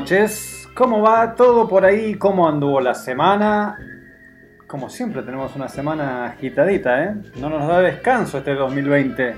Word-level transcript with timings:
Noches, 0.00 0.66
¿cómo 0.74 1.02
va 1.02 1.34
todo 1.34 1.68
por 1.68 1.84
ahí? 1.84 2.14
¿Cómo 2.14 2.48
anduvo 2.48 2.80
la 2.80 2.94
semana? 2.94 3.76
Como 4.66 4.88
siempre 4.88 5.22
tenemos 5.22 5.54
una 5.54 5.68
semana 5.68 6.24
agitadita, 6.24 7.04
¿eh? 7.04 7.14
No 7.36 7.50
nos 7.50 7.68
da 7.68 7.82
descanso 7.82 8.38
este 8.38 8.54
2020. 8.54 9.36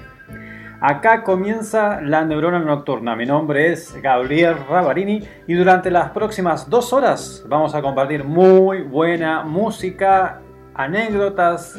Acá 0.80 1.24
comienza 1.24 2.00
la 2.00 2.24
neurona 2.24 2.60
nocturna. 2.60 3.16
Mi 3.16 3.26
nombre 3.26 3.72
es 3.72 3.92
Gabriel 4.00 4.54
Ravarini 4.68 5.26
y 5.48 5.54
durante 5.54 5.90
las 5.90 6.10
próximas 6.10 6.70
dos 6.70 6.92
horas 6.92 7.44
vamos 7.48 7.74
a 7.74 7.82
compartir 7.82 8.22
muy 8.22 8.82
buena 8.82 9.42
música, 9.42 10.40
anécdotas, 10.74 11.76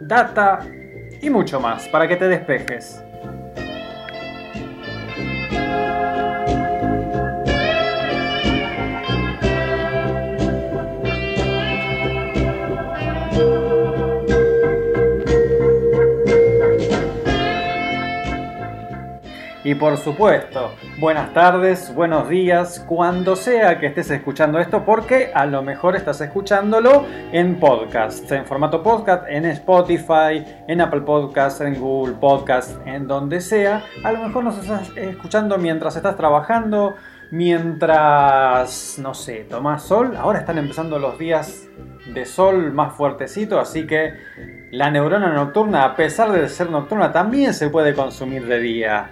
data 0.00 0.58
y 1.22 1.30
mucho 1.30 1.60
más 1.60 1.86
para 1.86 2.08
que 2.08 2.16
te 2.16 2.26
despejes. 2.26 3.00
Y 19.68 19.74
por 19.74 19.98
supuesto, 19.98 20.72
buenas 20.98 21.34
tardes, 21.34 21.94
buenos 21.94 22.30
días, 22.30 22.82
cuando 22.88 23.36
sea 23.36 23.78
que 23.78 23.88
estés 23.88 24.10
escuchando 24.10 24.58
esto, 24.58 24.82
porque 24.82 25.30
a 25.34 25.44
lo 25.44 25.62
mejor 25.62 25.94
estás 25.94 26.22
escuchándolo 26.22 27.04
en 27.32 27.60
podcast, 27.60 28.32
en 28.32 28.46
formato 28.46 28.82
podcast, 28.82 29.24
en 29.28 29.44
Spotify, 29.44 30.42
en 30.66 30.80
Apple 30.80 31.02
Podcast, 31.02 31.60
en 31.60 31.78
Google 31.78 32.14
Podcast, 32.14 32.80
en 32.86 33.06
donde 33.06 33.42
sea. 33.42 33.84
A 34.04 34.12
lo 34.12 34.22
mejor 34.22 34.42
nos 34.42 34.56
estás 34.56 34.90
escuchando 34.96 35.58
mientras 35.58 35.96
estás 35.96 36.16
trabajando, 36.16 36.94
mientras, 37.30 38.98
no 38.98 39.14
sé, 39.14 39.46
tomás 39.48 39.82
sol. 39.82 40.16
Ahora 40.16 40.40
están 40.40 40.58
empezando 40.58 40.98
los 40.98 41.18
días 41.18 41.68
de 42.12 42.24
sol 42.24 42.72
más 42.72 42.94
fuertecito, 42.94 43.60
así 43.60 43.86
que 43.86 44.14
la 44.70 44.90
neurona 44.90 45.32
nocturna, 45.32 45.84
a 45.84 45.96
pesar 45.96 46.32
de 46.32 46.48
ser 46.48 46.70
nocturna, 46.70 47.12
también 47.12 47.54
se 47.54 47.70
puede 47.70 47.94
consumir 47.94 48.46
de 48.46 48.58
día. 48.60 49.10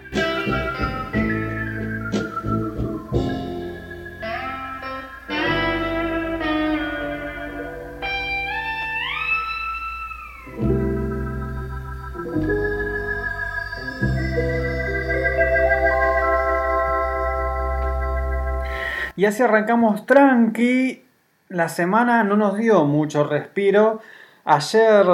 Y 19.17 19.25
así 19.25 19.43
arrancamos 19.43 20.07
tranqui. 20.07 21.05
La 21.49 21.69
semana 21.69 22.25
no 22.25 22.37
nos 22.37 22.57
dio 22.59 22.85
mucho 22.85 23.25
respiro. 23.25 24.01
Ayer 24.45 25.07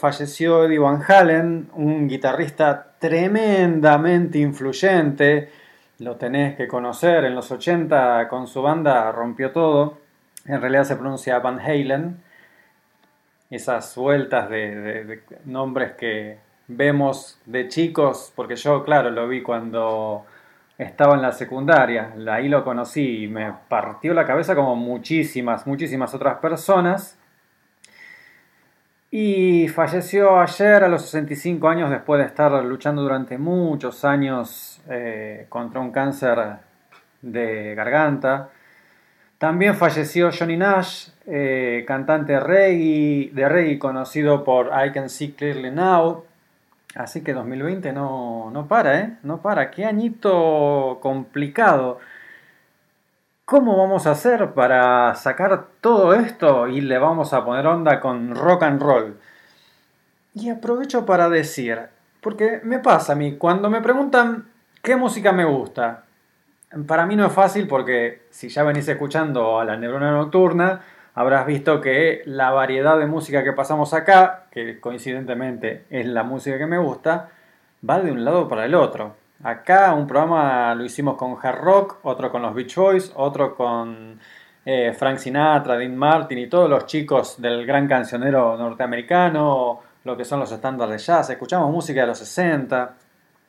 falleció 0.00 0.64
Eddie 0.64 0.78
Van 0.78 1.02
Halen, 1.06 1.68
un 1.74 2.08
guitarrista 2.08 2.92
tremendamente 2.98 4.38
influyente. 4.38 5.50
Lo 5.98 6.16
tenés 6.16 6.56
que 6.56 6.68
conocer. 6.68 7.24
En 7.24 7.34
los 7.34 7.50
80 7.50 8.28
con 8.28 8.46
su 8.46 8.62
banda 8.62 9.10
rompió 9.12 9.50
todo. 9.50 9.98
En 10.46 10.60
realidad 10.60 10.84
se 10.84 10.96
pronuncia 10.96 11.38
Van 11.40 11.58
Halen. 11.58 12.16
Esas 13.50 13.94
vueltas 13.96 14.48
de, 14.50 14.74
de- 14.76 15.04
de 15.04 15.22
nombres 15.46 15.92
que 15.94 16.38
vemos 16.68 17.38
de 17.46 17.68
chicos, 17.68 18.30
porque 18.36 18.56
yo, 18.56 18.84
claro, 18.84 19.08
lo 19.10 19.26
vi 19.26 19.42
cuando 19.42 20.26
estaba 20.78 21.16
en 21.16 21.22
la 21.22 21.32
secundaria. 21.32 22.14
Ahí 22.30 22.48
lo 22.48 22.64
conocí 22.64 23.24
y 23.24 23.28
me 23.28 23.52
partió 23.68 24.14
la 24.14 24.24
cabeza 24.24 24.54
como 24.54 24.76
muchísimas, 24.76 25.66
muchísimas 25.66 26.14
otras 26.14 26.38
personas. 26.38 27.18
Y 29.10 29.68
falleció 29.68 30.38
ayer 30.38 30.84
a 30.84 30.88
los 30.88 31.02
65 31.02 31.68
años 31.68 31.90
después 31.90 32.20
de 32.20 32.26
estar 32.26 32.52
luchando 32.64 33.02
durante 33.02 33.38
muchos 33.38 34.04
años 34.04 34.80
eh, 34.88 35.46
contra 35.48 35.80
un 35.80 35.90
cáncer 35.90 36.38
de 37.22 37.74
garganta. 37.74 38.50
También 39.38 39.76
falleció 39.76 40.30
Johnny 40.36 40.56
Nash, 40.56 41.08
eh, 41.26 41.84
cantante 41.86 42.32
de 42.32 42.40
reggae 42.40 43.78
conocido 43.78 44.44
por 44.44 44.66
I 44.66 44.92
Can 44.92 45.08
See 45.08 45.32
Clearly 45.32 45.70
Now. 45.70 46.24
Así 46.98 47.22
que 47.22 47.32
2020 47.32 47.92
no, 47.92 48.50
no 48.50 48.66
para, 48.66 48.98
¿eh? 48.98 49.18
No 49.22 49.40
para. 49.40 49.70
Qué 49.70 49.86
añito 49.86 50.98
complicado. 51.00 52.00
¿Cómo 53.44 53.78
vamos 53.78 54.08
a 54.08 54.10
hacer 54.10 54.52
para 54.52 55.14
sacar 55.14 55.66
todo 55.80 56.12
esto 56.12 56.66
y 56.66 56.80
le 56.80 56.98
vamos 56.98 57.32
a 57.32 57.44
poner 57.44 57.68
onda 57.68 58.00
con 58.00 58.34
rock 58.34 58.64
and 58.64 58.82
roll? 58.82 59.16
Y 60.34 60.50
aprovecho 60.50 61.06
para 61.06 61.28
decir, 61.28 61.78
porque 62.20 62.60
me 62.64 62.80
pasa 62.80 63.12
a 63.12 63.16
mí, 63.16 63.36
cuando 63.36 63.70
me 63.70 63.80
preguntan 63.80 64.48
qué 64.82 64.96
música 64.96 65.30
me 65.30 65.44
gusta, 65.44 66.02
para 66.88 67.06
mí 67.06 67.14
no 67.14 67.26
es 67.26 67.32
fácil 67.32 67.68
porque 67.68 68.26
si 68.30 68.48
ya 68.48 68.64
venís 68.64 68.88
escuchando 68.88 69.60
a 69.60 69.64
la 69.64 69.76
neurona 69.76 70.10
nocturna, 70.10 70.80
habrás 71.18 71.46
visto 71.46 71.80
que 71.80 72.22
la 72.26 72.52
variedad 72.52 72.96
de 72.96 73.06
música 73.06 73.42
que 73.42 73.52
pasamos 73.52 73.92
acá, 73.92 74.44
que 74.52 74.78
coincidentemente 74.78 75.84
es 75.90 76.06
la 76.06 76.22
música 76.22 76.58
que 76.58 76.66
me 76.66 76.78
gusta, 76.78 77.30
va 77.88 77.98
de 77.98 78.12
un 78.12 78.24
lado 78.24 78.46
para 78.46 78.64
el 78.66 78.76
otro. 78.76 79.16
Acá 79.42 79.94
un 79.94 80.06
programa 80.06 80.72
lo 80.76 80.84
hicimos 80.84 81.16
con 81.16 81.36
hard 81.42 81.58
rock, 81.58 81.96
otro 82.04 82.30
con 82.30 82.42
los 82.42 82.54
Beach 82.54 82.72
Boys, 82.76 83.12
otro 83.16 83.56
con 83.56 84.20
eh, 84.64 84.94
Frank 84.96 85.18
Sinatra, 85.18 85.76
Dean 85.76 85.96
Martin 85.96 86.38
y 86.38 86.46
todos 86.46 86.70
los 86.70 86.86
chicos 86.86 87.42
del 87.42 87.66
gran 87.66 87.88
cancionero 87.88 88.56
norteamericano, 88.56 89.80
lo 90.04 90.16
que 90.16 90.24
son 90.24 90.38
los 90.38 90.52
estándares 90.52 90.92
de 90.92 90.98
jazz, 90.98 91.30
escuchamos 91.30 91.68
música 91.72 92.02
de 92.02 92.06
los 92.06 92.18
60. 92.18 92.94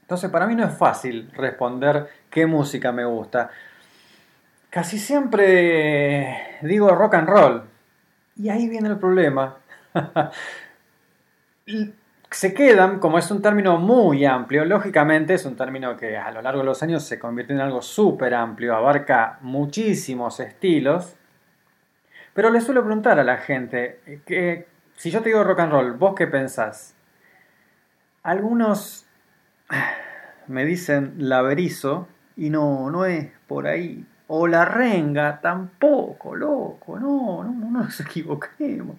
Entonces 0.01 0.31
para 0.31 0.48
mí 0.48 0.56
no 0.56 0.66
es 0.66 0.75
fácil 0.75 1.30
responder 1.33 2.07
qué 2.31 2.48
música 2.48 2.92
me 2.92 3.06
gusta. 3.06 3.51
Casi 4.69 5.00
siempre 5.00 6.60
digo 6.62 6.89
rock 6.89 7.16
and 7.16 7.27
roll. 7.27 7.63
Y 8.36 8.50
ahí 8.50 8.69
viene 8.69 8.89
el 8.89 8.98
problema. 8.98 9.57
se 12.31 12.54
quedan, 12.54 13.00
como 13.00 13.18
es 13.18 13.31
un 13.31 13.42
término 13.42 13.77
muy 13.77 14.25
amplio, 14.25 14.63
lógicamente 14.66 15.33
es 15.33 15.45
un 15.45 15.56
término 15.56 15.98
que 15.98 16.18
a 16.18 16.31
lo 16.31 16.42
largo 16.42 16.60
de 16.60 16.66
los 16.66 16.83
años 16.83 17.04
se 17.04 17.18
convierte 17.18 17.54
en 17.54 17.62
algo 17.62 17.81
súper 17.81 18.33
amplio, 18.36 18.75
abarca 18.75 19.39
muchísimos 19.42 20.39
estilos, 20.39 21.16
pero 22.33 22.51
le 22.51 22.62
suelo 22.62 22.83
preguntar 22.83 23.19
a 23.19 23.24
la 23.24 23.38
gente, 23.38 24.21
que, 24.25 24.68
si 24.95 25.10
yo 25.10 25.21
te 25.21 25.30
digo 25.30 25.44
rock 25.44 25.62
and 25.62 25.71
roll, 25.71 25.94
¿vos 25.94 26.13
qué 26.16 26.27
pensás? 26.27 26.95
Algunos 28.21 29.07
me 30.48 30.66
dicen 30.66 31.16
laberizo 31.18 32.07
y 32.38 32.51
no, 32.51 32.92
no 32.92 33.06
es 33.06 33.31
por 33.48 33.66
ahí. 33.66 34.06
O 34.30 34.48
la 34.48 34.66
renga, 34.66 35.40
tampoco, 35.42 36.36
loco, 36.36 37.00
no, 37.00 37.44
no, 37.44 37.52
no 37.52 37.70
nos 37.84 38.00
equivoquemos. 38.00 38.98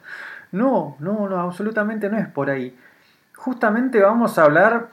No, 0.52 0.96
no, 0.98 1.28
no, 1.28 1.40
absolutamente 1.40 2.08
no 2.08 2.18
es 2.18 2.28
por 2.28 2.50
ahí 2.50 2.76
justamente 3.40 4.00
vamos 4.00 4.38
a 4.38 4.44
hablar 4.44 4.90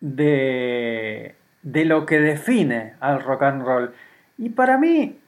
de, 0.00 1.34
de 1.62 1.84
lo 1.84 2.06
que 2.06 2.20
define 2.20 2.94
al 3.00 3.22
rock 3.22 3.42
and 3.42 3.62
roll. 3.62 3.92
Y 4.38 4.50
para 4.50 4.78
mí, 4.78 5.18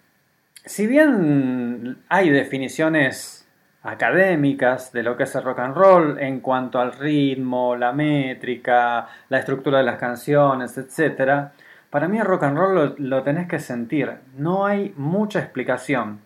si 0.64 0.87
bien 0.87 1.98
hay 2.08 2.31
definiciones 2.31 3.48
académicas 3.82 4.93
de 4.93 5.02
lo 5.02 5.16
que 5.16 5.25
es 5.25 5.34
el 5.34 5.43
rock 5.43 5.58
and 5.58 5.75
roll 5.75 6.19
en 6.20 6.40
cuanto 6.40 6.78
al 6.78 6.93
ritmo, 6.93 7.75
la 7.75 7.93
métrica, 7.93 9.08
la 9.28 9.38
estructura 9.38 9.78
de 9.78 9.84
las 9.84 9.98
canciones, 9.98 10.78
etc., 10.78 11.50
para 11.90 12.08
mí 12.08 12.18
el 12.18 12.24
rock 12.24 12.44
and 12.44 12.58
roll 12.58 12.74
lo, 12.74 12.94
lo 12.98 13.22
tenés 13.22 13.48
que 13.48 13.58
sentir. 13.58 14.12
No 14.36 14.66
hay 14.66 14.92
mucha 14.96 15.40
explicación. 15.40 16.20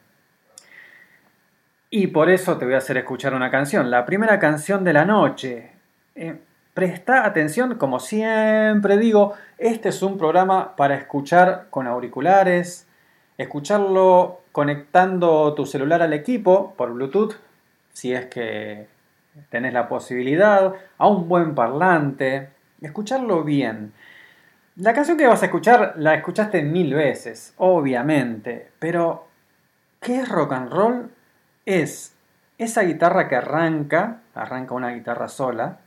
Y 1.92 2.06
por 2.06 2.30
eso 2.30 2.56
te 2.56 2.64
voy 2.64 2.74
a 2.74 2.78
hacer 2.78 2.96
escuchar 2.98 3.34
una 3.34 3.50
canción, 3.50 3.90
la 3.90 4.06
primera 4.06 4.38
canción 4.38 4.84
de 4.84 4.92
la 4.92 5.04
noche. 5.04 5.72
Eh, 6.14 6.38
presta 6.72 7.26
atención, 7.26 7.74
como 7.74 7.98
siempre 7.98 8.96
digo, 8.96 9.34
este 9.58 9.88
es 9.88 10.00
un 10.02 10.16
programa 10.16 10.76
para 10.76 10.94
escuchar 10.94 11.66
con 11.68 11.88
auriculares, 11.88 12.86
escucharlo 13.36 14.42
conectando 14.52 15.52
tu 15.54 15.66
celular 15.66 16.00
al 16.00 16.12
equipo 16.12 16.74
por 16.76 16.92
Bluetooth, 16.92 17.34
si 17.92 18.12
es 18.12 18.26
que 18.26 18.86
tenés 19.48 19.72
la 19.72 19.88
posibilidad, 19.88 20.72
a 20.96 21.08
un 21.08 21.28
buen 21.28 21.56
parlante, 21.56 22.50
escucharlo 22.80 23.42
bien. 23.42 23.92
La 24.80 24.94
canción 24.94 25.18
que 25.18 25.26
vas 25.26 25.42
a 25.42 25.46
escuchar 25.46 25.92
la 25.98 26.14
escuchaste 26.14 26.62
mil 26.62 26.94
veces, 26.94 27.52
obviamente, 27.58 28.70
pero 28.78 29.28
¿qué 30.00 30.20
es 30.20 30.28
rock 30.28 30.52
and 30.54 30.72
roll? 30.72 31.10
es 31.66 32.16
esa 32.56 32.80
guitarra 32.82 33.28
que 33.28 33.36
arranca, 33.36 34.22
arranca 34.34 34.72
una 34.72 34.88
guitarra 34.88 35.28
sola, 35.28 35.80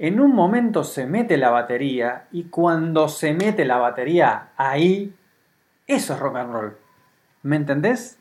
en 0.00 0.18
un 0.18 0.34
momento 0.34 0.82
se 0.82 1.06
mete 1.06 1.36
la 1.36 1.50
batería 1.50 2.24
y 2.32 2.44
cuando 2.44 3.08
se 3.08 3.32
mete 3.32 3.64
la 3.64 3.76
batería 3.76 4.48
ahí, 4.56 5.14
eso 5.86 6.14
es 6.14 6.18
rock 6.18 6.36
and 6.36 6.52
roll. 6.52 6.76
¿Me 7.44 7.54
entendés? 7.54 8.18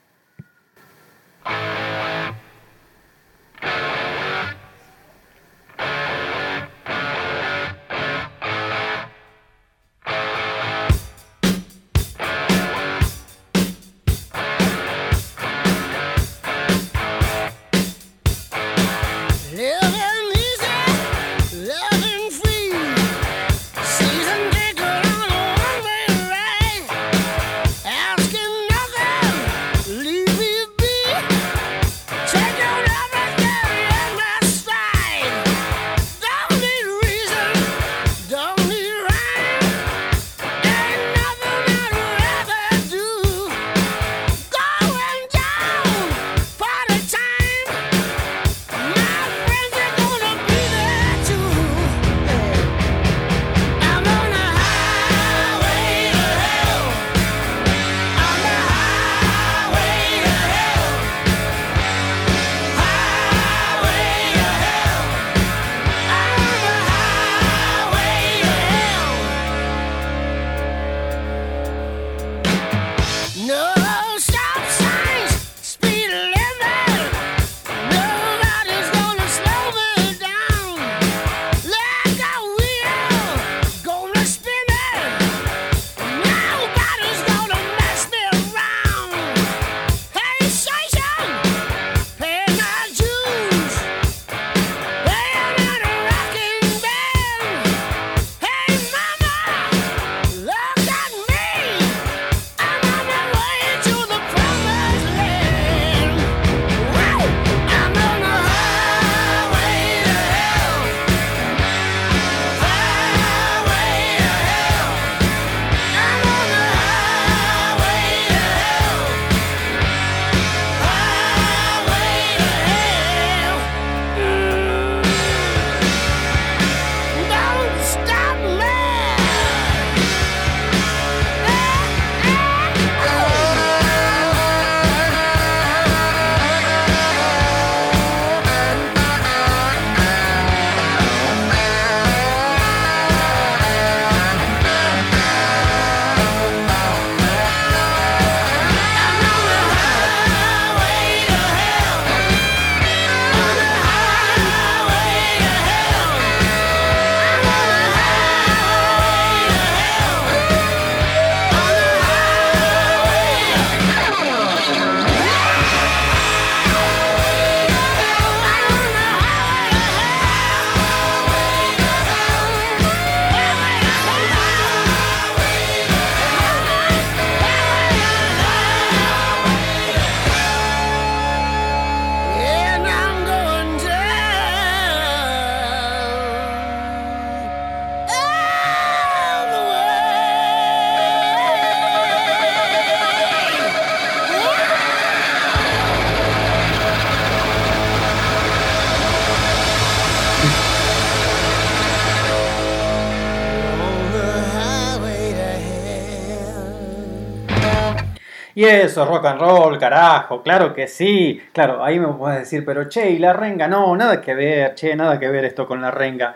Eso 208.86 209.04
es 209.04 209.10
rock 209.10 209.26
and 209.26 209.42
roll, 209.42 209.78
carajo, 209.78 210.42
claro 210.42 210.74
que 210.74 210.88
sí. 210.88 211.42
Claro, 211.54 211.84
ahí 211.84 212.00
me 212.00 212.08
puedes 212.08 212.40
decir, 212.40 212.64
pero 212.66 212.88
che, 212.88 213.12
y 213.12 213.20
la 213.20 213.34
renga, 213.34 213.68
no, 213.68 213.96
nada 213.96 214.22
que 214.22 214.34
ver, 214.34 214.76
che, 214.76 214.96
nada 214.96 215.20
que 215.20 215.28
ver 215.30 215.46
esto 215.46 215.68
con 215.68 215.82
la 215.82 215.92
renga. 215.92 216.36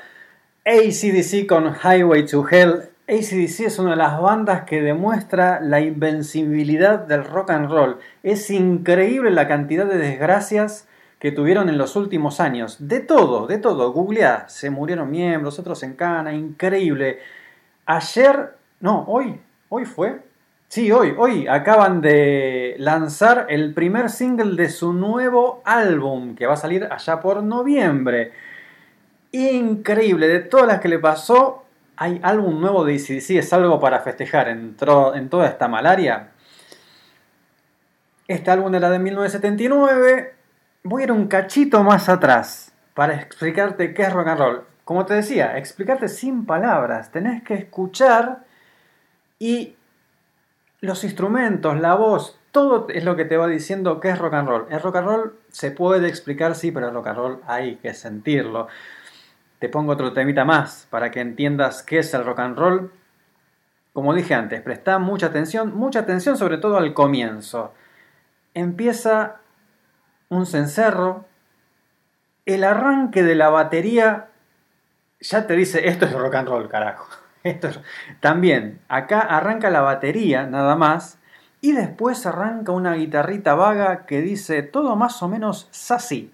ACDC 0.66 1.48
con 1.48 1.76
Highway 1.76 2.26
to 2.26 2.46
Hell. 2.50 2.90
ACDC 3.08 3.62
es 3.62 3.80
una 3.80 3.92
de 3.92 3.96
las 3.96 4.20
bandas 4.22 4.66
que 4.66 4.82
demuestra 4.82 5.60
la 5.62 5.80
invencibilidad 5.80 7.00
del 7.00 7.24
rock 7.24 7.52
and 7.52 7.72
roll. 7.72 7.98
Es 8.22 8.52
increíble 8.52 9.32
la 9.32 9.48
cantidad 9.48 9.86
de 9.86 9.98
desgracias 9.98 10.88
que 11.18 11.32
tuvieron 11.32 11.70
en 11.70 11.78
los 11.78 11.96
últimos 11.96 12.40
años. 12.40 12.88
De 12.88 13.00
todo, 13.00 13.48
de 13.48 13.58
todo. 13.58 13.92
Googleá, 13.94 14.48
se 14.48 14.70
murieron 14.70 15.10
miembros, 15.10 15.60
otros 15.60 15.82
en 15.84 15.94
cana, 15.94 16.34
increíble. 16.34 17.20
Ayer, 17.86 18.56
no, 18.80 19.06
hoy, 19.08 19.40
hoy 19.70 19.86
fue. 19.86 20.29
Sí, 20.70 20.92
hoy, 20.92 21.16
hoy 21.18 21.48
acaban 21.48 22.00
de 22.00 22.76
lanzar 22.78 23.48
el 23.50 23.74
primer 23.74 24.12
single 24.12 24.56
de 24.56 24.70
su 24.70 24.94
nuevo 24.94 25.64
álbum 25.66 26.36
que 26.36 26.46
va 26.46 26.54
a 26.54 26.58
salir 26.58 26.88
allá 26.92 27.20
por 27.20 27.42
noviembre. 27.42 28.34
Increíble, 29.32 30.28
de 30.28 30.42
todas 30.42 30.68
las 30.68 30.80
que 30.80 30.88
le 30.88 31.00
pasó, 31.00 31.66
hay 31.96 32.20
álbum 32.22 32.62
nuevo 32.62 32.86
de 32.86 32.94
ACDC, 32.94 33.32
es 33.32 33.52
algo 33.52 33.80
para 33.80 34.02
festejar 34.02 34.48
en, 34.48 34.78
en 35.16 35.30
toda 35.30 35.48
esta 35.48 35.68
malaria. 35.68 36.34
Este 38.28 38.52
álbum 38.52 38.76
era 38.76 38.92
de 38.92 39.00
1979. 39.00 40.36
Voy 40.84 41.02
a 41.02 41.06
ir 41.06 41.12
un 41.12 41.28
cachito 41.28 41.84
más 41.84 42.10
atrás 42.10 42.72
para 42.94 43.16
explicarte 43.16 43.96
qué 43.96 44.04
es 44.04 44.14
rock 44.14 44.28
and 44.28 44.40
roll. 44.40 44.64
Como 44.84 45.04
te 45.08 45.16
decía, 45.16 45.58
explicarte 45.58 46.08
sin 46.08 46.46
palabras. 46.46 47.12
Tenés 47.12 47.42
que 47.42 47.56
escuchar 47.56 48.46
y 49.40 49.76
los 50.82 51.04
instrumentos, 51.04 51.80
la 51.80 51.96
voz, 51.96 52.40
todo 52.52 52.88
es 52.90 53.04
lo 53.04 53.16
que 53.16 53.26
te 53.26 53.38
va 53.38 53.48
diciendo 53.48 54.00
qué 54.00 54.10
es 54.10 54.18
rock 54.18 54.34
and 54.34 54.48
roll. 54.48 54.66
El 54.70 54.82
rock 54.82 54.96
and 54.98 55.08
roll 55.08 55.40
se 55.50 55.72
puede 55.72 56.08
explicar, 56.08 56.56
sí, 56.56 56.72
pero 56.72 56.88
el 56.88 56.94
rock 56.94 57.08
and 57.08 57.18
roll 57.18 57.42
hay 57.48 57.76
que 57.78 57.94
sentirlo. 57.94 58.68
Te 59.60 59.70
pongo 59.70 59.92
otro 59.92 60.14
temita 60.14 60.46
más 60.46 60.88
para 60.90 61.12
que 61.12 61.20
entiendas 61.20 61.84
qué 61.84 62.00
es 62.00 62.14
el 62.14 62.26
rock 62.26 62.40
and 62.40 62.58
roll. 62.58 62.92
Como 63.94 64.14
dije 64.14 64.34
antes, 64.34 64.62
presta 64.62 65.00
mucha 65.00 65.28
atención, 65.28 65.76
mucha 65.76 66.00
atención 66.00 66.38
sobre 66.38 66.58
todo 66.58 66.78
al 66.78 66.94
comienzo. 66.94 67.74
Empieza 68.54 69.42
un 70.30 70.46
cencerro, 70.46 71.26
el 72.46 72.64
arranque 72.64 73.24
de 73.24 73.36
la 73.36 73.50
batería 73.50 74.30
ya 75.20 75.46
te 75.46 75.56
dice, 75.56 75.88
esto 75.88 76.06
es 76.06 76.14
rock 76.14 76.36
and 76.36 76.48
roll, 76.48 76.70
carajo. 76.70 77.08
Esto 77.44 77.68
es- 77.70 77.80
También, 78.20 78.80
acá 78.88 79.22
arranca 79.22 79.70
la 79.70 79.82
batería 79.82 80.46
nada 80.46 80.76
más 80.76 81.20
y 81.62 81.72
después 81.74 82.26
arranca 82.26 82.72
una 82.72 82.94
guitarrita 82.96 83.56
vaga 83.56 84.06
que 84.06 84.22
dice 84.22 84.64
todo 84.64 84.96
más 84.96 85.22
o 85.24 85.28
menos 85.28 85.68
sassy. 85.72 86.32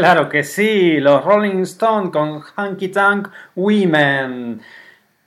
Claro 0.00 0.30
que 0.30 0.44
sí, 0.44 0.98
los 0.98 1.22
Rolling 1.22 1.60
Stones 1.60 2.10
con 2.10 2.42
Hanky 2.56 2.88
Tank 2.88 3.28
Women. 3.54 4.62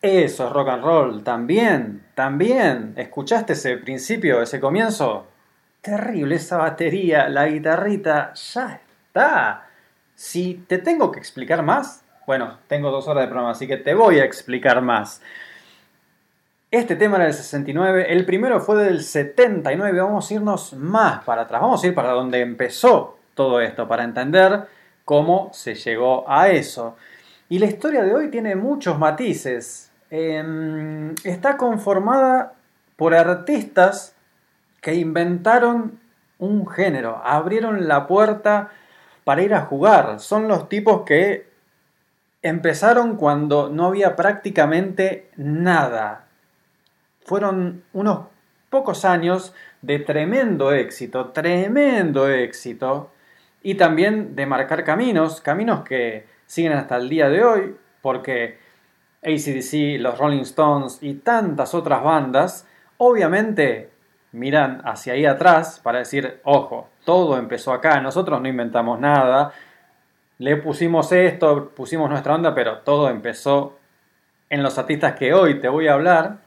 Eso 0.01 0.47
es 0.47 0.51
rock 0.51 0.69
and 0.69 0.83
roll, 0.83 1.23
también, 1.23 2.07
también. 2.15 2.93
¿Escuchaste 2.97 3.53
ese 3.53 3.77
principio, 3.77 4.41
ese 4.41 4.59
comienzo? 4.59 5.27
Terrible 5.79 6.35
esa 6.35 6.57
batería, 6.57 7.29
la 7.29 7.45
guitarrita, 7.45 8.33
ya 8.33 8.81
está. 9.05 9.67
Si 10.15 10.65
te 10.67 10.79
tengo 10.79 11.11
que 11.11 11.19
explicar 11.19 11.61
más, 11.61 12.03
bueno, 12.25 12.57
tengo 12.67 12.89
dos 12.89 13.07
horas 13.07 13.25
de 13.25 13.27
programa, 13.27 13.51
así 13.51 13.67
que 13.67 13.77
te 13.77 13.93
voy 13.93 14.17
a 14.17 14.25
explicar 14.25 14.81
más. 14.81 15.21
Este 16.71 16.95
tema 16.95 17.17
era 17.17 17.25
del 17.25 17.35
69, 17.35 18.11
el 18.11 18.25
primero 18.25 18.59
fue 18.59 18.83
del 18.83 19.03
79, 19.03 20.01
vamos 20.01 20.31
a 20.31 20.33
irnos 20.33 20.73
más 20.73 21.23
para 21.23 21.43
atrás, 21.43 21.61
vamos 21.61 21.83
a 21.83 21.87
ir 21.87 21.93
para 21.93 22.09
donde 22.13 22.41
empezó 22.41 23.19
todo 23.35 23.61
esto, 23.61 23.87
para 23.87 24.03
entender 24.03 24.67
cómo 25.05 25.49
se 25.53 25.75
llegó 25.75 26.29
a 26.29 26.49
eso. 26.49 26.95
Y 27.49 27.59
la 27.59 27.65
historia 27.65 28.03
de 28.03 28.13
hoy 28.13 28.29
tiene 28.29 28.55
muchos 28.55 28.97
matices. 28.97 29.91
Em, 30.09 31.13
está 31.23 31.57
conformada 31.57 32.53
por 32.95 33.13
artistas 33.13 34.15
que 34.81 34.95
inventaron 34.95 35.99
un 36.39 36.67
género, 36.67 37.21
abrieron 37.23 37.87
la 37.87 38.07
puerta 38.07 38.71
para 39.23 39.41
ir 39.41 39.53
a 39.53 39.61
jugar. 39.61 40.19
Son 40.19 40.47
los 40.47 40.69
tipos 40.69 41.03
que 41.03 41.47
empezaron 42.41 43.15
cuando 43.15 43.69
no 43.69 43.87
había 43.87 44.15
prácticamente 44.15 45.29
nada. 45.37 46.27
Fueron 47.25 47.83
unos 47.93 48.27
pocos 48.69 49.05
años 49.05 49.53
de 49.81 49.99
tremendo 49.99 50.73
éxito, 50.73 51.29
tremendo 51.29 52.29
éxito, 52.29 53.11
y 53.63 53.75
también 53.75 54.35
de 54.35 54.45
marcar 54.45 54.83
caminos, 54.83 55.41
caminos 55.41 55.83
que 55.83 56.27
siguen 56.45 56.73
hasta 56.73 56.97
el 56.97 57.09
día 57.09 57.29
de 57.29 57.43
hoy, 57.43 57.75
porque 58.01 58.59
ACDC, 59.23 60.01
los 60.01 60.17
Rolling 60.17 60.41
Stones 60.41 60.99
y 61.01 61.15
tantas 61.15 61.73
otras 61.73 62.03
bandas, 62.03 62.67
obviamente 62.97 63.89
miran 64.33 64.81
hacia 64.83 65.13
ahí 65.13 65.25
atrás 65.25 65.79
para 65.81 65.99
decir, 65.99 66.41
ojo, 66.43 66.89
todo 67.05 67.37
empezó 67.37 67.71
acá, 67.71 68.01
nosotros 68.01 68.41
no 68.41 68.49
inventamos 68.49 68.99
nada, 68.99 69.53
le 70.39 70.57
pusimos 70.57 71.11
esto, 71.13 71.69
pusimos 71.69 72.09
nuestra 72.09 72.35
onda, 72.35 72.53
pero 72.53 72.79
todo 72.79 73.09
empezó 73.09 73.77
en 74.49 74.61
los 74.61 74.77
artistas 74.77 75.15
que 75.15 75.33
hoy 75.33 75.59
te 75.59 75.69
voy 75.69 75.87
a 75.87 75.93
hablar. 75.93 76.39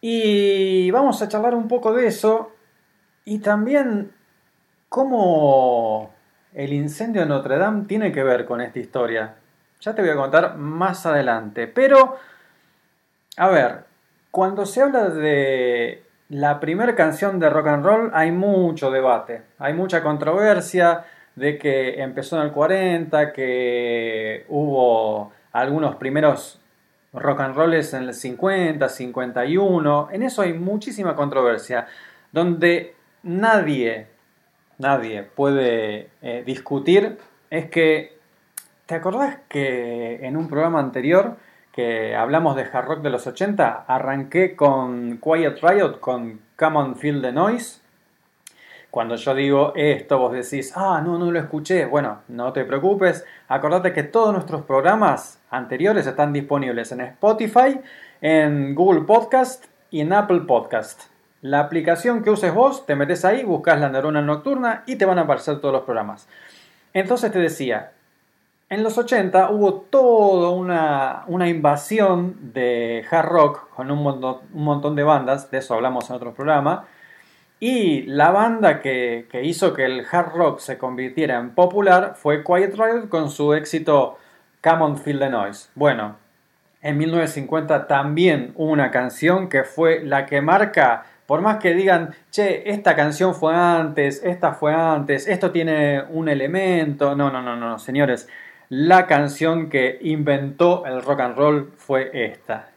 Y 0.00 0.90
vamos 0.90 1.22
a 1.22 1.28
charlar 1.28 1.54
un 1.54 1.68
poco 1.68 1.92
de 1.94 2.08
eso 2.08 2.52
y 3.24 3.38
también 3.38 4.12
cómo 4.88 6.10
el 6.52 6.72
incendio 6.72 7.22
de 7.22 7.28
Notre 7.28 7.58
Dame 7.58 7.86
tiene 7.86 8.12
que 8.12 8.22
ver 8.22 8.44
con 8.44 8.60
esta 8.60 8.78
historia. 8.78 9.34
Ya 9.80 9.94
te 9.94 10.02
voy 10.02 10.10
a 10.10 10.16
contar 10.16 10.56
más 10.56 11.04
adelante. 11.04 11.66
Pero, 11.66 12.16
a 13.36 13.48
ver, 13.48 13.84
cuando 14.30 14.66
se 14.66 14.82
habla 14.82 15.08
de 15.10 16.02
la 16.28 16.58
primera 16.60 16.94
canción 16.94 17.38
de 17.38 17.50
rock 17.50 17.66
and 17.68 17.84
roll 17.84 18.10
hay 18.14 18.32
mucho 18.32 18.90
debate, 18.90 19.42
hay 19.58 19.74
mucha 19.74 20.02
controversia 20.02 21.04
de 21.36 21.58
que 21.58 22.02
empezó 22.02 22.36
en 22.36 22.46
el 22.46 22.52
40, 22.52 23.32
que 23.32 24.46
hubo 24.48 25.32
algunos 25.52 25.96
primeros 25.96 26.60
rock 27.12 27.40
and 27.40 27.54
rolls 27.54 27.94
en 27.94 28.04
el 28.04 28.14
50, 28.14 28.88
51, 28.88 30.08
en 30.12 30.22
eso 30.22 30.42
hay 30.42 30.52
muchísima 30.52 31.14
controversia, 31.14 31.86
donde 32.32 32.96
nadie, 33.22 34.08
nadie 34.78 35.22
puede 35.22 36.08
eh, 36.22 36.42
discutir 36.44 37.18
es 37.50 37.70
que, 37.70 38.18
¿te 38.86 38.94
acordás 38.94 39.38
que 39.48 40.26
en 40.26 40.36
un 40.36 40.48
programa 40.48 40.80
anterior 40.80 41.36
que 41.72 42.14
hablamos 42.14 42.56
de 42.56 42.62
hard 42.62 42.86
rock 42.86 43.02
de 43.02 43.10
los 43.10 43.26
80, 43.26 43.84
arranqué 43.86 44.54
con 44.56 45.18
Quiet 45.18 45.58
Riot, 45.62 46.00
con 46.00 46.40
Come 46.56 46.78
on 46.78 46.96
Feel 46.96 47.20
the 47.22 47.32
Noise? 47.32 47.80
Cuando 48.90 49.16
yo 49.16 49.34
digo 49.34 49.72
esto, 49.74 50.18
vos 50.18 50.32
decís, 50.32 50.72
ah, 50.76 51.02
no, 51.04 51.18
no 51.18 51.32
lo 51.32 51.40
escuché. 51.40 51.84
Bueno, 51.84 52.20
no 52.28 52.52
te 52.52 52.64
preocupes. 52.64 53.24
Acordate 53.48 53.92
que 53.92 54.04
todos 54.04 54.32
nuestros 54.32 54.62
programas 54.62 55.40
anteriores 55.50 56.06
están 56.06 56.32
disponibles 56.32 56.92
en 56.92 57.00
Spotify, 57.00 57.80
en 58.20 58.72
Google 58.76 59.00
Podcast 59.00 59.64
y 59.90 60.00
en 60.00 60.12
Apple 60.12 60.42
Podcast. 60.42 61.13
La 61.44 61.60
aplicación 61.60 62.22
que 62.22 62.30
uses 62.30 62.54
vos, 62.54 62.86
te 62.86 62.96
metes 62.96 63.22
ahí, 63.22 63.44
buscas 63.44 63.78
la 63.78 63.90
neurona 63.90 64.22
nocturna 64.22 64.82
y 64.86 64.96
te 64.96 65.04
van 65.04 65.18
a 65.18 65.22
aparecer 65.24 65.60
todos 65.60 65.74
los 65.74 65.82
programas. 65.82 66.26
Entonces 66.94 67.30
te 67.30 67.38
decía, 67.38 67.92
en 68.70 68.82
los 68.82 68.96
80 68.96 69.50
hubo 69.50 69.74
toda 69.74 70.48
una, 70.48 71.24
una 71.26 71.46
invasión 71.46 72.54
de 72.54 73.04
hard 73.10 73.28
rock 73.28 73.68
con 73.74 73.90
un 73.90 74.02
montón, 74.02 74.38
un 74.54 74.64
montón 74.64 74.96
de 74.96 75.02
bandas, 75.02 75.50
de 75.50 75.58
eso 75.58 75.74
hablamos 75.74 76.08
en 76.08 76.16
otro 76.16 76.32
programa. 76.32 76.86
Y 77.60 78.04
la 78.04 78.30
banda 78.30 78.80
que, 78.80 79.26
que, 79.30 79.44
hizo 79.44 79.74
que 79.74 79.84
el 79.84 80.06
hard 80.10 80.32
rock 80.32 80.60
se 80.60 80.78
convirtiera 80.78 81.38
en 81.38 81.50
popular 81.50 82.14
fue 82.16 82.42
Quiet 82.42 82.74
Riot 82.74 83.10
con 83.10 83.28
su 83.28 83.52
éxito 83.52 84.16
Come 84.62 84.82
on 84.82 84.96
Feel 84.96 85.18
the 85.18 85.28
Noise. 85.28 85.68
Bueno, 85.74 86.16
en 86.80 86.96
1950 86.96 87.86
también 87.86 88.52
hubo 88.56 88.70
una 88.70 88.90
canción 88.90 89.50
que 89.50 89.64
fue 89.64 90.02
la 90.02 90.24
que 90.24 90.40
marca, 90.40 91.04
por 91.26 91.40
más 91.40 91.58
que 91.58 91.74
digan, 91.74 92.14
che, 92.30 92.70
esta 92.70 92.94
canción 92.94 93.34
fue 93.34 93.54
antes, 93.54 94.22
esta 94.22 94.52
fue 94.52 94.74
antes, 94.74 95.26
esto 95.26 95.50
tiene 95.50 96.02
un 96.10 96.28
elemento. 96.28 97.14
No, 97.14 97.30
no, 97.30 97.40
no, 97.40 97.56
no, 97.56 97.78
señores. 97.78 98.28
La 98.68 99.06
canción 99.06 99.68
que 99.68 99.98
inventó 100.02 100.84
el 100.86 101.02
rock 101.02 101.20
and 101.20 101.36
roll 101.36 101.72
fue 101.76 102.10
esta. 102.12 102.68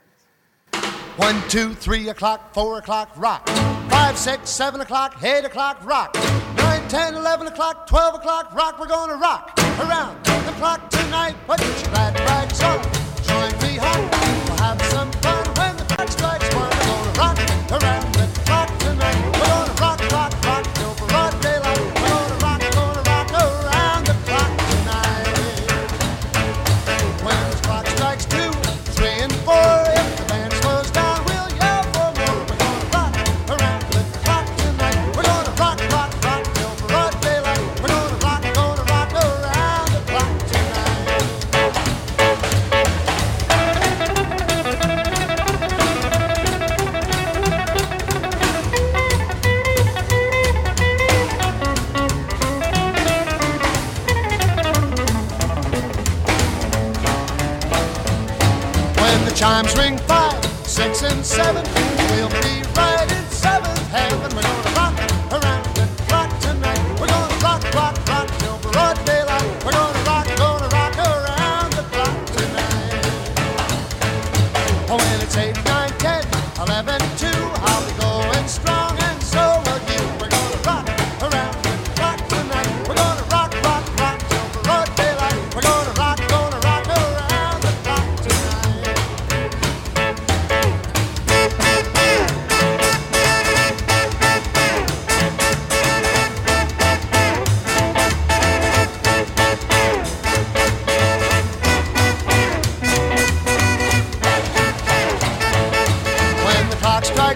One, 1.18 1.42
two, 1.50 1.74
three 1.74 2.10
o'clock, 2.10 2.54
four 2.54 2.78
o'clock, 2.78 3.10
rock. 3.18 3.50
Five, 3.90 4.18
six, 4.18 4.50
seven 4.50 4.82
o'clock, 4.82 5.18
eight 5.24 5.46
o'clock, 5.46 5.84
rock. 5.84 6.16
Nine, 6.58 6.88
ten, 6.88 7.16
eleven 7.16 7.48
o'clock, 7.48 7.88
twelve 7.88 8.14
o'clock, 8.14 8.54
rock. 8.54 8.80
We're 8.80 8.88
gonna 8.88 9.16
rock 9.16 9.58
around 9.80 10.24
the 10.24 10.54
clock 10.60 10.88
tonight. 10.92 11.36
Put 11.48 11.60
your 11.60 11.92
glad 11.92 12.20
rags 12.20 12.62
on. 12.62 12.80
Join 13.24 13.52
me 13.62 13.78
home. 13.78 14.10
We'll 14.46 14.58
have 14.58 14.82
some 14.84 15.12
fun 15.14 15.46
when 15.56 15.78
the 15.78 15.84
clock 15.86 16.10
strikes 16.10 16.54
one. 16.54 16.70
We're 16.70 17.14
gonna 17.16 17.18
rock 17.18 17.82
around 17.82 18.16
chimes 59.58 59.76
ring 59.76 59.98
five, 60.00 60.46
six, 60.67 61.02
and 61.02 61.26
seven, 61.26 61.77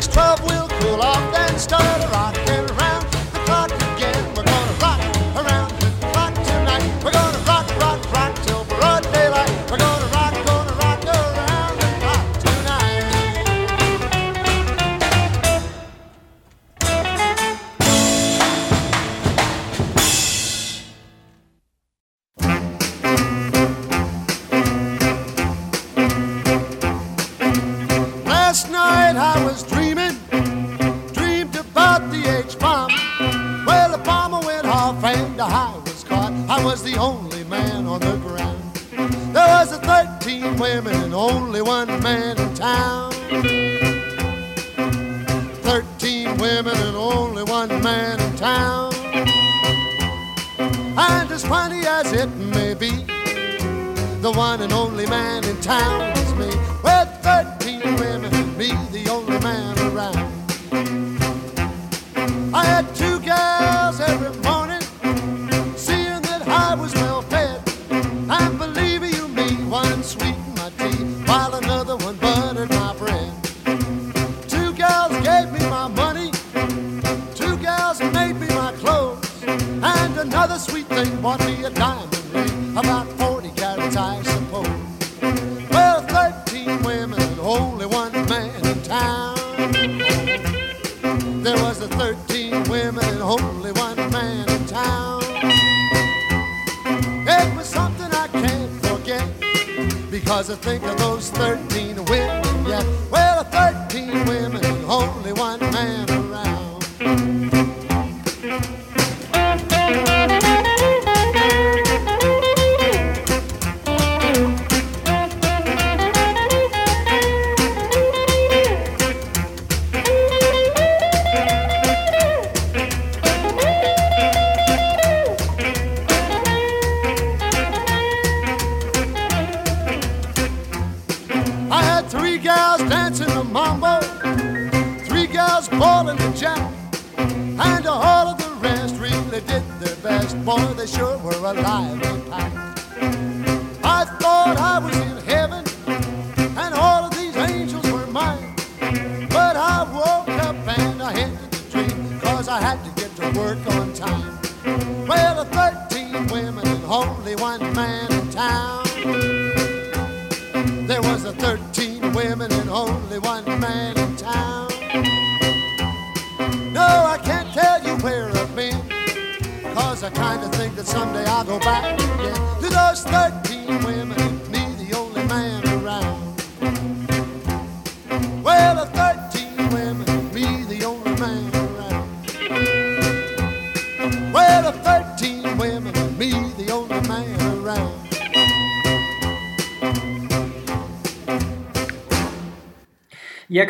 next 0.02 0.14
12 0.14 0.42
weeks. 0.42 0.51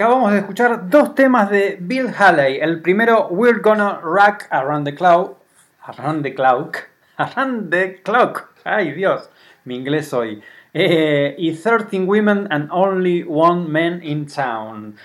Acabamos 0.02 0.32
de 0.32 0.40
escuchar 0.40 0.90
dos 0.90 1.14
temas 1.14 1.52
de 1.52 1.78
Bill 1.80 2.08
Haley. 2.08 2.58
El 2.60 2.82
primero, 2.82 3.28
We're 3.30 3.60
Gonna 3.60 4.00
Rock 4.02 4.46
Around 4.50 4.86
the 4.86 4.96
Clock. 4.96 5.38
Around 5.86 6.24
the 6.24 6.34
Clock. 6.34 6.78
Around 7.18 7.70
the 7.70 8.02
Clock. 8.02 8.50
Ay 8.64 8.94
Dios, 8.94 9.30
mi 9.64 9.76
inglés 9.76 10.12
hoy. 10.12 10.42
Eh, 10.74 11.36
y 11.38 11.54
13 11.54 12.06
Women 12.06 12.48
and 12.50 12.70
Only 12.72 13.24
One 13.30 13.68
Man 13.68 14.02
in 14.02 14.26
Town. 14.26 14.96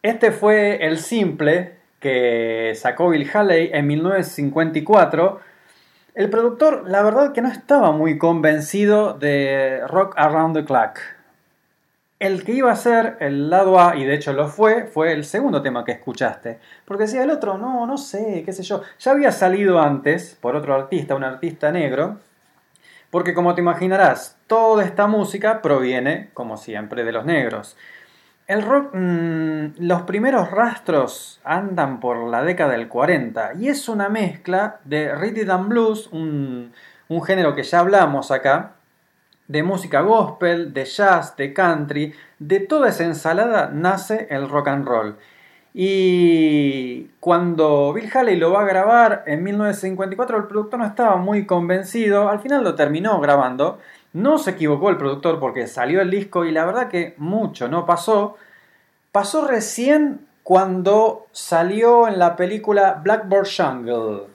Este 0.00 0.30
fue 0.30 0.76
el 0.86 0.98
simple 0.98 1.74
que 1.98 2.72
sacó 2.76 3.08
Bill 3.10 3.28
Haley 3.28 3.70
en 3.72 3.84
1954. 3.88 5.40
El 6.14 6.30
productor, 6.30 6.88
la 6.88 7.02
verdad 7.02 7.32
que 7.32 7.42
no 7.42 7.48
estaba 7.48 7.90
muy 7.90 8.16
convencido 8.16 9.14
de 9.14 9.80
Rock 9.88 10.14
Around 10.16 10.54
the 10.54 10.64
Clock. 10.64 11.00
El 12.24 12.42
que 12.42 12.52
iba 12.52 12.72
a 12.72 12.76
ser 12.76 13.18
el 13.20 13.50
lado 13.50 13.78
A, 13.78 13.96
y 13.96 14.04
de 14.06 14.14
hecho 14.14 14.32
lo 14.32 14.48
fue, 14.48 14.86
fue 14.86 15.12
el 15.12 15.26
segundo 15.26 15.60
tema 15.60 15.84
que 15.84 15.92
escuchaste. 15.92 16.58
Porque 16.86 17.02
decía 17.02 17.22
el 17.22 17.28
otro, 17.28 17.58
no, 17.58 17.86
no 17.86 17.98
sé, 17.98 18.42
qué 18.46 18.52
sé 18.54 18.62
yo. 18.62 18.80
Ya 18.98 19.10
había 19.10 19.30
salido 19.30 19.78
antes 19.78 20.34
por 20.40 20.56
otro 20.56 20.74
artista, 20.74 21.14
un 21.14 21.22
artista 21.22 21.70
negro. 21.70 22.16
Porque 23.10 23.34
como 23.34 23.54
te 23.54 23.60
imaginarás, 23.60 24.38
toda 24.46 24.84
esta 24.86 25.06
música 25.06 25.60
proviene, 25.60 26.30
como 26.32 26.56
siempre, 26.56 27.04
de 27.04 27.12
los 27.12 27.26
negros. 27.26 27.76
El 28.46 28.62
rock, 28.62 28.94
mm, 28.94 29.74
los 29.80 30.02
primeros 30.04 30.50
rastros 30.50 31.42
andan 31.44 32.00
por 32.00 32.16
la 32.30 32.42
década 32.42 32.72
del 32.72 32.88
40 32.88 33.52
y 33.58 33.68
es 33.68 33.86
una 33.86 34.08
mezcla 34.08 34.80
de 34.84 35.14
rhythm 35.14 35.50
and 35.50 35.68
blues, 35.68 36.08
un, 36.10 36.72
un 37.08 37.22
género 37.22 37.54
que 37.54 37.64
ya 37.64 37.80
hablamos 37.80 38.30
acá, 38.30 38.73
de 39.48 39.62
música 39.62 40.00
gospel, 40.00 40.72
de 40.72 40.84
jazz, 40.84 41.36
de 41.36 41.52
country, 41.52 42.14
de 42.38 42.60
toda 42.60 42.88
esa 42.88 43.04
ensalada 43.04 43.70
nace 43.72 44.26
el 44.30 44.48
rock 44.48 44.68
and 44.68 44.86
roll. 44.86 45.16
Y 45.76 47.08
cuando 47.18 47.92
Bill 47.92 48.08
Haley 48.12 48.36
lo 48.36 48.52
va 48.52 48.62
a 48.62 48.66
grabar 48.66 49.24
en 49.26 49.42
1954, 49.42 50.36
el 50.36 50.44
productor 50.44 50.78
no 50.78 50.86
estaba 50.86 51.16
muy 51.16 51.46
convencido, 51.46 52.28
al 52.28 52.38
final 52.38 52.62
lo 52.62 52.76
terminó 52.76 53.20
grabando, 53.20 53.80
no 54.12 54.38
se 54.38 54.52
equivocó 54.52 54.90
el 54.90 54.96
productor 54.96 55.40
porque 55.40 55.66
salió 55.66 56.00
el 56.00 56.10
disco 56.10 56.44
y 56.44 56.52
la 56.52 56.64
verdad 56.64 56.88
que 56.88 57.14
mucho 57.16 57.68
no 57.68 57.86
pasó. 57.86 58.36
Pasó 59.10 59.46
recién 59.46 60.26
cuando 60.44 61.26
salió 61.32 62.06
en 62.06 62.20
la 62.20 62.36
película 62.36 63.00
Blackboard 63.02 63.48
Jungle. 63.56 64.28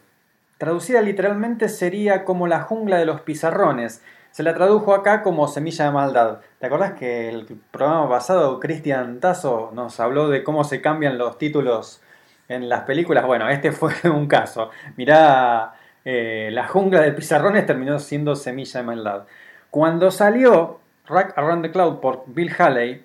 Traducida 0.58 1.02
literalmente 1.02 1.70
sería 1.70 2.26
como 2.26 2.48
la 2.48 2.62
jungla 2.62 2.98
de 2.98 3.06
los 3.06 3.22
pizarrones. 3.22 4.02
Se 4.32 4.44
la 4.44 4.54
tradujo 4.54 4.94
acá 4.94 5.24
como 5.24 5.48
Semilla 5.48 5.86
de 5.86 5.92
Maldad. 5.92 6.40
¿Te 6.60 6.68
acordás 6.68 6.94
que 6.94 7.30
el 7.30 7.46
programa 7.72 8.08
pasado 8.08 8.60
Cristian 8.60 9.20
Tazo 9.20 9.72
nos 9.74 10.00
habló 10.00 10.30
de 10.30 10.44
cómo 10.44 10.64
se 10.64 10.82
cambian 10.82 11.18
los 11.18 11.38
títulos 11.38 12.02
en 12.48 12.70
las 12.70 12.82
películas? 12.82 13.26
Bueno, 13.26 13.50
este 13.50 13.72
fue 13.74 13.94
un 14.06 14.28
caso. 14.28 14.70
Mirá, 14.98 15.74
eh, 16.06 16.50
la 16.54 16.68
jungla 16.68 17.02
de 17.02 17.12
pizarrones 17.12 17.66
terminó 17.66 18.00
siendo 18.00 18.36
Semilla 18.36 18.82
de 18.82 18.86
Maldad. 18.86 19.24
Cuando 19.72 20.12
salió 20.12 20.80
Rock 21.08 21.34
Around 21.36 21.64
the 21.64 21.72
Cloud 21.72 22.00
por 22.00 22.24
Bill 22.28 22.54
Haley, 22.56 23.04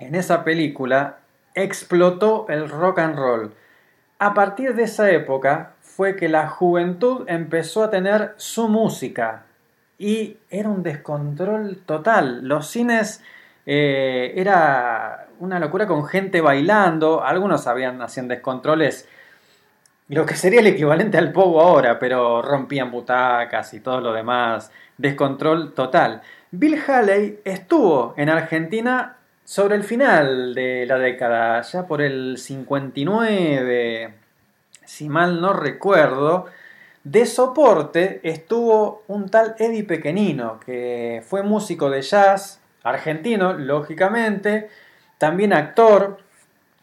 en 0.00 0.14
esa 0.14 0.42
película 0.44 1.18
explotó 1.54 2.46
el 2.48 2.68
rock 2.68 2.98
and 2.98 3.16
roll. 3.16 3.54
A 4.18 4.34
partir 4.34 4.74
de 4.74 4.82
esa 4.82 5.10
época 5.10 5.72
fue 5.80 6.16
que 6.16 6.28
la 6.28 6.48
juventud 6.48 7.24
empezó 7.28 7.84
a 7.84 7.90
tener 7.90 8.34
su 8.36 8.68
música 8.68 9.45
y 9.98 10.36
era 10.50 10.68
un 10.68 10.82
descontrol 10.82 11.78
total. 11.86 12.46
Los 12.46 12.68
cines 12.68 13.22
eh, 13.64 14.32
era 14.36 15.26
una 15.40 15.58
locura 15.58 15.86
con 15.86 16.06
gente 16.06 16.40
bailando, 16.40 17.24
algunos 17.24 17.66
habían, 17.66 18.00
hacían 18.02 18.28
descontroles, 18.28 19.08
lo 20.08 20.24
que 20.24 20.36
sería 20.36 20.60
el 20.60 20.68
equivalente 20.68 21.18
al 21.18 21.32
pogo 21.32 21.60
ahora, 21.60 21.98
pero 21.98 22.40
rompían 22.40 22.90
butacas 22.90 23.74
y 23.74 23.80
todo 23.80 24.00
lo 24.00 24.12
demás, 24.12 24.70
descontrol 24.96 25.74
total. 25.74 26.22
Bill 26.52 26.80
Haley 26.86 27.40
estuvo 27.44 28.14
en 28.16 28.28
Argentina 28.28 29.16
sobre 29.44 29.74
el 29.74 29.82
final 29.82 30.54
de 30.54 30.86
la 30.86 30.98
década, 30.98 31.60
ya 31.62 31.86
por 31.86 32.02
el 32.02 32.38
59, 32.38 34.14
si 34.84 35.08
mal 35.08 35.40
no 35.40 35.52
recuerdo, 35.52 36.46
De 37.08 37.24
soporte 37.24 38.18
estuvo 38.24 39.04
un 39.06 39.28
tal 39.28 39.54
Eddie 39.60 39.84
Pequenino, 39.84 40.58
que 40.58 41.22
fue 41.24 41.44
músico 41.44 41.88
de 41.88 42.02
jazz, 42.02 42.60
argentino, 42.82 43.52
lógicamente, 43.52 44.68
también 45.16 45.52
actor, 45.52 46.18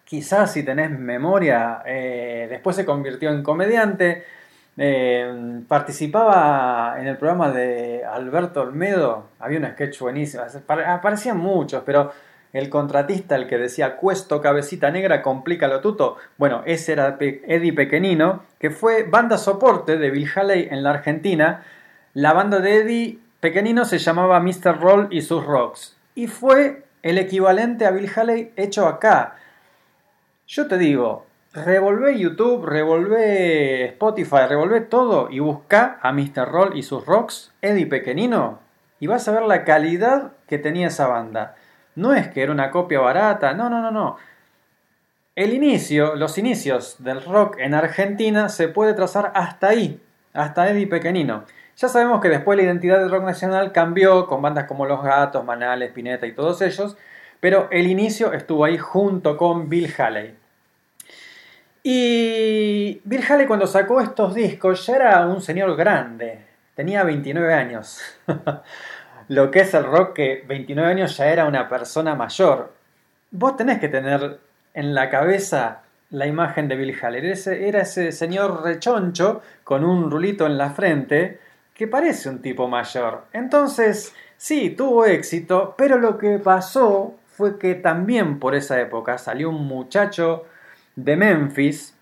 quizás 0.06 0.54
si 0.54 0.64
tenés 0.64 0.92
memoria, 0.98 1.82
eh, 1.86 2.48
después 2.50 2.78
se 2.78 2.86
convirtió 2.86 3.32
en 3.32 3.44
comediante, 3.44 4.24
eh, 4.78 5.60
participaba 5.68 6.96
en 7.02 7.08
el 7.08 7.18
programa 7.18 7.52
de 7.52 8.06
Alberto 8.06 8.62
Olmedo, 8.62 9.26
había 9.40 9.60
un 9.60 9.66
sketch 9.66 10.00
buenísimo, 10.00 10.44
apare- 10.44 10.86
aparecían 10.88 11.38
muchos, 11.38 11.84
pero 11.86 12.14
el 12.54 12.70
contratista, 12.70 13.36
el 13.36 13.48
que 13.48 13.58
decía 13.58 13.98
Cuesto 13.98 14.42
Cabecita 14.42 14.92
Negra, 14.92 15.22
complícalo 15.22 15.82
tuto, 15.82 16.18
bueno, 16.38 16.62
ese 16.66 16.94
era 16.94 17.18
Eddie 17.20 17.74
Pequenino, 17.74 18.44
que 18.60 18.70
fue 18.70 19.04
banda 19.04 19.38
soporte 19.38 19.98
de 19.98 20.12
Bill 20.12 20.30
Haley 20.34 20.68
en 20.70 20.84
la 20.84 20.92
Argentina, 20.92 21.66
la 22.14 22.32
banda 22.34 22.60
de 22.60 22.76
Eddie 22.78 23.20
Pequenino 23.40 23.86
se 23.86 23.98
llamaba 23.98 24.40
Mr. 24.40 24.80
Roll 24.80 25.08
y 25.10 25.22
sus 25.22 25.44
Rocks, 25.44 25.98
y 26.14 26.28
fue 26.28 26.84
el 27.02 27.18
equivalente 27.18 27.86
a 27.86 27.92
Bill 27.92 28.10
Haley 28.16 28.54
hecho 28.56 28.88
acá, 28.88 29.36
yo 30.46 30.68
te 30.68 30.78
digo, 30.78 31.26
revolvé 31.54 32.20
YouTube, 32.20 32.66
revolvé 32.66 33.86
Spotify, 33.86 34.46
revolvé 34.48 34.82
todo 34.82 35.30
y 35.32 35.40
busca 35.40 35.98
a 36.02 36.12
Mr. 36.12 36.48
Roll 36.48 36.78
y 36.78 36.84
sus 36.84 37.06
rocks, 37.06 37.52
Eddie 37.62 37.88
Pequenino, 37.88 38.60
y 39.00 39.08
vas 39.08 39.28
a 39.28 39.32
ver 39.32 39.44
la 39.44 39.64
calidad 39.64 40.34
que 40.48 40.58
tenía 40.58 40.88
esa 40.88 41.08
banda. 41.08 41.56
No 41.96 42.14
es 42.14 42.28
que 42.30 42.42
era 42.42 42.52
una 42.52 42.72
copia 42.72 43.00
barata, 43.00 43.54
no, 43.54 43.70
no, 43.70 43.82
no, 43.82 43.92
no. 43.92 44.18
El 45.36 45.54
inicio, 45.54 46.16
los 46.16 46.38
inicios 46.38 46.98
del 47.00 47.24
rock 47.24 47.58
en 47.60 47.74
Argentina 47.74 48.50
se 48.50 48.68
puede 48.68 48.94
trazar 48.94 49.32
hasta 49.36 49.70
ahí, 49.70 50.00
hasta 50.34 50.70
Eddie 50.70 50.88
Pequenino. 50.88 51.46
Ya 51.76 51.88
sabemos 51.88 52.22
que 52.22 52.30
después 52.30 52.56
la 52.56 52.64
identidad 52.64 53.00
del 53.00 53.10
rock 53.10 53.24
nacional 53.24 53.72
cambió 53.72 54.28
con 54.28 54.42
bandas 54.42 54.66
como 54.66 54.86
Los 54.86 55.04
Gatos, 55.04 55.44
Manales, 55.44 55.92
Pineta 55.92 56.28
y 56.28 56.34
todos 56.34 56.62
ellos, 56.62 56.96
pero 57.40 57.68
el 57.72 57.88
inicio 57.88 58.32
estuvo 58.32 58.64
ahí 58.64 58.78
junto 58.78 59.38
con 59.38 59.70
Bill 59.70 59.92
Haley. 59.98 60.36
Y 61.82 63.02
Bill 63.04 63.24
Haley 63.28 63.48
cuando 63.48 63.68
sacó 63.68 64.02
estos 64.02 64.36
discos 64.36 64.86
ya 64.86 64.96
era 64.96 65.26
un 65.26 65.42
señor 65.42 65.76
grande, 65.76 66.46
tenía 66.76 67.04
29 67.04 67.54
años. 67.54 68.00
Lo 69.30 69.52
que 69.52 69.62
es 69.62 69.74
el 69.74 69.84
rock 69.86 70.14
que 70.14 70.44
29 70.48 70.92
años 70.92 71.18
ya 71.18 71.28
era 71.28 71.46
una 71.46 71.68
persona 71.68 72.16
mayor. 72.16 72.74
Vos 73.32 73.56
tenés 73.58 73.80
que 73.80 73.90
tener 73.90 74.40
en 74.74 74.94
la 74.94 75.10
cabeza 75.10 75.82
la 76.12 76.28
imagen 76.28 76.68
de 76.68 76.76
Bill 76.76 76.98
Haley. 77.02 77.32
Ese- 77.32 77.68
era 77.68 77.82
ese 77.82 78.12
señor 78.12 78.64
rechoncho 78.64 79.42
con 79.64 79.84
un 79.84 80.12
rulito 80.12 80.46
en 80.46 80.58
la 80.58 80.70
frente 80.72 81.40
que 81.74 81.88
parece 81.88 82.30
un 82.30 82.40
tipo 82.42 82.68
mayor. 82.68 83.26
Entonces, 83.34 84.14
sí, 84.38 84.70
tuvo 84.72 85.06
éxito, 85.06 85.74
pero 85.78 85.98
lo 85.98 86.18
que 86.18 86.38
pasó 86.40 87.16
fue 87.26 87.58
que 87.58 87.74
también 87.76 88.40
por 88.40 88.54
esa 88.54 88.80
época 88.80 89.18
salió 89.18 89.50
un 89.50 89.66
muchacho 89.66 90.46
de 90.96 91.16
Memphis, 91.16 91.96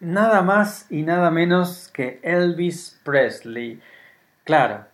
nada 0.00 0.42
más 0.42 0.86
y 0.90 1.02
nada 1.02 1.30
menos 1.30 1.88
que 1.92 2.20
Elvis 2.22 3.00
Presley. 3.04 3.80
Claro, 4.44 4.84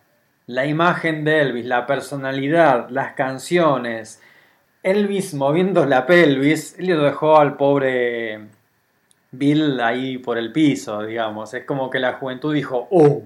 la 0.47 0.65
imagen 0.65 1.23
de 1.23 1.41
Elvis, 1.41 1.65
la 1.65 1.85
personalidad, 1.85 2.89
las 2.89 3.13
canciones, 3.13 4.21
Elvis 4.83 5.33
moviendo 5.33 5.85
la 5.85 6.05
pelvis, 6.05 6.75
él 6.77 6.87
lo 6.87 7.03
dejó 7.03 7.39
al 7.39 7.57
pobre 7.57 8.39
Bill 9.31 9.79
ahí 9.81 10.19
por 10.19 10.37
el 10.37 10.51
piso, 10.51 11.01
digamos. 11.03 11.53
Es 11.55 11.65
como 11.65 11.89
que 11.89 11.99
la 11.99 12.13
juventud 12.13 12.53
dijo, 12.53 12.87
¡oh! 12.91 13.23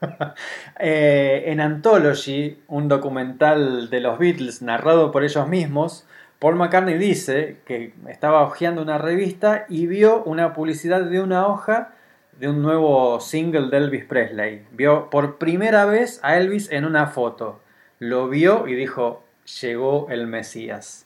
Eh, 0.80 1.44
en 1.46 1.60
Anthology, 1.60 2.62
un 2.68 2.86
documental 2.86 3.90
de 3.90 3.98
los 3.98 4.16
Beatles 4.16 4.62
narrado 4.62 5.10
por 5.10 5.24
ellos 5.24 5.48
mismos, 5.48 6.06
Paul 6.38 6.54
McCartney 6.54 6.96
dice 6.98 7.56
que 7.64 7.94
estaba 8.06 8.42
hojeando 8.42 8.80
una 8.80 8.98
revista 8.98 9.66
y 9.68 9.88
vio 9.88 10.22
una 10.22 10.52
publicidad 10.52 11.02
de 11.02 11.20
una 11.20 11.48
hoja 11.48 11.94
de 12.38 12.48
un 12.48 12.62
nuevo 12.62 13.18
single 13.20 13.68
de 13.68 13.76
Elvis 13.76 14.04
Presley. 14.04 14.64
Vio 14.72 15.10
por 15.10 15.38
primera 15.38 15.84
vez 15.84 16.20
a 16.22 16.36
Elvis 16.36 16.70
en 16.70 16.84
una 16.84 17.08
foto. 17.08 17.60
Lo 17.98 18.28
vio 18.28 18.68
y 18.68 18.74
dijo, 18.74 19.24
llegó 19.60 20.06
el 20.10 20.26
Mesías. 20.26 21.04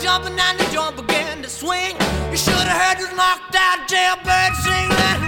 Jumping 0.00 0.38
and 0.40 0.58
the 0.58 0.64
joint 0.72 0.96
began 0.96 1.42
to 1.42 1.48
swing. 1.50 1.94
You 2.30 2.36
should 2.36 2.54
have 2.54 2.80
heard 2.80 2.98
this 2.98 3.14
knocked 3.14 3.54
out 3.54 3.86
jailbird 3.88 4.54
sing, 4.56 4.88
let 4.88 5.27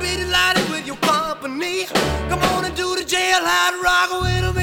be 0.00 0.16
delighted 0.16 0.68
with 0.70 0.86
your 0.86 0.96
company. 0.96 1.84
Come 2.28 2.40
on 2.52 2.64
and 2.64 2.74
do 2.74 2.96
the 2.96 3.02
jailhouse 3.02 3.82
rock 3.82 4.22
with 4.22 4.56
me 4.56 4.59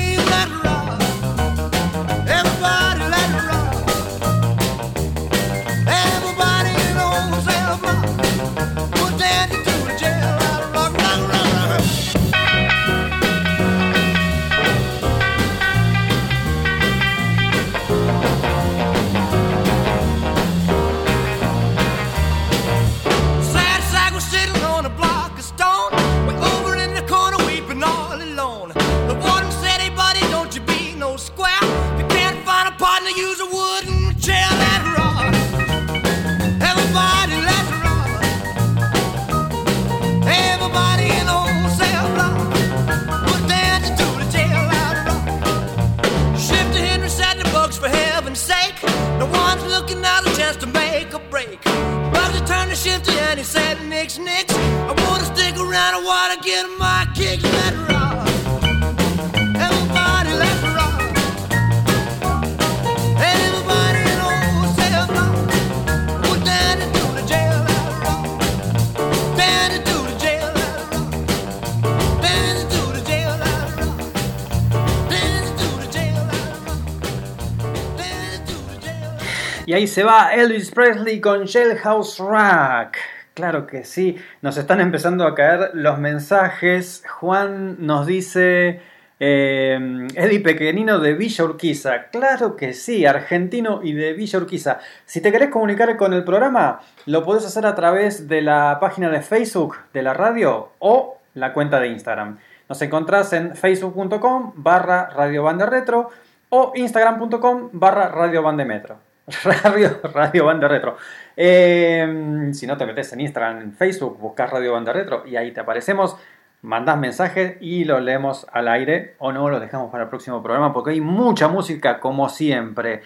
Y 79.67 79.73
ahí 79.73 79.85
se 79.85 80.05
va 80.05 80.33
Elvis 80.33 80.71
Presley 80.71 81.19
con 81.19 81.45
Jailhouse 81.45 82.19
Rock. 82.19 82.95
Claro 83.33 83.67
que 83.67 83.83
sí, 83.83 84.15
nos 84.41 84.55
están 84.55 84.79
empezando 84.79 85.27
a 85.27 85.35
caer 85.35 85.71
los 85.73 85.99
mensajes. 85.99 87.03
Juan 87.19 87.75
nos 87.85 88.07
dice, 88.07 88.79
Eh, 89.19 90.07
Eddie 90.15 90.39
Pequeñino 90.39 90.99
de 90.99 91.15
Villa 91.15 91.43
Urquiza. 91.43 92.03
Claro 92.13 92.55
que 92.55 92.73
sí, 92.73 93.05
argentino 93.05 93.81
y 93.83 93.91
de 93.91 94.13
Villa 94.13 94.39
Urquiza. 94.39 94.79
Si 95.05 95.19
te 95.19 95.33
querés 95.33 95.49
comunicar 95.49 95.97
con 95.97 96.13
el 96.13 96.23
programa, 96.23 96.79
lo 97.05 97.25
podés 97.25 97.45
hacer 97.45 97.65
a 97.65 97.75
través 97.75 98.29
de 98.29 98.41
la 98.41 98.77
página 98.79 99.09
de 99.09 99.21
Facebook 99.21 99.75
de 99.91 100.01
la 100.01 100.13
radio 100.13 100.69
o 100.79 101.17
la 101.33 101.51
cuenta 101.51 101.81
de 101.81 101.89
Instagram. 101.89 102.37
Nos 102.69 102.81
encontrás 102.81 103.33
en 103.33 103.53
facebook.com 103.53 104.53
barra 104.55 105.09
Radio 105.09 105.45
Retro 105.65 106.09
o 106.47 106.71
instagram.com 106.73 107.71
barra 107.73 108.07
Radio 108.07 108.49
Metro. 108.53 109.06
Radio, 109.43 109.99
Radio 110.13 110.45
Banda 110.45 110.69
Retro. 110.69 110.95
Eh, 111.35 112.49
si 112.53 112.65
no 112.65 112.77
te 112.77 112.85
metes 112.85 113.11
en 113.11 113.19
Instagram, 113.19 113.61
en 113.61 113.73
Facebook, 113.73 114.17
buscas 114.17 114.49
Radio 114.49 114.71
Banda 114.71 114.93
Retro 114.93 115.27
y 115.27 115.35
ahí 115.35 115.51
te 115.51 115.59
aparecemos. 115.59 116.15
Mandás 116.61 116.97
mensajes 116.97 117.57
y 117.59 117.83
lo 117.83 117.99
leemos 117.99 118.47
al 118.51 118.69
aire 118.69 119.15
o 119.19 119.33
no, 119.33 119.49
lo 119.49 119.59
dejamos 119.59 119.91
para 119.91 120.05
el 120.05 120.09
próximo 120.09 120.41
programa 120.41 120.71
porque 120.71 120.91
hay 120.91 121.01
mucha 121.01 121.49
música 121.49 121.99
como 121.99 122.29
siempre. 122.29 123.01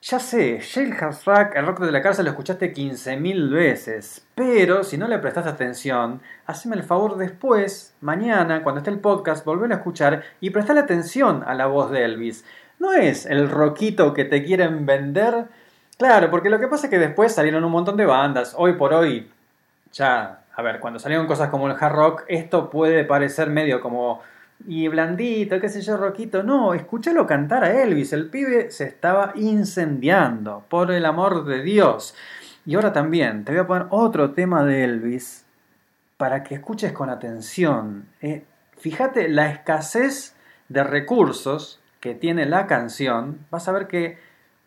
Ya 0.00 0.20
sé, 0.20 0.60
Jailhouse 0.60 1.24
Rock, 1.24 1.56
el 1.56 1.66
rock 1.66 1.80
de 1.80 1.90
la 1.90 2.00
cárcel 2.00 2.24
lo 2.24 2.30
escuchaste 2.30 2.72
15.000 2.72 3.50
veces, 3.50 4.24
pero 4.36 4.84
si 4.84 4.96
no 4.96 5.08
le 5.08 5.18
prestaste 5.18 5.50
atención, 5.50 6.22
haceme 6.46 6.76
el 6.76 6.84
favor 6.84 7.16
después, 7.16 7.96
mañana, 8.00 8.62
cuando 8.62 8.78
esté 8.78 8.90
el 8.90 9.00
podcast, 9.00 9.44
volver 9.44 9.72
a 9.72 9.76
escuchar 9.76 10.22
y 10.40 10.50
prestarle 10.50 10.82
atención 10.82 11.42
a 11.44 11.54
la 11.54 11.66
voz 11.66 11.90
de 11.90 12.04
Elvis. 12.04 12.44
No 12.78 12.92
es 12.92 13.26
el 13.26 13.48
rockito 13.48 14.14
que 14.14 14.24
te 14.24 14.44
quieren 14.44 14.86
vender. 14.86 15.46
Claro, 15.96 16.30
porque 16.30 16.50
lo 16.50 16.60
que 16.60 16.68
pasa 16.68 16.86
es 16.86 16.90
que 16.90 16.98
después 16.98 17.34
salieron 17.34 17.64
un 17.64 17.72
montón 17.72 17.96
de 17.96 18.06
bandas. 18.06 18.54
Hoy 18.56 18.74
por 18.74 18.94
hoy, 18.94 19.30
ya, 19.92 20.42
a 20.54 20.62
ver, 20.62 20.80
cuando 20.80 20.98
salieron 20.98 21.26
cosas 21.26 21.50
como 21.50 21.66
el 21.66 21.76
hard 21.78 21.92
rock, 21.92 22.24
esto 22.28 22.70
puede 22.70 23.04
parecer 23.04 23.50
medio 23.50 23.80
como 23.80 24.22
y 24.66 24.88
blandito, 24.88 25.60
qué 25.60 25.68
sé 25.68 25.82
yo, 25.82 25.96
roquito. 25.96 26.42
No, 26.42 26.74
escúchalo 26.74 27.26
cantar 27.26 27.64
a 27.64 27.82
Elvis. 27.82 28.12
El 28.12 28.28
pibe 28.28 28.70
se 28.70 28.84
estaba 28.84 29.32
incendiando, 29.36 30.64
por 30.68 30.90
el 30.90 31.04
amor 31.06 31.44
de 31.44 31.62
Dios. 31.62 32.14
Y 32.66 32.74
ahora 32.74 32.92
también 32.92 33.44
te 33.44 33.52
voy 33.52 33.60
a 33.60 33.66
poner 33.66 33.86
otro 33.90 34.32
tema 34.32 34.64
de 34.64 34.84
Elvis 34.84 35.46
para 36.16 36.42
que 36.42 36.56
escuches 36.56 36.92
con 36.92 37.08
atención. 37.08 38.08
Eh, 38.20 38.44
fíjate 38.76 39.28
la 39.28 39.50
escasez 39.50 40.34
de 40.68 40.84
recursos 40.84 41.80
que 42.00 42.14
tiene 42.14 42.46
la 42.46 42.66
canción. 42.66 43.46
Vas 43.50 43.68
a 43.68 43.72
ver 43.72 43.86
que 43.86 44.18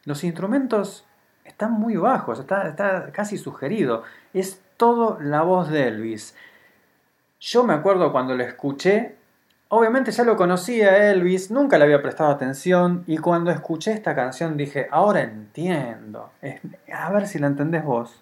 los 0.06 0.24
instrumentos 0.24 1.06
están 1.46 1.74
muy 1.74 1.96
bajos, 1.96 2.40
está, 2.40 2.68
está 2.68 3.12
casi 3.12 3.38
sugerido. 3.38 4.04
Es 4.34 4.62
todo 4.78 5.20
la 5.22 5.42
voz 5.42 5.70
de 5.70 5.88
Elvis. 5.88 6.36
Yo 7.40 7.64
me 7.64 7.74
acuerdo 7.74 8.12
cuando 8.12 8.36
lo 8.36 8.44
escuché, 8.44 9.16
Obviamente 9.74 10.12
ya 10.12 10.26
lo 10.26 10.36
conocía 10.36 11.10
Elvis, 11.12 11.50
nunca 11.50 11.78
le 11.78 11.86
había 11.86 12.02
prestado 12.02 12.30
atención 12.30 13.06
y 13.08 13.20
cuando 13.20 13.52
escuché 13.52 13.94
esta 13.94 14.14
canción 14.14 14.58
dije, 14.58 14.90
ahora 14.92 15.22
entiendo. 15.22 16.30
A 16.94 17.10
ver 17.10 17.26
si 17.26 17.40
la 17.40 17.48
entendés 17.48 17.86
vos. 17.86 18.22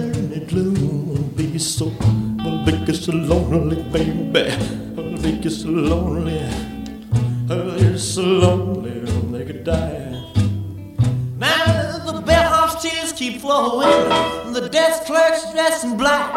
in 1.61 1.85
the 1.85 1.95
gloom. 1.99 2.65
Be 2.65 2.93
so, 2.93 2.93
so 2.93 3.11
lonely, 3.11 3.83
baby. 3.91 4.55
Well, 4.95 5.17
be 5.21 5.49
so 5.49 5.69
lonely. 5.69 6.41
Oh, 7.49 7.77
you're 7.77 7.97
so 7.97 8.21
lonely, 8.21 8.99
they 9.31 9.45
could 9.45 9.63
die. 9.63 10.23
Now 11.37 11.99
the 12.05 12.21
bellhop's 12.25 12.81
tears 12.81 13.13
keep 13.13 13.41
flowing. 13.41 14.09
The 14.53 14.69
desk 14.69 15.05
clerk's 15.05 15.51
dressed 15.51 15.83
in 15.83 15.97
black. 15.97 16.33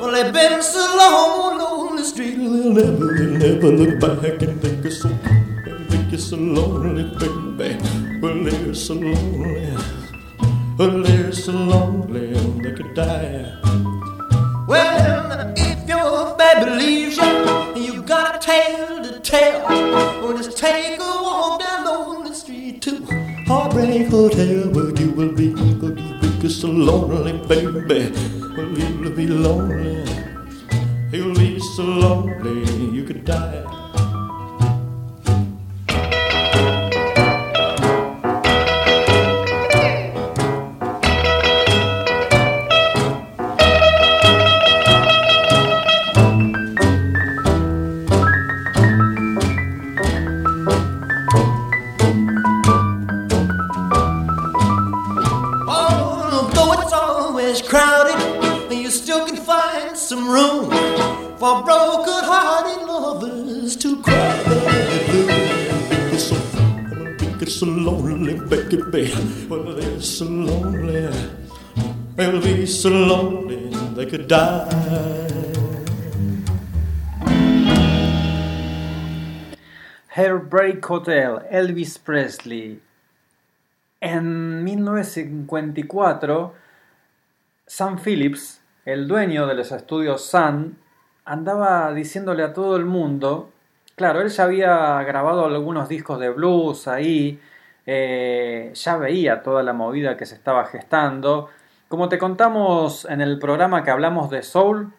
Well, 0.00 0.12
they've 0.12 0.32
been 0.32 0.62
so 0.62 0.80
long 0.98 1.60
on 1.60 1.96
the 1.96 2.04
street, 2.04 2.36
they'll 2.36 2.72
never, 2.72 3.14
they'll 3.14 3.38
never 3.38 3.70
look 3.72 4.00
back 4.00 4.42
and 4.42 4.60
think 4.60 4.84
it's 4.84 5.00
so, 5.00 5.08
think 5.88 6.12
it's 6.12 6.24
so 6.24 6.36
lonely, 6.36 7.04
baby. 7.18 8.20
Well, 8.20 8.44
they're 8.44 8.74
so 8.74 8.94
lonely. 8.94 9.76
Well, 10.76 11.02
they're 11.02 11.32
so 11.32 11.52
lonely, 11.52 12.34
they 12.62 12.72
could 12.72 12.94
die. 12.94 13.97
Well, 14.68 15.54
if 15.56 15.88
your 15.88 16.36
baby 16.36 16.70
leaves 16.72 17.16
you, 17.16 17.74
you 17.74 18.02
got 18.02 18.36
a 18.36 18.38
tale 18.38 19.02
to 19.02 19.18
tell, 19.18 19.62
well, 19.66 20.36
just 20.36 20.58
take 20.58 21.00
a 21.00 21.22
walk 21.22 21.60
down 21.60 21.86
lonely 21.86 22.34
street 22.34 22.82
to 22.82 23.02
Heartbreak 23.46 24.08
Hotel, 24.08 24.68
where 24.72 24.90
you 25.00 25.10
will 25.12 25.32
be, 25.32 25.54
where 25.54 25.98
you 25.98 26.18
will 26.20 26.42
be 26.42 26.48
so 26.50 26.68
lonely, 26.68 27.38
baby. 27.48 28.12
Well, 28.58 28.68
you'll 28.78 29.10
be 29.16 29.26
lonely, 29.26 30.04
you'll 31.12 31.34
be 31.34 31.58
so 31.60 31.84
lonely, 31.84 32.94
you 32.94 33.04
could 33.04 33.24
die. 33.24 33.77
So 67.58 67.66
lonely, 67.66 68.34
baby. 68.34 69.12
Well, 69.48 69.74
they're 69.74 70.00
so 70.00 70.26
lonely. 70.26 71.10
They'll 72.14 72.40
be 72.40 72.66
so 72.66 72.88
lonely 72.88 73.70
they 73.96 74.06
could 74.06 74.28
die. 74.28 74.68
Hairbreak 80.14 80.84
Hotel, 80.84 81.42
Elvis 81.50 81.98
Presley. 81.98 82.80
En 84.00 84.62
1954, 84.62 86.54
Sam 87.66 87.98
Phillips, 87.98 88.60
el 88.84 89.08
dueño 89.08 89.48
de 89.48 89.54
los 89.54 89.72
estudios 89.72 90.24
Sun, 90.24 90.78
andaba 91.24 91.92
diciéndole 91.92 92.44
a 92.44 92.52
todo 92.52 92.76
el 92.76 92.84
mundo, 92.84 93.50
claro, 93.98 94.22
él 94.22 94.30
ya 94.30 94.44
había 94.44 95.02
grabado 95.02 95.44
algunos 95.44 95.88
discos 95.88 96.18
de 96.20 96.30
blues 96.30 96.88
ahí, 96.88 97.38
eh, 97.84 98.70
ya 98.74 98.96
veía 98.96 99.42
toda 99.42 99.62
la 99.62 99.74
movida 99.74 100.16
que 100.16 100.24
se 100.24 100.36
estaba 100.36 100.64
gestando. 100.66 101.50
Como 101.88 102.08
te 102.08 102.18
contamos 102.18 103.04
en 103.06 103.20
el 103.20 103.38
programa 103.38 103.82
que 103.82 103.90
hablamos 103.90 104.30
de 104.30 104.42
Soul, 104.42 104.92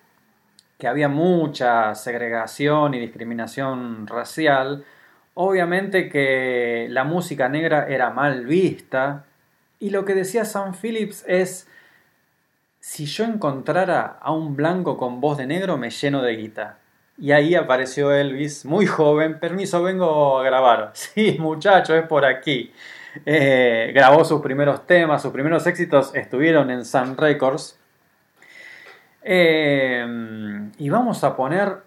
que 0.77 0.87
había 0.87 1.09
mucha 1.09 1.95
segregación 1.95 2.93
y 2.93 2.99
discriminación 2.99 4.05
racial, 4.07 4.85
obviamente 5.33 6.09
que 6.09 6.87
la 6.89 7.03
música 7.03 7.49
negra 7.49 7.87
era 7.87 8.11
mal 8.11 8.45
vista, 8.45 9.25
y 9.79 9.91
lo 9.91 10.05
que 10.05 10.15
decía 10.15 10.45
Sam 10.45 10.73
Phillips 10.73 11.23
es, 11.27 11.67
si 12.79 13.05
yo 13.05 13.23
encontrara 13.23 14.17
a 14.21 14.31
un 14.31 14.55
blanco 14.55 14.97
con 14.97 15.21
voz 15.21 15.37
de 15.37 15.47
negro, 15.47 15.77
me 15.77 15.89
lleno 15.89 16.21
de 16.21 16.35
guita. 16.35 16.78
Y 17.19 17.33
ahí 17.33 17.53
apareció 17.53 18.13
Elvis, 18.13 18.63
muy 18.63 18.85
joven, 18.85 19.39
permiso, 19.39 19.83
vengo 19.83 20.39
a 20.39 20.43
grabar. 20.43 20.91
Sí, 20.93 21.37
muchacho, 21.39 21.95
es 21.95 22.07
por 22.07 22.23
aquí. 22.25 22.71
Eh, 23.25 23.91
grabó 23.93 24.23
sus 24.23 24.41
primeros 24.41 24.87
temas, 24.87 25.21
sus 25.21 25.33
primeros 25.33 25.67
éxitos 25.67 26.15
estuvieron 26.15 26.71
en 26.71 26.85
Sun 26.85 27.17
Records. 27.17 27.77
Eh, 29.21 30.69
y 30.77 30.89
vamos 30.89 31.23
a 31.25 31.35
poner 31.35 31.77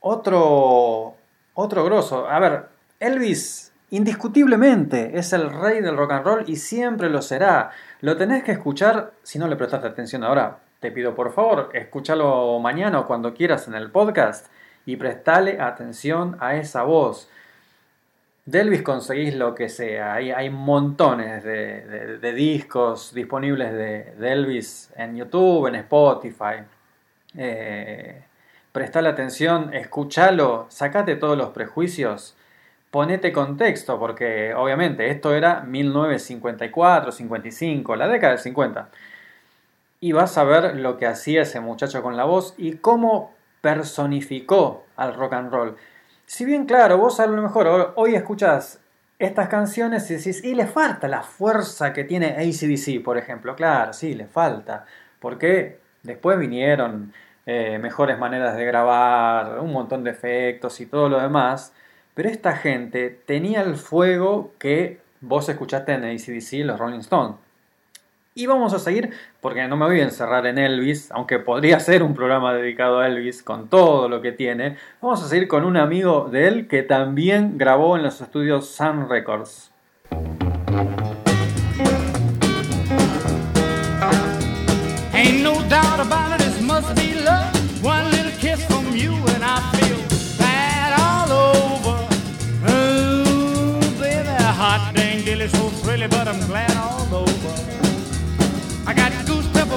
otro, 0.00 1.14
otro 1.54 1.84
grosso. 1.84 2.28
A 2.28 2.38
ver, 2.38 2.66
Elvis, 3.00 3.72
indiscutiblemente, 3.90 5.18
es 5.18 5.32
el 5.32 5.50
rey 5.50 5.80
del 5.80 5.96
rock 5.96 6.12
and 6.12 6.26
roll 6.26 6.44
y 6.46 6.56
siempre 6.56 7.08
lo 7.08 7.22
será. 7.22 7.70
Lo 8.02 8.18
tenés 8.18 8.42
que 8.42 8.52
escuchar, 8.52 9.12
si 9.22 9.38
no 9.38 9.48
le 9.48 9.56
prestaste 9.56 9.86
atención 9.86 10.22
ahora, 10.22 10.58
te 10.80 10.90
pido 10.90 11.14
por 11.14 11.32
favor, 11.32 11.70
escúchalo 11.72 12.58
mañana 12.58 13.00
o 13.00 13.06
cuando 13.06 13.32
quieras 13.32 13.68
en 13.68 13.74
el 13.74 13.90
podcast 13.90 14.48
y 14.86 14.96
prestale 14.96 15.60
atención 15.60 16.36
a 16.40 16.56
esa 16.56 16.82
voz. 16.82 17.28
De 18.44 18.60
Elvis 18.60 18.82
conseguís 18.82 19.34
lo 19.36 19.54
que 19.54 19.68
sea. 19.68 20.14
Hay, 20.14 20.32
hay 20.32 20.50
montones 20.50 21.44
de, 21.44 22.32
discos 22.34 23.14
disponibles 23.14 23.72
de, 23.72 24.14
de 24.18 24.32
Elvis 24.32 24.90
en 24.96 25.16
YouTube, 25.16 25.68
en 25.68 25.76
Spotify. 25.76 26.64
Eh, 27.36 28.22
prestale 28.72 29.08
atención, 29.08 29.72
escúchalo, 29.74 30.66
sacate 30.68 31.16
todos 31.16 31.36
los 31.38 31.50
prejuicios, 31.50 32.34
ponete 32.90 33.32
contexto, 33.32 33.98
porque 33.98 34.54
obviamente 34.54 35.08
esto 35.10 35.34
era 35.34 35.60
1954, 35.60 37.12
55, 37.12 37.96
la 37.96 38.08
década 38.08 38.32
del 38.32 38.42
50. 38.42 38.88
Y 40.00 40.12
vas 40.12 40.36
a 40.36 40.44
ver 40.44 40.76
lo 40.76 40.96
que 40.96 41.06
hacía 41.06 41.42
ese 41.42 41.60
muchacho 41.60 42.02
con 42.02 42.16
la 42.16 42.24
voz 42.24 42.54
y 42.58 42.72
cómo 42.78 43.32
personificó 43.62 44.84
al 44.96 45.14
rock 45.14 45.32
and 45.32 45.50
roll. 45.50 45.76
Si 46.26 46.44
bien, 46.44 46.66
claro, 46.66 46.98
vos 46.98 47.18
a 47.20 47.26
lo 47.26 47.40
mejor 47.40 47.94
hoy 47.96 48.14
escuchas 48.14 48.80
estas 49.18 49.48
canciones 49.48 50.10
y 50.10 50.14
decís, 50.14 50.44
y 50.44 50.54
le 50.54 50.66
falta 50.66 51.08
la 51.08 51.22
fuerza 51.22 51.92
que 51.92 52.04
tiene 52.04 52.36
ACDC, 52.36 53.02
por 53.02 53.16
ejemplo. 53.16 53.54
Claro, 53.56 53.92
sí, 53.92 54.14
le 54.14 54.26
falta. 54.26 54.84
Porque 55.20 55.78
después 56.02 56.38
vinieron 56.38 57.12
eh, 57.46 57.78
mejores 57.78 58.18
maneras 58.18 58.56
de 58.56 58.64
grabar, 58.64 59.60
un 59.60 59.72
montón 59.72 60.04
de 60.04 60.10
efectos 60.10 60.80
y 60.80 60.86
todo 60.86 61.08
lo 61.08 61.20
demás. 61.20 61.72
Pero 62.14 62.28
esta 62.28 62.56
gente 62.56 63.10
tenía 63.10 63.62
el 63.62 63.76
fuego 63.76 64.52
que 64.58 65.00
vos 65.20 65.48
escuchaste 65.48 65.92
en 65.92 66.04
ACDC, 66.04 66.66
los 66.66 66.78
Rolling 66.78 67.00
Stones. 67.00 67.36
Y 68.34 68.46
vamos 68.46 68.72
a 68.72 68.78
seguir, 68.78 69.10
porque 69.42 69.68
no 69.68 69.76
me 69.76 69.84
voy 69.84 70.00
a 70.00 70.04
encerrar 70.04 70.46
en 70.46 70.56
Elvis, 70.56 71.10
aunque 71.12 71.38
podría 71.38 71.78
ser 71.80 72.02
un 72.02 72.14
programa 72.14 72.54
dedicado 72.54 73.00
a 73.00 73.06
Elvis 73.06 73.42
con 73.42 73.68
todo 73.68 74.08
lo 74.08 74.22
que 74.22 74.32
tiene. 74.32 74.78
Vamos 75.02 75.22
a 75.22 75.28
seguir 75.28 75.48
con 75.48 75.64
un 75.64 75.76
amigo 75.76 76.30
de 76.32 76.48
él 76.48 76.66
que 76.66 76.82
también 76.82 77.58
grabó 77.58 77.94
en 77.94 78.02
los 78.02 78.22
estudios 78.22 78.70
Sun 78.70 79.10
Records. 79.10 79.70
No 85.42 85.54
doubt 85.68 86.00
about 86.00 86.40
it, 86.40 86.60
must 86.62 86.94
be 86.94 87.14
love. 87.14 87.52
One 87.84 88.10
little 88.10 88.32
kiss 88.38 88.64
from 88.66 88.94
you 88.94 89.12
and 89.34 89.44
I 89.44 89.60
feel 89.72 89.98
bad 90.38 90.98
all 91.00 91.32
over. 91.32 91.62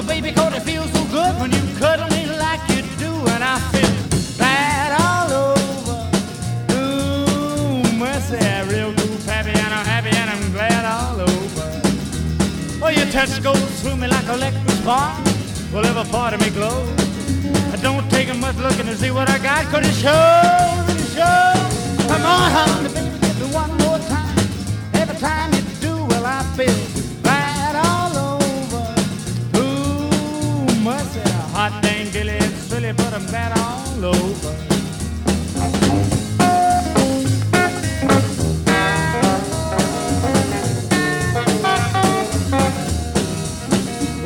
Baby, 0.06 0.32
cause 0.32 0.54
it 0.54 0.60
feels 0.60 0.90
so 0.92 1.04
good 1.06 1.34
when 1.40 1.50
you 1.52 1.60
cuddle 1.78 2.08
me 2.16 2.26
like 2.38 2.60
you 2.70 2.82
do, 2.98 3.12
and 3.34 3.42
I 3.42 3.58
feel 3.72 4.38
bad 4.38 4.90
all 5.02 5.30
over. 5.50 5.96
Ooh, 6.72 7.82
mercy, 7.98 8.38
real 8.70 8.94
cool, 8.94 9.18
happy, 9.26 9.50
and 9.50 9.72
I'm 9.74 9.84
happy, 9.84 10.10
and 10.16 10.30
I'm 10.30 10.52
glad 10.52 10.84
all 10.84 11.20
over. 11.20 11.66
Well, 12.80 12.92
your 12.92 13.06
touch 13.06 13.42
goes 13.42 13.58
through 13.82 13.96
me 13.96 14.06
like 14.06 14.26
a 14.28 14.34
electric 14.34 14.70
spark. 14.70 15.24
Will 15.72 15.84
every 15.84 16.10
part 16.10 16.34
of 16.34 16.40
me 16.40 16.50
glow. 16.50 16.86
I 17.72 17.76
don't 17.82 18.08
take 18.10 18.28
a 18.28 18.34
much 18.34 18.56
looking 18.56 18.86
to 18.86 18.96
see 18.96 19.10
what 19.10 19.28
I 19.28 19.38
got, 19.38 19.64
cause 19.66 19.84
it 19.86 19.94
shows, 19.94 20.86
it 20.94 21.08
shows. 21.16 22.06
Come 22.06 22.22
on, 22.22 22.50
honey, 22.56 22.88
baby, 22.94 23.18
give 23.20 23.40
me 23.40 23.54
one 23.54 23.76
more 23.78 23.98
time. 23.98 24.38
Every 24.94 25.16
time 25.16 25.52
you 25.52 25.62
do, 25.80 26.04
well, 26.06 26.24
I 26.24 26.42
feel 26.56 26.95
hot 31.56 31.82
dang 31.82 32.10
dilly, 32.10 32.36
it's 32.36 32.68
silly, 32.68 32.92
but 32.92 33.14
I'm 33.14 33.24
bad 33.28 33.50
all 33.58 34.04
over. 34.04 34.52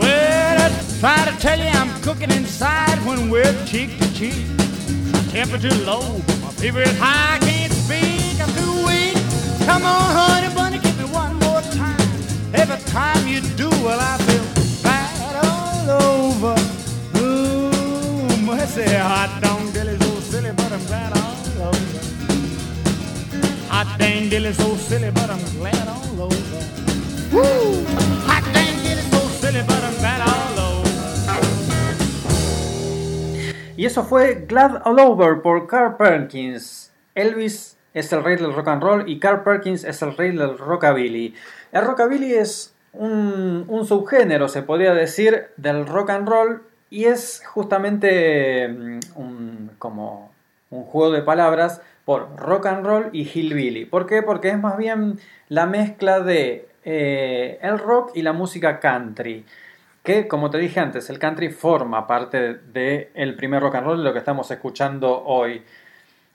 Well, 0.01 0.59
I 0.61 0.99
try 0.99 1.24
to 1.31 1.39
tell 1.39 1.57
you 1.57 1.70
I'm 1.81 1.93
cooking 2.03 2.33
inside 2.33 2.99
when 3.07 3.31
we're 3.31 3.55
cheek 3.64 3.97
to 4.01 4.12
cheek. 4.12 4.45
Temperature 5.31 5.72
low, 5.87 6.20
but 6.26 6.41
my 6.43 6.51
fever 6.59 6.83
is 6.83 6.99
high. 6.99 7.37
I 7.37 7.39
can't 7.39 7.72
speak, 7.72 8.41
I'm 8.43 8.53
too 8.59 8.74
weak. 8.89 9.14
Come 9.66 9.85
on, 9.85 10.07
honey 10.18 10.53
bunny, 10.57 10.78
give 10.78 10.99
me 10.99 11.05
one 11.05 11.37
more 11.47 11.61
time. 11.78 12.09
Every 12.53 12.81
time 12.91 13.28
you 13.28 13.41
do, 13.55 13.70
well, 13.85 14.01
I 14.01 14.18
feel 14.18 14.49
So 18.70 18.82
glad 29.98 30.20
all 30.22 30.58
over. 30.58 30.86
Y 33.76 33.86
eso 33.86 34.04
fue 34.04 34.44
Glad 34.46 34.82
All 34.84 35.00
Over 35.00 35.42
por 35.42 35.66
Carl 35.66 35.96
Perkins. 35.96 36.92
Elvis 37.16 37.76
es 37.92 38.12
el 38.12 38.22
rey 38.22 38.36
del 38.36 38.54
rock 38.54 38.68
and 38.68 38.82
roll 38.82 39.08
y 39.08 39.18
Carl 39.18 39.42
Perkins 39.42 39.82
es 39.82 40.00
el 40.02 40.16
rey 40.16 40.30
del 40.30 40.56
rockabilly. 40.56 41.34
El 41.72 41.84
rockabilly 41.86 42.34
es 42.34 42.72
un, 42.92 43.64
un 43.66 43.84
subgénero, 43.84 44.46
se 44.48 44.62
podría 44.62 44.94
decir, 44.94 45.48
del 45.56 45.86
rock 45.86 46.10
and 46.10 46.28
roll 46.28 46.69
y 46.91 47.05
es 47.05 47.43
justamente 47.47 48.68
mm, 48.68 49.68
como 49.78 50.32
un 50.70 50.84
juego 50.84 51.12
de 51.12 51.22
palabras 51.22 51.80
por 52.05 52.36
rock 52.36 52.66
and 52.66 52.84
roll 52.84 53.11
y 53.12 53.22
hillbilly. 53.22 53.84
¿Por 53.84 54.07
qué? 54.07 54.22
Porque 54.22 54.51
es 54.51 54.59
más 54.59 54.76
bien 54.76 55.18
la 55.49 55.66
mezcla 55.66 56.20
de 56.20 56.68
eh, 56.84 57.59
el 57.62 57.78
rock 57.78 58.12
y 58.14 58.22
la 58.22 58.32
música 58.32 58.80
country 58.80 59.45
que 60.03 60.28
como 60.28 60.51
te 60.51 60.59
dije 60.59 60.80
antes, 60.80 61.11
el 61.11 61.18
country 61.18 61.51
forma 61.51 62.07
parte 62.07 62.55
del 62.55 63.34
primer 63.36 63.62
rock 63.62 63.76
and 63.76 63.86
roll 63.86 63.99
de 63.99 64.05
lo 64.05 64.12
que 64.12 64.18
estamos 64.18 64.51
escuchando 64.51 65.24
hoy. 65.24 65.62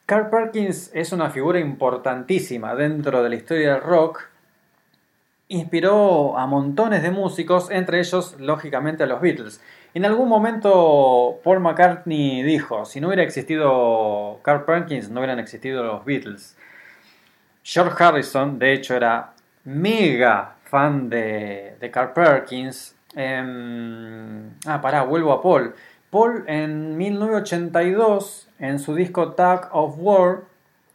Carl 0.05 0.29
Perkins 0.29 0.91
es 0.93 1.11
una 1.11 1.31
figura 1.31 1.59
importantísima 1.59 2.75
dentro 2.75 3.23
de 3.23 3.29
la 3.29 3.35
historia 3.35 3.73
del 3.73 3.81
rock. 3.81 4.21
Inspiró 5.47 6.37
a 6.37 6.45
montones 6.45 7.01
de 7.01 7.09
músicos, 7.09 7.71
entre 7.71 7.99
ellos, 7.99 8.35
lógicamente, 8.39 9.03
a 9.03 9.07
los 9.07 9.19
Beatles. 9.19 9.61
En 9.95 10.03
algún 10.03 10.27
momento 10.27 11.39
Paul 11.41 11.61
McCartney 11.61 12.43
dijo, 12.43 12.83
si 12.83 12.99
no 12.99 13.07
hubiera 13.07 13.23
existido 13.23 14.41
Carl 14.43 14.65
Perkins, 14.65 15.09
no 15.09 15.21
hubieran 15.21 15.39
existido 15.39 15.85
los 15.85 16.03
Beatles. 16.03 16.57
George 17.63 18.03
Harrison, 18.03 18.59
de 18.59 18.73
hecho, 18.73 18.93
era 18.93 19.31
mega 19.63 20.55
fan 20.65 21.09
de, 21.09 21.77
Carl 21.93 22.11
Perkins. 22.11 22.93
Em, 23.15 24.49
ah, 24.65 24.81
pará, 24.81 25.03
vuelvo 25.03 25.31
a 25.31 25.41
Paul. 25.41 25.73
Paul 26.09 26.43
en 26.47 26.97
1982, 26.97 28.49
en 28.59 28.79
su 28.79 28.95
disco 28.95 29.31
Tag 29.31 29.69
of 29.71 29.95
War, 29.97 30.41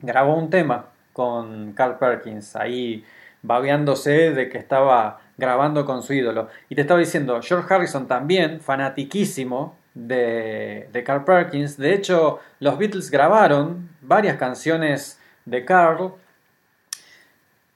grabó 0.00 0.36
un 0.36 0.50
tema 0.50 0.90
con 1.14 1.72
Carl 1.72 1.96
Perkins, 1.96 2.54
ahí 2.54 3.02
babeándose 3.40 4.32
de 4.32 4.50
que 4.50 4.58
estaba 4.58 5.20
grabando 5.40 5.84
con 5.84 6.02
su 6.02 6.12
ídolo. 6.12 6.48
Y 6.68 6.76
te 6.76 6.82
estaba 6.82 7.00
diciendo, 7.00 7.40
George 7.42 7.74
Harrison 7.74 8.06
también, 8.06 8.60
fanatiquísimo 8.60 9.74
de, 9.94 10.88
de 10.92 11.02
Carl 11.02 11.24
Perkins. 11.24 11.76
De 11.76 11.94
hecho, 11.94 12.38
los 12.60 12.78
Beatles 12.78 13.10
grabaron 13.10 13.88
varias 14.02 14.36
canciones 14.36 15.18
de 15.46 15.64
Carl 15.64 16.12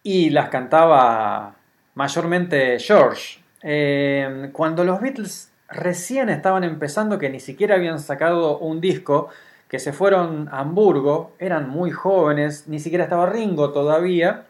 y 0.02 0.30
las 0.30 0.50
cantaba 0.50 1.56
mayormente 1.94 2.78
George. 2.78 3.40
Eh, 3.62 4.50
cuando 4.52 4.84
los 4.84 5.00
Beatles 5.00 5.50
recién 5.68 6.28
estaban 6.28 6.62
empezando, 6.62 7.18
que 7.18 7.30
ni 7.30 7.40
siquiera 7.40 7.76
habían 7.76 7.98
sacado 7.98 8.58
un 8.58 8.80
disco, 8.80 9.30
que 9.68 9.78
se 9.78 9.92
fueron 9.92 10.48
a 10.52 10.60
Hamburgo, 10.60 11.32
eran 11.38 11.68
muy 11.68 11.90
jóvenes, 11.90 12.68
ni 12.68 12.78
siquiera 12.78 13.04
estaba 13.04 13.26
Ringo 13.26 13.72
todavía. 13.72 14.44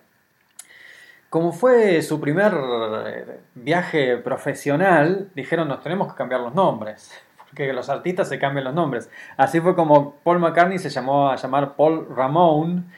Como 1.34 1.50
fue 1.50 2.00
su 2.02 2.20
primer 2.20 2.54
eh, 2.54 3.40
viaje 3.56 4.18
profesional, 4.18 5.30
dijeron 5.34 5.66
nos 5.66 5.82
tenemos 5.82 6.12
que 6.12 6.16
cambiar 6.16 6.40
los 6.40 6.54
nombres, 6.54 7.10
porque 7.38 7.72
los 7.72 7.88
artistas 7.88 8.28
se 8.28 8.38
cambian 8.38 8.66
los 8.66 8.72
nombres. 8.72 9.10
Así 9.36 9.60
fue 9.60 9.74
como 9.74 10.14
Paul 10.22 10.38
McCartney 10.38 10.78
se 10.78 10.90
llamó 10.90 11.30
a 11.30 11.34
llamar 11.34 11.74
Paul 11.74 12.06
Ramón. 12.08 12.88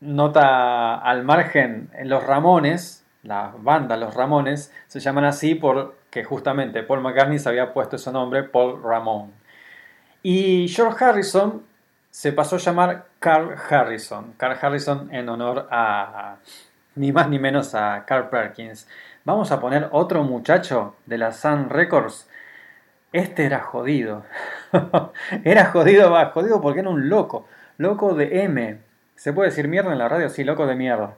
Nota 0.00 0.96
al 0.96 1.22
margen, 1.22 1.90
en 1.92 2.08
los 2.08 2.26
Ramones, 2.26 3.06
la 3.22 3.54
banda 3.56 3.96
Los 3.96 4.14
Ramones, 4.14 4.74
se 4.88 4.98
llaman 4.98 5.24
así 5.24 5.54
porque 5.54 6.24
justamente 6.24 6.82
Paul 6.82 7.02
McCartney 7.02 7.38
se 7.38 7.48
había 7.48 7.72
puesto 7.72 7.94
ese 7.94 8.10
nombre, 8.10 8.42
Paul 8.42 8.82
Ramón. 8.82 9.30
Y 10.24 10.66
George 10.66 11.04
Harrison 11.04 11.62
se 12.10 12.32
pasó 12.32 12.56
a 12.56 12.58
llamar 12.58 13.06
Carl 13.20 13.54
Harrison. 13.70 14.34
Carl 14.36 14.58
Harrison 14.60 15.14
en 15.14 15.28
honor 15.28 15.68
a 15.70 16.38
ni 16.94 17.12
más 17.12 17.28
ni 17.28 17.38
menos 17.38 17.74
a 17.74 18.04
Carl 18.06 18.28
Perkins. 18.28 18.88
Vamos 19.24 19.52
a 19.52 19.60
poner 19.60 19.88
otro 19.92 20.24
muchacho 20.24 20.96
de 21.06 21.18
la 21.18 21.32
Sun 21.32 21.70
Records. 21.70 22.28
Este 23.12 23.44
era 23.44 23.60
jodido. 23.60 24.24
era 25.44 25.66
jodido, 25.66 26.10
va, 26.10 26.26
jodido 26.30 26.60
porque 26.60 26.80
era 26.80 26.90
un 26.90 27.08
loco. 27.08 27.46
Loco 27.78 28.14
de 28.14 28.42
M. 28.44 28.78
¿Se 29.16 29.32
puede 29.32 29.50
decir 29.50 29.68
mierda 29.68 29.92
en 29.92 29.98
la 29.98 30.08
radio? 30.08 30.28
Sí, 30.28 30.44
loco 30.44 30.66
de 30.66 30.74
mierda. 30.74 31.14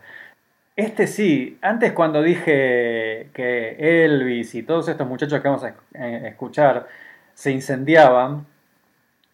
Este 0.77 1.07
sí, 1.07 1.59
antes 1.63 1.93
cuando 1.93 2.23
dije 2.23 3.31
que 3.33 3.77
Elvis 4.05 4.55
y 4.57 4.65
todos 4.65 4.89
estos 4.89 5.07
muchachos 5.07 5.41
que 5.41 5.49
vamos 5.49 5.65
a 5.65 5.75
eh, 5.95 6.29
escuchar 6.29 6.89
se 7.35 7.53
incendiaban, 7.53 8.47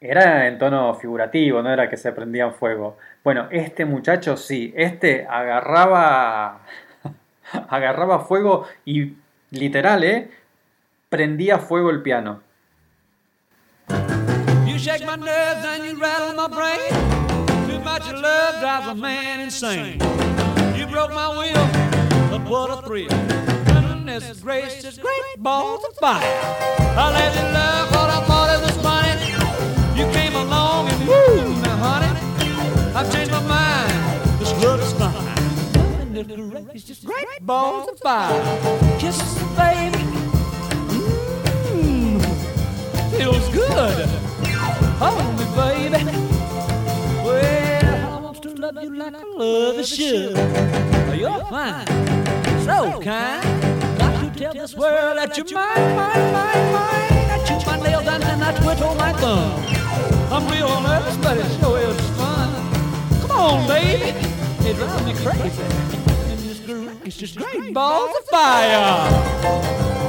era 0.01 0.49
en 0.49 0.59
tono 0.59 0.95
figurativo, 0.95 1.63
no 1.63 1.73
era 1.73 1.89
que 1.89 1.97
se 1.97 2.13
prendían 2.13 2.55
fuego. 2.55 2.99
Bueno, 3.23 3.49
este 3.51 3.85
muchacho 3.85 4.37
sí, 4.37 4.73
este 4.77 5.27
agarraba 5.29 6.61
agarraba 7.69 8.21
fuego 8.21 8.67
y 8.85 9.15
literal, 9.51 10.05
¿eh? 10.05 10.31
Prendía 11.11 11.59
fuego 11.59 11.91
el 11.91 12.03
piano. 12.03 12.41
You 14.67 14.79
shake 14.79 15.05
my 15.05 15.17
nerves 15.17 15.65
and 15.65 15.85
you 15.85 16.01
rattle 16.01 16.35
my 16.35 16.49
brain. 16.49 16.89
Too 17.69 17.81
much 17.81 18.11
love 18.13 18.61
drives 18.61 18.87
a 18.87 18.95
man 18.95 19.41
insane. 19.41 19.99
You 20.77 20.87
broke 20.87 21.13
my 21.13 21.29
will, 21.29 22.31
but 22.31 22.49
what 22.49 22.71
a 22.71 22.81
thrill. 22.87 23.09
Goodness 23.67 24.41
gracious, 24.41 24.99
great 24.99 25.37
balls 25.39 25.85
of 25.85 25.95
fire. 25.97 26.23
I 26.23 27.13
let 27.13 27.35
you 27.35 27.53
love 27.53 28.00
I've 33.01 33.11
changed 33.15 33.33
my 33.33 33.41
mind. 33.41 34.39
This 34.39 34.53
love 34.63 34.79
is 34.79 34.93
fine. 34.93 36.13
Goodness 36.13 36.65
gracious, 36.67 37.01
great 37.03 37.27
balls 37.41 37.89
of 37.89 37.99
fire. 37.99 38.43
Kisses, 38.99 39.39
baby. 39.57 40.05
Mmm, 41.73 42.21
feels 43.17 43.49
good. 43.55 44.07
Hold 45.01 45.33
me, 45.39 45.47
baby. 45.57 46.05
Well, 47.25 48.19
I 48.19 48.21
want 48.21 48.43
to 48.43 48.51
love 48.51 48.77
you 48.83 48.95
like 48.95 49.15
I 49.15 49.25
love 49.35 49.79
a 49.79 49.87
should. 49.87 50.37
You're 51.19 51.43
fine, 51.47 51.87
so 52.67 53.01
kind. 53.01 53.99
Got 53.99 54.21
to 54.21 54.39
tell 54.39 54.53
this 54.53 54.75
world 54.75 55.17
that 55.17 55.39
you're 55.39 55.47
mine, 55.55 55.97
mine, 55.97 56.33
mine, 56.35 56.73
mine. 56.75 57.31
I 57.33 57.45
chew 57.49 57.67
my 57.67 57.81
nails 57.81 58.07
and 58.07 58.45
I 58.45 58.53
twiddle 58.61 58.95
my 58.95 59.15
thumb. 59.15 59.81
I'm 60.31 60.47
real 60.49 60.81
nervous, 60.83 61.17
but 61.17 61.39
it 61.39 61.61
sure 61.61 61.79
is 61.79 62.20
on, 63.41 63.67
baby. 63.67 64.19
It 64.69 64.77
drives 64.77 65.07
me 65.07 65.15
crazy. 65.15 65.63
And 65.63 66.39
this 66.41 66.61
great, 66.61 66.91
it's 67.05 67.17
just 67.17 67.37
great 67.37 67.73
balls 67.73 68.11
of 68.19 68.25
fire. 68.27 70.00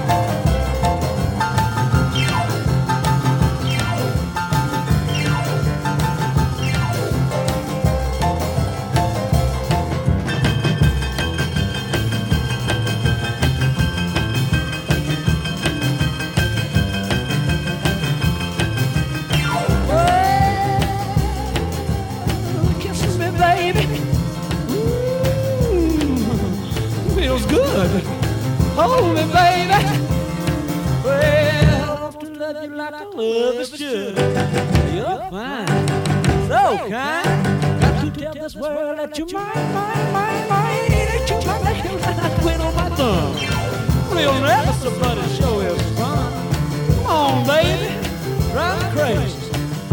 Feels 27.41 27.51
good. 27.51 28.03
Hold 28.75 29.15
me, 29.15 29.23
baby. 29.33 29.69
Well, 31.03 31.91
I 31.91 31.99
love 31.99 32.19
to 32.19 32.27
love 32.27 32.63
you 32.63 32.75
like 32.75 32.93
I 32.93 33.03
love 33.03 33.55
is 33.55 33.69
should. 33.69 34.17
You're 34.93 35.29
fine, 35.29 35.67
so 36.47 36.89
kind. 36.89 37.81
Got 37.81 38.03
to 38.03 38.11
tell 38.19 38.33
this 38.33 38.55
world 38.55 38.99
that 38.99 39.17
you're 39.17 39.27
mine, 39.31 39.73
mine, 39.73 40.13
mine, 40.13 40.49
mine. 40.49 40.89
That 40.89 41.29
you're 41.29 41.45
my 41.45 41.73
nails 41.73 42.03
and 42.03 42.21
I 42.21 42.41
twiddle 42.41 42.71
my 42.73 42.89
thumb. 42.95 44.15
Real 44.15 44.39
nervous, 44.41 44.99
but 44.99 45.17
it 45.17 45.29
sure 45.37 45.63
is 45.65 45.81
fun. 45.97 46.31
Come 46.95 47.05
on, 47.07 47.47
baby, 47.47 47.93
drive 48.51 48.77
me 48.83 49.01
crazy. 49.01 49.37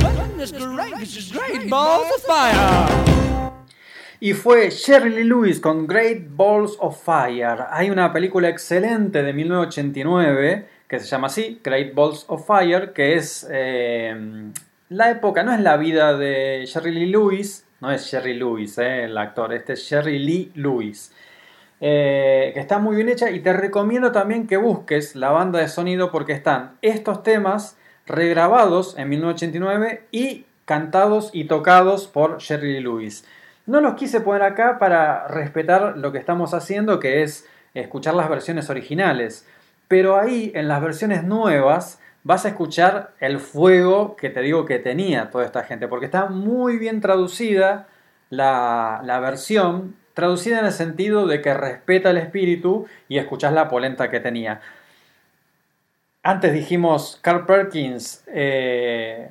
Goodness 0.01 0.53
gracious, 0.53 1.33
great 1.33 1.71
balls 1.71 2.07
of 2.15 2.23
fire. 2.23 3.18
Y 4.21 4.33
fue 4.33 4.71
Lee 4.71 5.23
Lewis 5.23 5.61
con 5.61 5.87
Great 5.87 6.23
Balls 6.31 6.77
of 6.81 7.01
Fire. 7.05 7.67
Hay 7.71 7.91
una 7.91 8.13
película 8.13 8.49
excelente 8.49 9.23
de 9.23 9.33
1989 9.33 10.67
que 10.89 10.99
se 10.99 11.07
llama 11.07 11.29
así, 11.29 11.61
Great 11.63 11.95
Balls 11.95 12.25
of 12.29 12.45
Fire, 12.45 12.93
que 12.93 13.15
es 13.15 13.47
eh, 13.49 14.17
la 14.89 15.11
época, 15.11 15.45
no 15.45 15.53
es 15.53 15.61
la 15.61 15.77
vida 15.77 16.17
de 16.17 16.65
Jerry 16.67 16.93
Lee 16.93 17.11
Lewis, 17.11 17.65
no 17.81 17.93
es 17.93 18.11
Jerry 18.11 18.35
Lewis 18.35 18.79
eh, 18.79 19.05
el 19.05 19.17
actor, 19.17 19.53
este 19.53 19.75
es 19.75 19.89
Jerry 19.89 20.19
Lee 20.19 20.51
Lewis. 20.55 21.13
eh, 21.81 22.51
que 22.55 22.61
está 22.61 22.79
muy 22.79 22.97
bien 22.97 23.09
hecha 23.09 23.31
y 23.31 23.39
te 23.41 23.53
recomiendo 23.53 24.11
también 24.11 24.49
que 24.49 24.57
busques 24.57 25.15
la 25.15 25.31
banda 25.31 25.61
de 25.61 25.69
sonido 25.69 26.11
porque 26.11 26.33
están 26.33 26.73
estos 26.83 27.23
temas 27.23 27.77
regrabados 28.07 28.99
en 28.99 29.11
1989 29.11 30.07
y 30.11 30.47
cantados 30.65 31.31
y 31.33 31.45
tocados 31.45 32.09
por 32.09 32.39
Lee 32.43 32.81
Lewis. 32.81 33.25
No 33.69 33.83
los 33.83 33.97
quise 33.97 34.23
poner 34.23 34.43
acá 34.43 34.79
para 34.79 35.29
respetar 35.29 35.99
lo 35.99 36.11
que 36.11 36.17
estamos 36.17 36.55
haciendo, 36.55 36.99
que 36.99 37.23
es 37.23 37.47
escuchar 37.75 38.15
las 38.15 38.31
versiones 38.31 38.71
originales. 38.71 39.47
Pero 39.89 40.19
ahí, 40.19 40.51
en 40.55 40.69
las 40.69 40.81
versiones 40.81 41.23
nuevas, 41.23 42.01
vas 42.23 42.47
a 42.47 42.49
escuchar 42.49 43.11
el 43.21 43.39
fuego 43.41 44.17
que 44.17 44.31
te 44.31 44.41
digo 44.41 44.65
que 44.65 44.79
tenía 44.79 45.29
toda 45.29 45.45
esta 45.45 45.65
gente, 45.65 45.87
porque 45.87 46.07
está 46.07 46.31
muy 46.31 46.79
bien 46.79 47.03
traducida 47.03 47.89
la, 48.31 49.03
la 49.05 49.21
versión, 49.21 49.97
traducida 50.15 50.61
en 50.61 50.65
el 50.65 50.73
sentido 50.73 51.27
de 51.27 51.43
que 51.43 51.53
respeta 51.53 52.09
el 52.09 52.17
espíritu 52.17 52.87
y 53.07 53.19
escuchás 53.19 53.53
la 53.53 53.69
polenta 53.69 54.09
que 54.09 54.19
tenía. 54.19 54.63
Antes 56.23 56.55
dijimos 56.55 57.19
Carl 57.21 57.45
Perkins, 57.45 58.25
eh, 58.29 59.31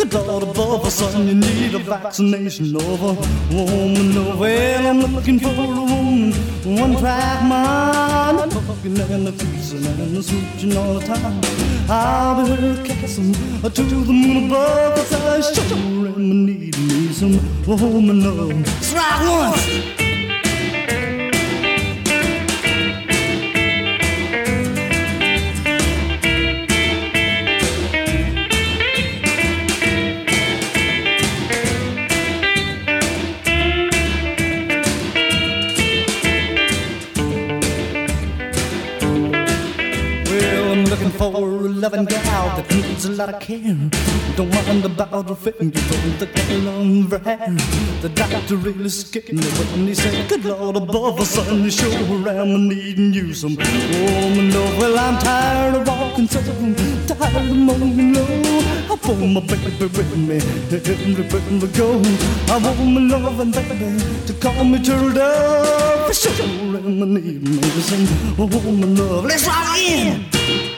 Good 0.00 0.14
Lord 0.14 0.44
above, 0.44 0.90
son, 0.90 1.28
you 1.28 1.34
need 1.34 1.74
a 1.74 1.78
vaccination 1.78 2.74
of 2.74 3.02
a 3.02 3.12
woman. 3.54 4.16
Oh, 4.16 4.34
well, 4.40 4.86
I'm 4.86 5.14
looking 5.14 5.38
for 5.38 5.50
a 5.50 5.52
woman, 5.52 6.32
one 6.64 6.96
track 6.96 7.42
mind, 7.42 8.50
talking 8.50 8.98
and 8.98 9.28
a 9.28 9.32
kissing 9.32 9.84
and 9.84 10.16
a 10.16 10.22
switching 10.22 10.74
all 10.74 10.94
the 10.94 11.00
time. 11.04 11.42
I'll 11.90 12.46
be 12.46 12.50
her 12.50 12.82
castle 12.82 13.70
to 13.70 13.82
the 13.82 14.10
moon 14.10 14.46
above, 14.46 14.94
cause 14.96 15.12
I 15.12 15.52
sure 15.52 16.08
am 16.08 16.46
needing 16.46 16.88
me 16.88 17.12
some 17.12 17.66
woman 17.66 18.24
love. 18.24 18.66
Strike 18.82 19.20
once. 19.20 19.99
For 41.20 41.36
a 41.36 41.68
loving 41.68 42.06
gal 42.06 42.46
that 42.56 42.66
needs 42.70 43.04
a 43.04 43.12
lot 43.12 43.28
of 43.28 43.38
care. 43.40 43.76
Don't 44.36 44.50
mind 44.54 44.86
about 44.86 45.28
her 45.28 45.34
finger, 45.34 45.78
don't 45.90 46.18
the 46.18 46.26
girl 46.36 46.68
on 46.70 47.10
her 47.10 47.18
hair. 47.18 47.52
The 48.00 48.08
doctor 48.08 48.56
really 48.56 48.88
scared 48.88 49.30
me 49.30 49.44
when 49.58 49.86
he 49.86 49.94
said, 49.94 50.30
Good 50.30 50.46
Lord 50.46 50.76
above 50.76 51.20
us, 51.20 51.34
son, 51.34 51.62
you 51.62 51.70
sure 51.70 51.92
am 52.26 52.68
needing 52.70 53.12
you 53.12 53.34
some 53.34 53.54
woman 53.54 54.50
love. 54.54 54.78
Well, 54.78 54.98
I'm 54.98 55.18
tired 55.18 55.74
of 55.74 55.88
walking 55.88 56.26
so, 56.26 56.40
tired 56.40 57.36
of 57.36 57.54
moaning 57.54 58.14
low. 58.14 58.40
I 58.88 58.96
want 59.04 59.32
my 59.34 59.40
baby 59.40 59.76
with 59.78 60.16
me, 60.16 60.38
everywhere 60.72 61.60
we 61.60 61.68
go. 61.76 61.88
I 62.48 62.56
want 62.64 62.80
my 62.94 63.00
loving 63.12 63.50
baby 63.50 63.90
to 64.26 64.32
call 64.40 64.64
me 64.64 64.82
turtle. 64.82 66.14
For 66.14 66.14
am 66.40 67.12
needing 67.12 67.60
me 67.60 67.68
some 67.90 68.06
woman 68.38 68.96
love. 68.96 69.26
Let's 69.26 69.46
rock 69.46 69.76
in! 69.76 70.69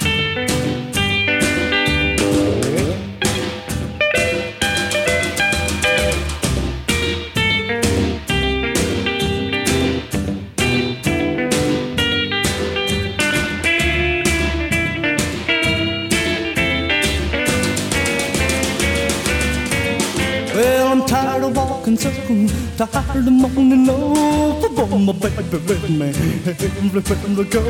Walking 21.93 22.49
circle, 22.49 22.87
tired 22.87 23.27
of 23.27 23.33
morning 23.33 23.87
love. 23.87 24.79
I 24.79 24.83
want 24.85 25.05
my 25.05 25.13
baby 25.13 25.59
with 25.67 25.91
me 25.91 26.09
everywhere 26.09 27.03
I 27.13 27.45
go. 27.45 27.61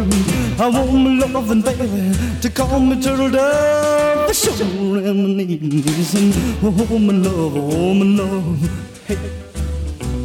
I 0.58 0.68
want 0.68 0.92
my 0.92 1.26
loving 1.26 1.62
baby 1.62 2.12
to 2.40 2.50
call 2.50 2.80
me 2.80 3.02
turtle 3.02 3.30
dove. 3.30 4.34
Show 4.34 4.52
them 4.52 5.22
my 5.22 5.44
knees 5.44 6.14
and 6.14 6.34
oh 6.62 6.98
my 6.98 7.12
love, 7.12 7.56
oh 7.56 7.94
my 7.94 8.04
love. 8.04 8.60
Hey, 9.06 9.16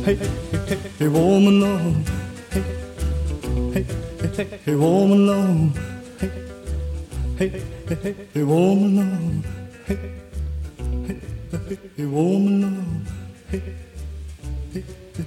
hey, 0.05 0.15
hey, 0.15 0.77
hey, 0.99 1.07
oh 1.07 1.39
my 1.39 1.51
love. 1.51 1.95
Hey, 2.51 2.63
hey, 3.73 3.85
hey, 4.35 4.59
hey, 4.65 4.73
oh 4.73 5.07
my 5.07 5.15
love. 5.15 5.77
Hey, 6.19 6.31
hey, 7.37 7.49
hey, 7.87 7.95
hey, 8.03 8.15
hey, 8.33 8.41
oh 8.41 8.75
my 8.75 9.01
love. 9.01 9.45
Hey, 9.85 9.97
hey, 11.07 11.19
hey, 11.51 11.77
hey, 11.97 12.05
oh 12.05 12.39
my 12.39 12.67
love. 12.67 13.11
Hey, 13.49 13.59
hey, 13.59 13.59
hey. 13.59 13.86
Well, 15.17 15.25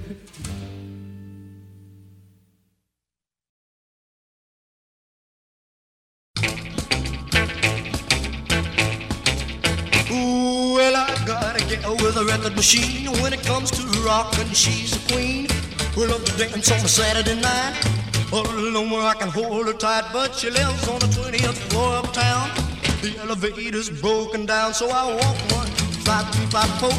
I 10.95 11.23
gotta 11.25 11.59
get 11.65 11.85
with 12.01 12.15
a 12.15 12.23
record 12.23 12.55
machine. 12.55 13.11
When 13.21 13.33
it 13.33 13.43
comes 13.43 13.71
to 13.71 13.83
rockin', 13.99 14.47
she's 14.53 14.95
a 14.95 14.99
queen. 15.11 15.47
We 15.97 16.07
love 16.07 16.23
to 16.23 16.37
dance 16.37 16.71
on 16.71 16.77
a 16.77 16.87
Saturday 16.87 17.41
night. 17.41 17.75
All 18.31 18.47
alone 18.47 18.91
where 18.91 19.01
I 19.01 19.13
can 19.13 19.27
hold 19.27 19.67
her 19.67 19.73
tight, 19.73 20.05
but 20.13 20.35
she 20.35 20.49
lives 20.51 20.87
on 20.87 20.99
the 20.99 21.07
20th 21.07 21.57
floor 21.69 21.95
of 21.95 22.13
town. 22.13 22.49
The 23.01 23.17
elevator's 23.19 23.89
broken 23.89 24.45
down, 24.45 24.73
so 24.73 24.89
I 24.89 25.13
walk 25.13 25.35
one, 25.51 25.67
five, 26.07 26.33
three, 26.33 26.45
five, 26.45 26.79
four, 26.79 26.93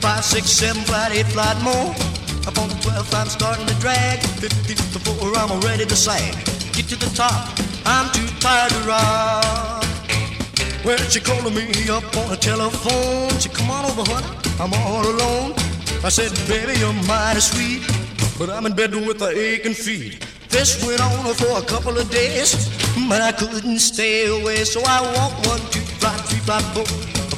five, 0.00 0.24
six, 0.24 0.46
seven, 0.48 0.82
flat, 0.82 1.10
eight, 1.10 1.26
flat 1.26 1.60
more. 1.62 2.15
Up 2.46 2.56
on 2.58 2.68
the 2.68 2.76
12th, 2.76 3.12
I'm 3.12 3.28
starting 3.28 3.66
to 3.66 3.74
drag. 3.80 4.20
15th 4.38 4.92
before 4.92 5.34
I'm 5.34 5.58
ready 5.62 5.84
to 5.84 5.96
sag. 5.96 6.32
Get 6.72 6.86
to 6.90 6.96
the 6.96 7.10
top, 7.12 7.58
I'm 7.84 8.06
too 8.12 8.26
tired 8.38 8.70
to 8.70 8.80
rock. 8.86 9.84
Well, 10.84 10.98
she 11.10 11.18
calling 11.18 11.54
me 11.54 11.66
up 11.90 12.04
on 12.16 12.30
the 12.30 12.36
telephone. 12.36 13.36
She 13.40 13.48
come 13.48 13.68
on 13.68 13.84
over, 13.86 14.04
honey, 14.12 14.30
I'm 14.60 14.72
all 14.74 15.02
alone. 15.02 15.54
I 16.04 16.08
said, 16.08 16.30
baby, 16.46 16.78
you're 16.78 16.92
mighty 17.10 17.40
sweet, 17.40 17.82
but 18.38 18.48
I'm 18.48 18.64
in 18.66 18.74
bed 18.74 18.94
with 18.94 19.18
the 19.18 19.30
aching 19.36 19.74
feet. 19.74 20.24
This 20.48 20.86
went 20.86 21.00
on 21.00 21.34
for 21.34 21.58
a 21.58 21.62
couple 21.66 21.98
of 21.98 22.08
days, 22.10 22.70
but 23.08 23.20
I 23.20 23.32
couldn't 23.32 23.80
stay 23.80 24.26
away. 24.28 24.62
So 24.62 24.80
I 24.86 25.02
walked 25.18 25.48
one, 25.48 25.58
two, 25.72 25.80
flight, 25.98 26.20
three, 26.30 26.38
flight, 26.38 26.62
four, 26.74 26.84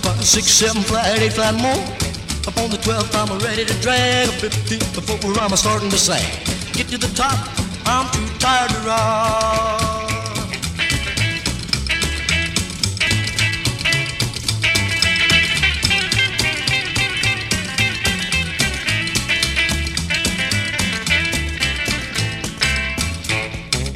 five, 0.04 0.22
six, 0.22 0.48
seven, 0.48 0.82
flight, 0.82 1.18
eight, 1.18 1.32
flight 1.32 1.54
more. 1.54 2.08
Up 2.48 2.56
on 2.56 2.70
the 2.70 2.78
12th, 2.78 3.14
I'm 3.14 3.38
ready 3.40 3.66
to 3.66 3.74
drag. 3.82 4.26
A 4.26 4.32
15th, 4.32 4.94
before 4.94 5.38
I'm 5.38 5.54
starting 5.54 5.90
to 5.90 5.98
sag. 5.98 6.24
Get 6.72 6.88
to 6.88 6.96
the 6.96 7.14
top, 7.14 7.36
I'm 7.84 8.10
too 8.10 8.26
tired 8.38 8.70
to 8.70 8.78
rock. 8.88 10.08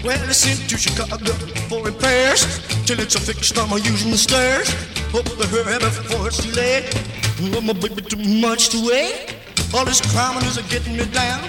Well, 0.04 0.28
I 0.28 0.32
sent 0.32 0.68
to 0.68 0.76
Chicago 0.76 1.32
for 1.70 1.82
repairs. 1.82 2.44
Till 2.84 3.00
it's 3.00 3.14
a 3.14 3.20
fixed, 3.20 3.58
I'm 3.58 3.72
using 3.78 4.10
the 4.10 4.18
stairs. 4.18 4.68
Hope 5.10 5.24
to 5.24 5.46
hurry 5.46 5.78
before 5.78 6.26
it's 6.26 6.44
too 6.44 6.52
late. 6.52 7.21
Love 7.50 7.64
my 7.64 7.72
baby 7.72 8.02
too 8.02 8.22
much 8.40 8.68
to 8.68 8.78
wait. 8.86 9.34
All 9.74 9.84
this 9.84 10.00
climbing 10.00 10.44
is 10.44 10.58
getting 10.70 10.96
me 10.96 11.04
down. 11.06 11.42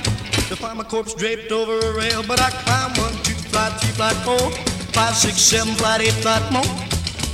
To 0.50 0.56
find 0.56 0.80
my 0.80 0.84
corpse 0.84 1.14
draped 1.14 1.52
over 1.52 1.78
a 1.78 1.94
rail, 1.94 2.24
but 2.28 2.42
I 2.42 2.50
climb 2.50 2.98
one, 2.98 3.14
two, 3.22 3.36
flight, 3.54 3.80
three, 3.80 3.92
flight, 3.92 4.16
four, 4.26 4.50
five, 4.92 5.16
six, 5.16 5.38
seven, 5.38 5.76
flight, 5.76 6.02
eight, 6.02 6.14
flight 6.14 6.42
more. 6.52 6.66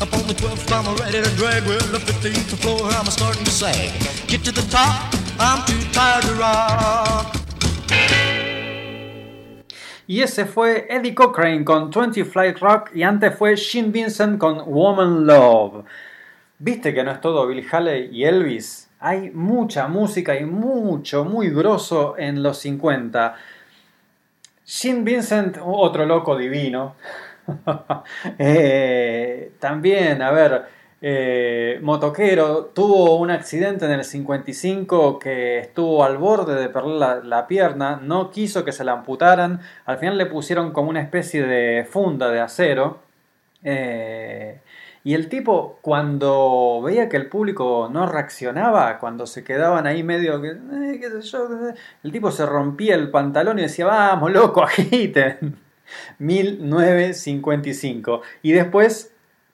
Up 0.01 0.11
on 0.11 0.27
the 0.27 0.33
12th, 0.33 0.71
I'm 0.73 0.93
ready 0.97 1.23
to 1.23 1.35
drag. 1.37 1.63
Well, 1.67 1.79
the 1.87 1.99
15th 1.99 2.59
floor, 2.59 2.83
I'm 2.83 3.05
starting 3.05 3.45
to 3.45 3.51
sag. 3.51 3.93
Get 4.27 4.43
to 4.43 4.51
the 4.51 4.67
top, 4.69 5.13
I'm 5.39 5.65
too 5.65 5.79
tired 5.93 6.25
to 6.25 6.33
rock. 6.35 7.35
Y 10.05 10.21
ese 10.21 10.45
fue 10.45 10.85
Eddie 10.89 11.13
Cochrane 11.13 11.63
con 11.63 11.91
20 11.91 12.25
Flight 12.25 12.59
Rock 12.59 12.91
y 12.93 13.03
antes 13.03 13.37
fue 13.37 13.55
Shin 13.55 13.91
Vincent 13.93 14.37
con 14.37 14.63
Woman 14.65 15.25
Love. 15.25 15.85
¿Viste 16.59 16.93
que 16.93 17.03
no 17.03 17.11
es 17.11 17.21
todo 17.21 17.47
Bill 17.47 17.65
Haley 17.71 18.09
y 18.11 18.25
Elvis? 18.25 18.89
Hay 18.99 19.31
mucha 19.31 19.87
música 19.87 20.37
y 20.37 20.43
mucho, 20.45 21.23
muy 21.23 21.49
grosso 21.49 22.15
en 22.17 22.43
los 22.43 22.57
50. 22.59 23.35
Shin 24.65 25.05
Vincent, 25.05 25.57
otro 25.63 26.05
loco 26.05 26.37
divino. 26.37 26.95
Eh, 28.37 29.53
también, 29.59 30.21
a 30.21 30.29
ver, 30.31 30.65
eh, 31.01 31.79
motoquero, 31.81 32.65
tuvo 32.75 33.15
un 33.17 33.31
accidente 33.31 33.85
en 33.85 33.91
el 33.91 34.03
55 34.03 35.17
que 35.17 35.57
estuvo 35.59 36.03
al 36.03 36.17
borde 36.17 36.55
de 36.61 36.69
perder 36.69 36.91
la, 36.91 37.15
la 37.23 37.47
pierna, 37.47 37.99
no 38.03 38.29
quiso 38.29 38.63
que 38.65 38.71
se 38.71 38.83
la 38.83 38.91
amputaran, 38.93 39.61
al 39.85 39.97
final 39.97 40.17
le 40.17 40.27
pusieron 40.27 40.71
como 40.71 40.89
una 40.89 41.01
especie 41.01 41.43
de 41.43 41.85
funda 41.85 42.29
de 42.29 42.39
acero. 42.41 42.99
eh, 43.63 44.59
y 45.03 45.13
el 45.13 45.29
tipo, 45.29 45.79
cuando 45.81 46.81
veía 46.83 47.07
que 47.07 47.17
el 47.17 47.27
público 47.27 47.89
no 47.91 48.05
reaccionaba, 48.05 48.99
cuando 48.99 49.25
se 49.25 49.43
quedaban 49.43 49.87
ahí 49.87 50.03
medio 50.03 50.41
que, 50.41 50.49
eh, 50.49 50.99
qué 50.99 51.09
sé 51.09 51.21
yo, 51.21 51.47
el 52.03 52.11
tipo 52.11 52.31
se 52.31 52.45
rompía 52.45 52.95
el 52.95 53.09
pantalón 53.09 53.59
y 53.59 53.63
decía, 53.63 53.85
vamos, 53.85 54.31
loco, 54.31 54.63
agiten. 54.63 55.57
1955. 56.19 58.21
Y 58.41 58.51
después, 58.51 59.13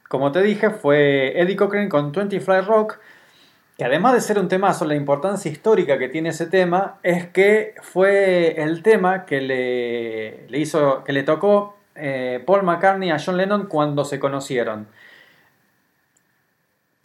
como 0.10 0.32
te 0.32 0.41
dije, 0.41 0.72
fue 0.72 1.39
Eddie 1.39 1.56
Cochran 1.56 1.89
con 1.89 2.12
20 2.12 2.39
Fly 2.39 2.62
Rock, 2.62 2.98
que 3.78 3.86
además 3.86 4.14
de 4.14 4.22
ser 4.22 4.39
un 4.39 4.48
temazo, 4.48 4.86
la 4.86 4.96
importancia 4.96 5.52
histórica 5.52 6.00
que 6.00 6.10
tiene 6.10 6.30
ese 6.30 6.48
tema 6.48 6.98
es 7.04 7.28
que 7.28 7.76
fue 7.82 8.64
el 8.64 8.82
tema 8.82 9.26
que 9.26 9.41
le, 9.41 10.48
le 10.48 10.60
hizo, 10.60 11.04
que 11.04 11.14
le 11.14 11.22
tocó 11.24 11.78
eh, 11.96 12.41
Paul 12.46 12.64
McCartney 12.64 13.12
a 13.12 13.20
John 13.24 13.38
Lennon 13.38 13.68
cuando 13.68 14.04
se 14.06 14.20
conocieron. 14.20 14.88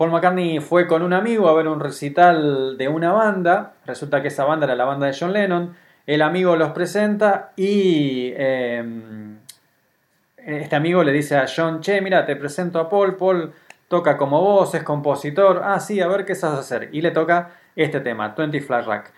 Paul 0.01 0.13
McCartney 0.13 0.61
fue 0.61 0.87
con 0.87 1.03
un 1.03 1.13
amigo 1.13 1.47
a 1.51 1.53
ver 1.53 1.69
un 1.69 1.79
recital 1.79 2.79
de 2.79 2.89
una 2.89 3.13
banda. 3.13 3.75
Resulta 3.85 4.23
que 4.23 4.29
esa 4.29 4.47
banda 4.47 4.65
era 4.65 4.75
la 4.75 4.87
banda 4.87 5.07
de 5.07 5.15
John 5.15 5.35
Lennon. 5.35 5.77
El 6.07 6.23
amigo 6.23 6.57
los 6.57 6.71
presenta 6.71 7.53
y 7.55 8.33
eh, 8.35 8.83
este 10.39 10.75
amigo 10.75 11.05
le 11.05 11.13
dice 11.13 11.37
a 11.37 11.45
John, 11.55 11.83
che, 11.83 12.01
mira, 12.01 12.25
te 12.25 12.35
presento 12.35 12.81
a 12.81 12.89
Paul. 12.89 13.17
Paul 13.17 13.53
toca 13.89 14.17
como 14.17 14.41
voz, 14.41 14.75
es 14.75 14.83
compositor. 14.85 15.61
Ah, 15.63 15.79
sí, 15.81 16.01
a 16.01 16.07
ver 16.07 16.25
qué 16.25 16.35
sabes 16.35 16.61
hacer. 16.61 16.89
Y 16.93 17.03
le 17.03 17.11
toca 17.11 17.51
este 17.77 18.01
tema, 18.01 18.35
20 18.35 18.59
Flash 18.63 18.87
Rack. 18.87 19.13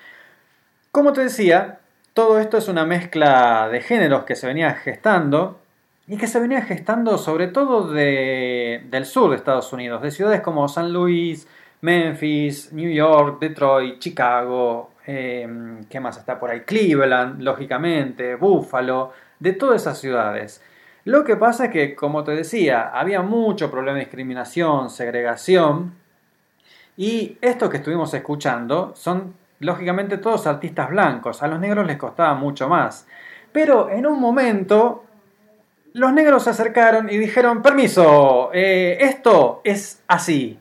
Como 0.90 1.12
te 1.12 1.20
decía, 1.20 1.78
todo 2.12 2.40
esto 2.40 2.58
es 2.58 2.66
una 2.66 2.84
mezcla 2.84 3.68
de 3.70 3.82
géneros 3.82 4.24
que 4.24 4.34
se 4.34 4.48
venía 4.48 4.74
gestando 4.74 5.61
y 6.06 6.16
que 6.16 6.26
se 6.26 6.40
venía 6.40 6.62
gestando 6.62 7.16
sobre 7.18 7.48
todo 7.48 7.92
de- 7.92 8.84
del 8.90 9.04
sur 9.06 9.30
de 9.30 9.36
Estados 9.36 9.72
Unidos, 9.72 10.02
de 10.02 10.10
ciudades 10.10 10.40
como 10.40 10.68
San 10.68 10.92
Luis, 10.92 11.46
Memphis, 11.80 12.72
New 12.72 12.90
York, 12.90 13.38
Detroit, 13.40 13.98
Chicago, 13.98 14.90
eh, 15.06 15.48
¿qué 15.88 16.00
más 16.00 16.16
está 16.16 16.38
por 16.38 16.50
ahí? 16.50 16.60
Cleveland, 16.60 17.40
lógicamente, 17.42 18.36
Buffalo, 18.36 19.12
de 19.38 19.52
todas 19.52 19.82
esas 19.82 19.98
ciudades. 19.98 20.62
Lo 21.04 21.24
que 21.24 21.34
pasa 21.36 21.64
es 21.66 21.70
que, 21.72 21.94
como 21.96 22.22
te 22.22 22.32
decía, 22.32 22.90
había 22.94 23.22
mucho 23.22 23.70
problema 23.70 23.94
de 23.98 24.04
discriminación, 24.04 24.90
segregación, 24.90 25.94
y 26.96 27.38
esto 27.40 27.68
que 27.68 27.78
estuvimos 27.78 28.12
escuchando 28.14 28.92
son, 28.94 29.34
lógicamente, 29.60 30.18
todos 30.18 30.46
artistas 30.46 30.90
blancos. 30.90 31.42
A 31.42 31.48
los 31.48 31.58
negros 31.58 31.86
les 31.86 31.96
costaba 31.96 32.34
mucho 32.34 32.68
más. 32.68 33.08
Pero 33.50 33.88
en 33.90 34.06
un 34.06 34.20
momento, 34.20 35.04
los 35.94 36.12
negros 36.12 36.44
se 36.44 36.50
acercaron 36.50 37.10
y 37.10 37.18
dijeron, 37.18 37.62
permiso, 37.62 38.50
eh, 38.52 38.98
esto 39.00 39.60
es 39.64 40.00
así. 40.08 40.58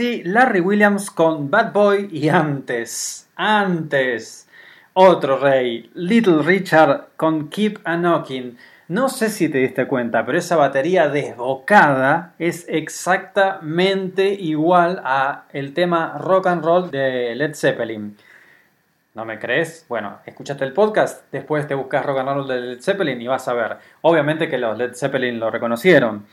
Larry 0.00 0.60
Williams 0.60 1.10
con 1.10 1.50
Bad 1.50 1.74
Boy 1.74 2.08
y 2.10 2.30
antes, 2.30 3.28
antes, 3.36 4.48
otro 4.94 5.38
rey, 5.38 5.90
Little 5.92 6.42
Richard 6.42 7.08
con 7.16 7.50
Keep 7.50 7.80
a 7.84 7.96
Knocking. 7.96 8.56
No 8.88 9.10
sé 9.10 9.28
si 9.28 9.50
te 9.50 9.58
diste 9.58 9.86
cuenta, 9.86 10.24
pero 10.24 10.38
esa 10.38 10.56
batería 10.56 11.08
desbocada 11.08 12.32
es 12.38 12.64
exactamente 12.68 14.32
igual 14.32 15.02
a 15.04 15.44
el 15.52 15.74
tema 15.74 16.16
rock 16.18 16.46
and 16.46 16.64
roll 16.64 16.90
de 16.90 17.34
Led 17.34 17.54
Zeppelin. 17.54 18.16
¿No 19.14 19.26
me 19.26 19.38
crees? 19.38 19.84
Bueno, 19.86 20.20
escuchaste 20.24 20.64
el 20.64 20.72
podcast, 20.72 21.30
después 21.30 21.68
te 21.68 21.74
buscas 21.74 22.06
rock 22.06 22.20
and 22.20 22.28
roll 22.28 22.48
de 22.48 22.60
Led 22.60 22.80
Zeppelin 22.80 23.20
y 23.20 23.26
vas 23.26 23.46
a 23.48 23.52
ver. 23.52 23.76
Obviamente 24.00 24.48
que 24.48 24.56
los 24.56 24.78
Led 24.78 24.94
Zeppelin 24.94 25.38
lo 25.38 25.50
reconocieron. 25.50 26.24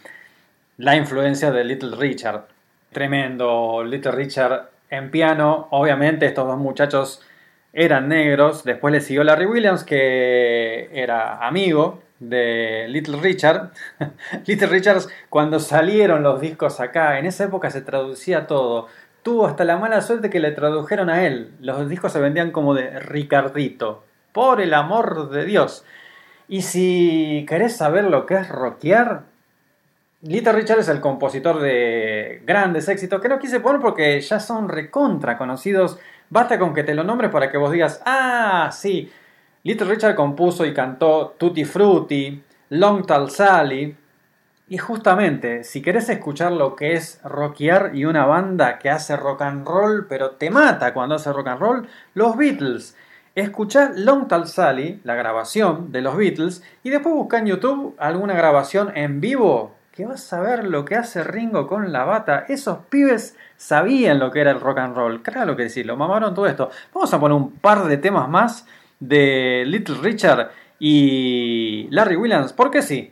La 0.78 0.95
influencia 0.95 1.51
de 1.51 1.65
Little 1.65 1.97
Richard. 1.97 2.57
Tremendo. 2.91 3.83
Little 3.83 4.11
Richard 4.11 4.69
en 4.89 5.11
piano. 5.11 5.67
Obviamente 5.71 6.25
estos 6.25 6.47
dos 6.47 6.57
muchachos 6.57 7.21
eran 7.73 8.07
negros. 8.07 8.63
Después 8.63 8.91
le 8.91 9.01
siguió 9.01 9.23
Larry 9.23 9.45
Williams, 9.45 9.83
que 9.83 10.89
era 10.93 11.45
amigo 11.45 12.01
de 12.19 12.88
Little 12.89 13.19
Richard. 13.21 13.71
Little 14.45 14.67
Richards, 14.67 15.09
cuando 15.29 15.59
salieron 15.59 16.23
los 16.23 16.41
discos 16.41 16.79
acá, 16.79 17.19
en 17.19 17.25
esa 17.25 17.45
época 17.45 17.69
se 17.69 17.81
traducía 17.81 18.47
todo. 18.47 18.88
Tuvo 19.23 19.45
hasta 19.45 19.65
la 19.65 19.77
mala 19.77 20.01
suerte 20.01 20.29
que 20.29 20.39
le 20.39 20.51
tradujeron 20.51 21.09
a 21.09 21.25
él. 21.25 21.51
Los 21.59 21.89
discos 21.89 22.13
se 22.13 22.19
vendían 22.19 22.51
como 22.51 22.73
de 22.73 22.99
Ricardito. 22.99 24.03
Por 24.31 24.61
el 24.61 24.73
amor 24.73 25.29
de 25.29 25.45
Dios. 25.45 25.83
Y 26.47 26.61
si 26.61 27.45
querés 27.47 27.75
saber 27.75 28.05
lo 28.05 28.25
que 28.25 28.35
es 28.35 28.47
rockear, 28.47 29.23
Little 30.22 30.53
Richard 30.53 30.80
es 30.80 30.88
el 30.89 30.99
compositor 30.99 31.59
de 31.59 32.41
grandes 32.43 32.89
éxitos 32.89 33.22
que 33.22 33.30
no 33.30 33.38
quise 33.38 33.59
poner 33.59 33.80
porque 33.80 34.20
ya 34.20 34.39
son 34.39 34.68
recontra 34.68 35.38
conocidos. 35.38 35.99
Basta 36.32 36.57
con 36.57 36.74
que 36.74 36.84
te 36.84 36.95
lo 36.95 37.03
nombres 37.03 37.30
para 37.30 37.51
que 37.51 37.57
vos 37.59 37.72
digas, 37.72 38.01
ah, 38.03 38.72
sí. 38.74 39.11
Little 39.61 39.88
Richard 39.88 40.15
compuso 40.15 40.65
y 40.65 40.74
cantó 40.74 41.36
Tutti 41.38 41.65
Frutti, 41.65 42.43
Long 42.70 43.05
Tall 43.05 43.30
Sally. 43.30 43.95
Y 44.70 44.78
justamente, 44.80 45.63
si 45.63 45.84
querés 45.84 46.09
escuchar 46.09 46.51
lo 46.51 46.76
que 46.76 46.93
es 46.93 47.22
rockear 47.24 47.91
y 47.93 48.05
una 48.05 48.26
banda 48.26 48.80
que 48.80 48.89
hace 48.89 49.15
rock 49.15 49.43
and 49.43 49.68
roll, 49.68 50.07
pero 50.09 50.32
te 50.32 50.49
mata 50.49 50.95
cuando 50.95 51.13
hace 51.13 51.32
rock 51.32 51.47
and 51.47 51.61
roll, 51.61 51.88
los 52.15 52.36
Beatles. 52.36 52.97
Escuchá 53.36 53.91
Long 53.95 54.28
Tall 54.28 54.47
Sally, 54.47 54.99
la 55.03 55.13
grabación 55.13 55.91
de 55.91 56.01
los 56.01 56.18
Beatles, 56.18 56.63
y 56.82 56.89
después 56.89 57.13
busca 57.13 57.38
en 57.38 57.45
YouTube 57.45 57.95
alguna 57.99 58.34
grabación 58.34 58.91
en 58.97 59.22
vivo 59.22 59.76
que 59.98 60.06
vas 60.06 60.32
a 60.32 60.39
ver 60.41 60.64
lo 60.64 60.86
que 60.86 60.93
hace 60.93 61.24
Ringo 61.24 61.66
con 61.66 61.91
la 61.91 62.04
bata. 62.04 62.45
Esos 62.48 62.78
pibes 62.88 63.36
sabían 63.56 64.20
lo 64.20 64.30
que 64.30 64.41
era 64.41 64.52
el 64.52 64.60
rock 64.60 64.78
and 64.78 64.95
roll. 64.95 65.24
Claro 65.24 65.56
que 65.56 65.70
sí, 65.70 65.84
lo 65.84 65.98
mamaron 65.98 66.36
todo 66.36 66.45
esto. 66.45 66.70
Vamos 66.93 67.12
a 67.16 67.20
poner 67.20 67.36
un 67.36 67.54
par 67.54 67.84
de 67.86 67.98
temas 67.98 68.30
más 68.30 68.68
de 69.00 69.64
Little 69.66 69.98
Richard 70.00 70.52
y 70.78 71.88
Larry 71.89 72.16
Williams, 72.16 72.54
porque 72.54 72.84
sí. 72.84 73.12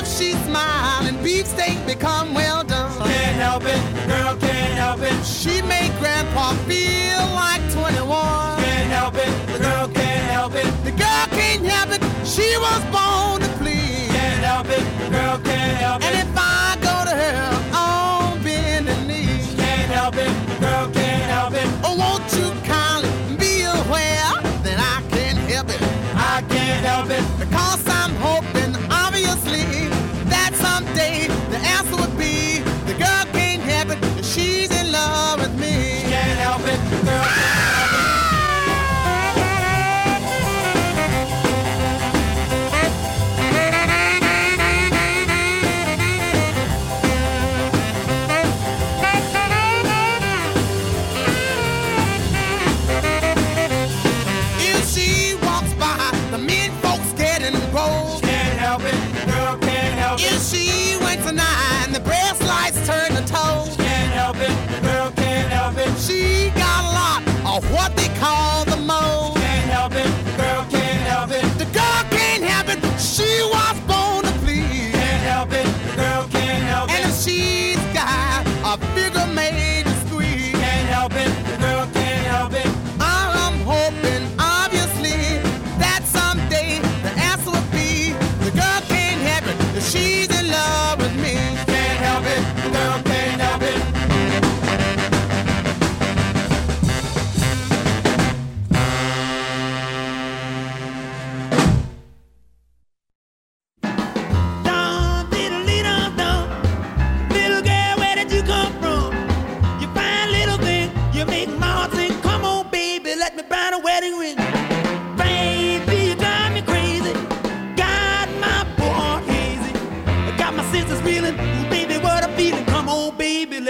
If 0.00 0.06
she 0.06 0.32
smile 0.46 1.06
and 1.08 1.16
beefsteak 1.24 1.84
become 1.84 2.32
well 2.32 2.62
done. 2.62 2.96
Can't 2.98 3.36
help 3.36 3.64
it, 3.64 3.80
girl 4.06 4.36
can't 4.36 4.74
help 4.78 5.00
it. 5.00 5.24
She 5.26 5.60
make 5.62 5.90
grandpa 5.98 6.52
feel 6.68 7.18
like 7.34 7.60
21. 7.72 8.62
Can't 8.62 8.90
help 8.92 9.16
it, 9.16 9.32
the 9.52 9.58
girl 9.58 9.88
can't 9.88 10.30
help 10.30 10.54
it. 10.54 10.70
The 10.84 10.92
girl 10.92 11.26
can't 11.38 11.64
help 11.64 11.90
it, 11.90 12.02
she 12.24 12.46
was 12.58 12.80
born 12.94 13.40
to 13.42 13.48
please. 13.58 14.06
Can't 14.14 14.44
help 14.44 14.68
it, 14.68 14.84
the 15.02 15.10
girl 15.10 15.38
can't 15.40 15.76
help 15.78 16.02
it. 16.02 16.06
And 16.06 16.28
if 16.28 16.32
I 16.36 16.76
go 16.80 16.94
to 17.10 17.14
her 17.24 17.42
on 17.74 18.40
bending 18.44 19.06
knee, 19.08 19.42
Can't 19.56 19.90
help 19.90 20.14
it, 20.14 20.30
the 20.46 20.56
girl 20.64 20.86
can't 20.92 21.28
help 21.36 21.54
it. 21.54 21.66
oh, 21.82 21.96
won't 21.98 22.28
you 22.38 22.48
kindly 22.62 23.10
be 23.36 23.62
aware 23.62 24.30
that 24.62 24.78
I 24.78 25.02
can't 25.10 25.38
help 25.50 25.68
it? 25.70 25.82
I 26.14 26.44
can't 26.48 26.86
help 26.86 27.10
it. 27.10 27.37
It, 36.68 37.04
girl 37.04 37.57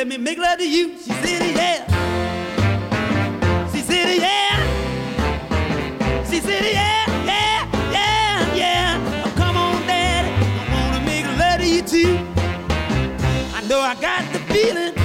let 0.08 0.20
me 0.20 0.24
make 0.24 0.38
love 0.38 0.56
to 0.58 0.66
you. 0.66 0.96
She 0.96 1.12
said, 1.12 1.54
yeah. 1.54 1.84
She 3.70 3.82
said, 3.82 4.16
yeah. 4.16 4.56
She 6.24 6.40
said, 6.40 6.64
yeah, 6.64 7.04
yeah, 7.26 7.68
yeah, 7.92 8.54
yeah. 8.54 9.22
Oh, 9.26 9.32
come 9.36 9.58
on, 9.58 9.86
daddy, 9.86 10.30
I 10.30 10.66
wanna 10.72 11.00
make 11.04 11.26
love 11.26 11.60
to 11.60 11.68
you 11.68 11.82
too. 11.82 12.16
I 13.54 13.60
know 13.68 13.80
I 13.80 13.94
got 14.00 14.24
the 14.32 14.38
feeling 14.50 14.97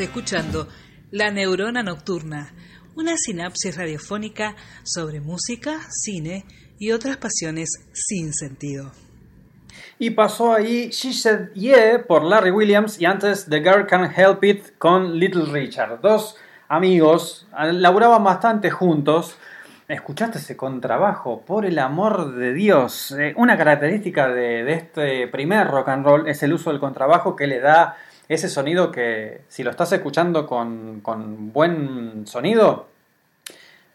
Escuchando 0.00 0.66
La 1.12 1.30
Neurona 1.30 1.84
Nocturna, 1.84 2.52
una 2.96 3.16
sinapsis 3.16 3.76
radiofónica 3.76 4.56
sobre 4.82 5.20
música, 5.20 5.78
cine 5.88 6.44
y 6.80 6.90
otras 6.90 7.16
pasiones 7.16 7.68
sin 7.92 8.32
sentido. 8.32 8.90
Y 10.00 10.10
pasó 10.10 10.52
ahí 10.52 10.88
She 10.88 11.12
Said 11.12 11.52
Yeah 11.54 12.06
por 12.08 12.24
Larry 12.24 12.50
Williams 12.50 13.00
y 13.00 13.04
antes 13.04 13.46
The 13.48 13.60
Girl 13.60 13.86
Can't 13.86 14.18
Help 14.18 14.42
It 14.42 14.78
con 14.78 15.16
Little 15.16 15.46
Richard. 15.52 16.00
Dos 16.00 16.36
amigos, 16.68 17.46
laburaban 17.56 18.24
bastante 18.24 18.70
juntos. 18.70 19.36
¿Escuchaste 19.86 20.38
ese 20.38 20.56
contrabajo? 20.56 21.42
Por 21.42 21.66
el 21.66 21.78
amor 21.78 22.34
de 22.34 22.52
Dios. 22.52 23.12
Eh, 23.12 23.32
una 23.36 23.56
característica 23.56 24.28
de, 24.28 24.64
de 24.64 24.72
este 24.72 25.28
primer 25.28 25.68
rock 25.68 25.88
and 25.90 26.04
roll 26.04 26.28
es 26.28 26.42
el 26.42 26.52
uso 26.52 26.70
del 26.70 26.80
contrabajo 26.80 27.36
que 27.36 27.46
le 27.46 27.60
da 27.60 27.96
ese 28.28 28.48
sonido 28.48 28.90
que 28.90 29.42
si 29.48 29.62
lo 29.62 29.70
estás 29.70 29.92
escuchando 29.92 30.46
con, 30.46 31.00
con 31.00 31.52
buen 31.52 32.26
sonido, 32.26 32.88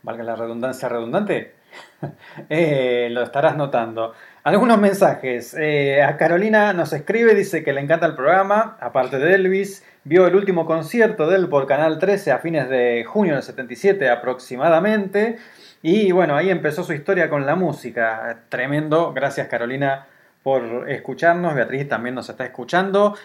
valga 0.03 0.23
la 0.23 0.35
redundancia 0.35 0.89
redundante, 0.89 1.53
eh, 2.49 3.09
lo 3.11 3.23
estarás 3.23 3.55
notando. 3.55 4.13
Algunos 4.43 4.79
mensajes. 4.79 5.55
Eh, 5.59 6.01
a 6.01 6.17
Carolina 6.17 6.73
nos 6.73 6.93
escribe, 6.93 7.35
dice 7.35 7.63
que 7.63 7.73
le 7.73 7.81
encanta 7.81 8.05
el 8.05 8.15
programa, 8.15 8.77
aparte 8.79 9.19
de 9.19 9.35
Elvis, 9.35 9.83
vio 10.03 10.27
el 10.27 10.35
último 10.35 10.65
concierto 10.65 11.27
de 11.27 11.35
él 11.35 11.49
por 11.49 11.67
Canal 11.67 11.99
13 11.99 12.31
a 12.31 12.39
fines 12.39 12.69
de 12.69 13.03
junio 13.05 13.33
del 13.33 13.43
77 13.43 14.09
aproximadamente. 14.09 15.37
Y 15.81 16.11
bueno, 16.11 16.35
ahí 16.35 16.49
empezó 16.49 16.83
su 16.83 16.93
historia 16.93 17.29
con 17.29 17.45
la 17.45 17.55
música. 17.55 18.39
Tremendo. 18.49 19.13
Gracias 19.13 19.47
Carolina 19.47 20.07
por 20.43 20.89
escucharnos. 20.89 21.53
Beatriz 21.53 21.87
también 21.87 22.15
nos 22.15 22.29
está 22.29 22.45
escuchando. 22.45 23.15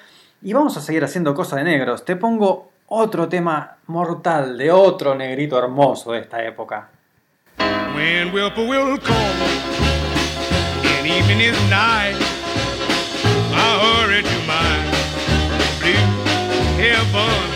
Y 0.47 0.53
vamos 0.53 0.76
a 0.76 0.82
seguir 0.82 1.03
haciendo 1.03 1.32
cosas 1.32 1.61
de 1.61 1.64
negros. 1.64 2.05
Te 2.05 2.16
pongo 2.16 2.70
otro 2.88 3.30
tema 3.30 3.78
mortal 3.86 4.59
de 4.59 4.70
otro 4.70 5.14
negrito 5.14 5.59
hermoso 5.59 6.12
de 6.12 6.20
esta 6.20 6.45
época. 6.45 6.90
When 7.97 8.30
whippoorwill 8.30 9.01
call 9.01 9.16
and 10.99 11.07
evening 11.07 11.40
is 11.40 11.57
nigh, 11.70 12.12
I 13.55 13.78
hurry 13.80 14.22
to 14.22 14.38
my 14.47 14.84
blue 15.80 16.05
heaven. 16.76 17.49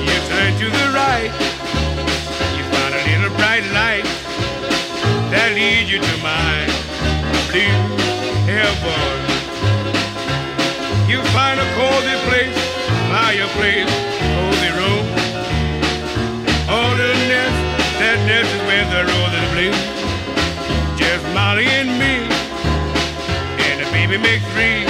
You 0.00 0.18
turn 0.30 0.56
to 0.60 0.70
the 0.70 0.92
right, 0.94 1.30
you 2.56 2.64
find 2.72 2.94
a 2.94 3.02
little 3.04 3.36
bright 3.36 3.70
light 3.74 4.06
that 5.30 5.52
leads 5.54 5.90
you 5.90 6.00
to 6.00 6.16
my 6.22 6.64
blue 7.50 7.68
heaven. 8.46 9.19
You 11.10 11.20
find 11.34 11.58
a 11.58 11.66
cozy 11.74 12.16
place, 12.28 12.56
fireplace, 13.10 13.90
cozy 14.30 14.70
room. 14.78 15.04
Oh, 16.70 16.94
the 16.96 17.10
nest, 17.26 17.58
that 17.98 18.18
nest 18.30 18.46
is 18.54 18.62
where 18.68 18.86
the 18.94 19.02
roses 19.10 19.46
bloom. 19.50 19.74
Just 20.96 21.24
Molly 21.34 21.66
and 21.66 21.90
me, 21.98 22.14
and 23.66 23.80
the 23.82 23.90
baby 23.90 24.18
makes 24.18 24.46
three. 24.54 24.86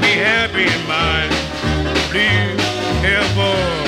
Be 0.00 0.12
happy 0.16 0.64
in 0.64 0.82
my 0.88 1.28
blue 2.10 2.56
heaven. 3.04 3.85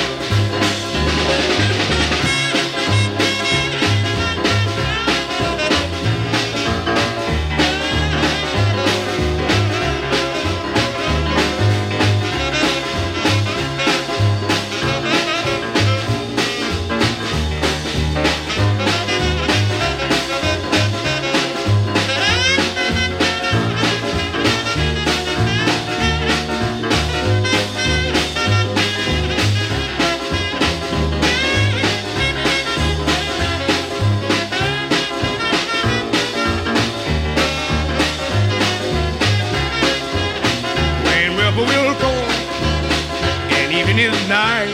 This 44.08 44.24
night, 44.26 44.72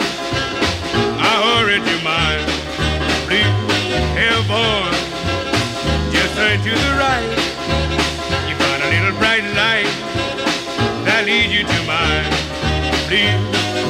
I 1.18 1.32
hurry 1.42 1.82
to 1.82 1.96
mine. 2.06 2.46
Please, 3.26 3.50
heaven, 4.14 4.86
just 6.14 6.38
turn 6.38 6.62
to 6.62 6.70
the 6.70 6.92
right. 7.02 7.34
You 8.46 8.54
find 8.62 8.78
a 8.86 8.88
little 8.94 9.18
bright 9.18 9.42
light 9.58 9.90
that 11.02 11.26
leads 11.26 11.50
you 11.50 11.66
to 11.66 11.78
mine. 11.82 12.30
Please, 13.10 13.42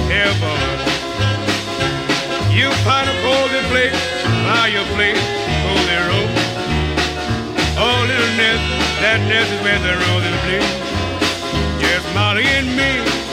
heaven. 0.08 0.64
You 2.48 2.72
find 2.80 3.04
a 3.04 3.16
cozy 3.20 3.60
place 3.68 4.00
by 4.48 4.72
your 4.72 4.88
place, 4.96 5.20
cozy 5.60 5.98
room. 6.08 6.30
Oh, 7.76 8.00
little 8.08 8.32
nest, 8.40 8.64
that 9.04 9.20
nest 9.28 9.52
is 9.52 9.60
where 9.60 9.76
the 9.76 9.92
roses 10.08 10.36
bloom. 10.48 10.64
Just 11.84 12.08
Molly 12.16 12.48
and 12.48 12.72
me, 12.72 13.23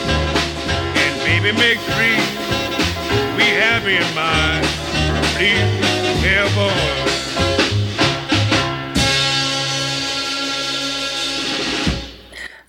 baby 1.42 1.74
in. 5.40 5.82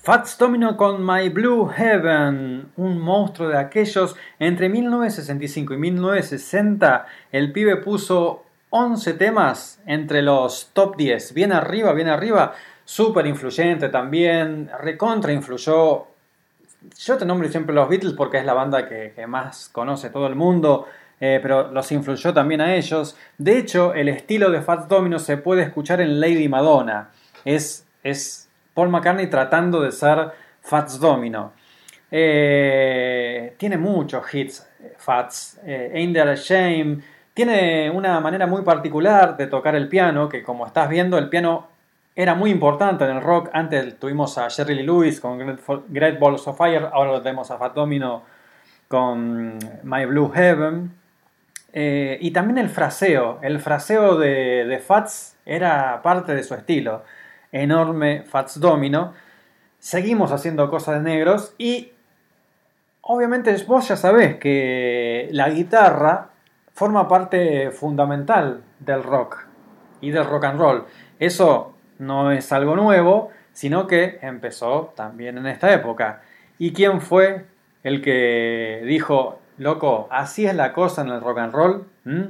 Fats 0.00 0.36
Domino 0.36 0.76
con 0.76 1.06
My 1.06 1.28
Blue 1.30 1.70
Heaven, 1.70 2.72
un 2.76 3.00
monstruo 3.00 3.48
de 3.48 3.58
aquellos. 3.58 4.16
Entre 4.38 4.68
1965 4.68 5.74
y 5.74 5.76
1960, 5.78 7.06
el 7.32 7.52
pibe 7.52 7.76
puso 7.76 8.44
11 8.70 9.14
temas 9.14 9.80
entre 9.86 10.20
los 10.20 10.70
top 10.72 10.96
10. 10.96 11.32
Bien 11.32 11.52
arriba, 11.52 11.92
bien 11.92 12.08
arriba. 12.08 12.54
Súper 12.84 13.26
influyente 13.26 13.88
también. 13.88 14.68
Recontra 14.82 15.32
influyó. 15.32 16.13
Yo 16.98 17.16
te 17.16 17.24
nombro 17.24 17.48
siempre 17.48 17.74
los 17.74 17.88
Beatles 17.88 18.14
porque 18.14 18.38
es 18.38 18.44
la 18.44 18.54
banda 18.54 18.88
que, 18.88 19.12
más 19.26 19.68
conoce 19.70 20.10
todo 20.10 20.26
el 20.26 20.34
mundo. 20.34 20.86
eh, 21.20 21.38
pero 21.40 21.70
los 21.70 21.90
influyó 21.92 22.34
también 22.34 22.60
a 22.60 22.74
ellos. 22.74 23.16
De 23.38 23.58
hecho, 23.58 23.94
el 23.94 24.08
estilo 24.08 24.50
de 24.50 24.60
Fats 24.62 24.88
Domino 24.88 25.18
se 25.18 25.36
puede 25.36 25.62
escuchar 25.62 26.00
en 26.00 26.20
Lady 26.20 26.48
Madonna. 26.48 27.10
Es, 27.44 27.86
es 28.02 28.48
Paul 28.74 28.90
McCartney 28.90 29.28
tratando 29.28 29.80
de 29.80 29.92
ser 29.92 30.32
Fats 30.60 30.98
Domino. 30.98 31.52
Eh, 32.10 33.54
tiene 33.56 33.76
muchos 33.76 34.22
hits, 34.32 34.68
eh, 34.80 34.94
Fats. 34.96 35.60
Eh, 35.64 35.92
Ain't 35.94 36.14
There 36.14 36.36
Shame. 36.36 36.98
Tiene 37.32 37.90
una 37.90 38.20
manera 38.20 38.46
muy 38.46 38.62
particular 38.62 39.36
de 39.36 39.48
tocar 39.48 39.74
el 39.74 39.88
piano, 39.88 40.28
que 40.28 40.42
como 40.42 40.66
estás 40.66 40.88
viendo, 40.88 41.18
el 41.18 41.28
piano 41.28 41.68
era 42.16 42.34
muy 42.34 42.50
importante 42.50 43.04
en 43.04 43.10
el 43.10 43.22
rock. 43.22 43.50
Antes 43.52 43.98
tuvimos 43.98 44.38
a 44.38 44.48
Jerry 44.48 44.76
Lee 44.76 44.82
Lewis 44.84 45.20
con 45.20 45.38
Great, 45.88 46.18
Balls 46.18 46.46
of 46.46 46.56
Fire, 46.56 46.88
ahora 46.92 47.12
lo 47.12 47.22
tenemos 47.22 47.50
a 47.50 47.58
Fats 47.58 47.74
Domino 47.74 48.22
con 48.88 49.58
My 49.82 50.04
Blue 50.06 50.30
Heaven. 50.32 50.92
Eh, 51.72 52.18
y 52.20 52.30
también 52.30 52.58
el 52.58 52.68
fraseo. 52.68 53.40
El 53.42 53.58
fraseo 53.60 54.16
de, 54.16 54.64
de 54.64 54.78
Fats 54.78 55.36
era 55.44 56.00
parte 56.02 56.34
de 56.34 56.44
su 56.44 56.54
estilo. 56.54 57.02
Enorme 57.50 58.22
Fats 58.22 58.60
Domino. 58.60 59.12
Seguimos 59.80 60.30
haciendo 60.30 60.70
cosas 60.70 61.02
de 61.02 61.10
negros 61.10 61.54
y 61.58 61.92
obviamente 63.02 63.54
vos 63.66 63.88
ya 63.88 63.96
sabés 63.96 64.36
que 64.36 65.28
la 65.32 65.50
guitarra 65.50 66.30
forma 66.72 67.08
parte 67.08 67.70
fundamental 67.70 68.62
del 68.78 69.02
rock 69.02 69.46
y 70.00 70.10
del 70.10 70.24
rock 70.24 70.44
and 70.44 70.58
roll. 70.58 70.84
Eso 71.18 71.73
no 71.98 72.32
es 72.32 72.52
algo 72.52 72.76
nuevo, 72.76 73.30
sino 73.52 73.86
que 73.86 74.18
empezó 74.22 74.92
también 74.96 75.38
en 75.38 75.46
esta 75.46 75.72
época. 75.72 76.22
¿Y 76.58 76.72
quién 76.72 77.00
fue 77.00 77.46
el 77.82 78.02
que 78.02 78.82
dijo, 78.84 79.40
loco, 79.58 80.08
así 80.10 80.46
es 80.46 80.54
la 80.54 80.72
cosa 80.72 81.02
en 81.02 81.08
el 81.08 81.20
rock 81.20 81.38
and 81.38 81.52
roll? 81.52 81.86
¿Mm? 82.04 82.22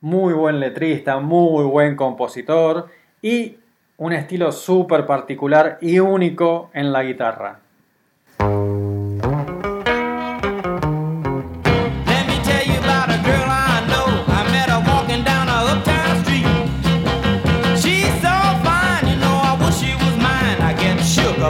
Muy 0.00 0.32
buen 0.32 0.60
letrista, 0.60 1.18
muy 1.18 1.64
buen 1.64 1.96
compositor 1.96 2.88
y 3.20 3.56
un 3.96 4.12
estilo 4.12 4.52
súper 4.52 5.06
particular 5.06 5.78
y 5.80 5.98
único 5.98 6.70
en 6.72 6.92
la 6.92 7.02
guitarra. 7.02 7.60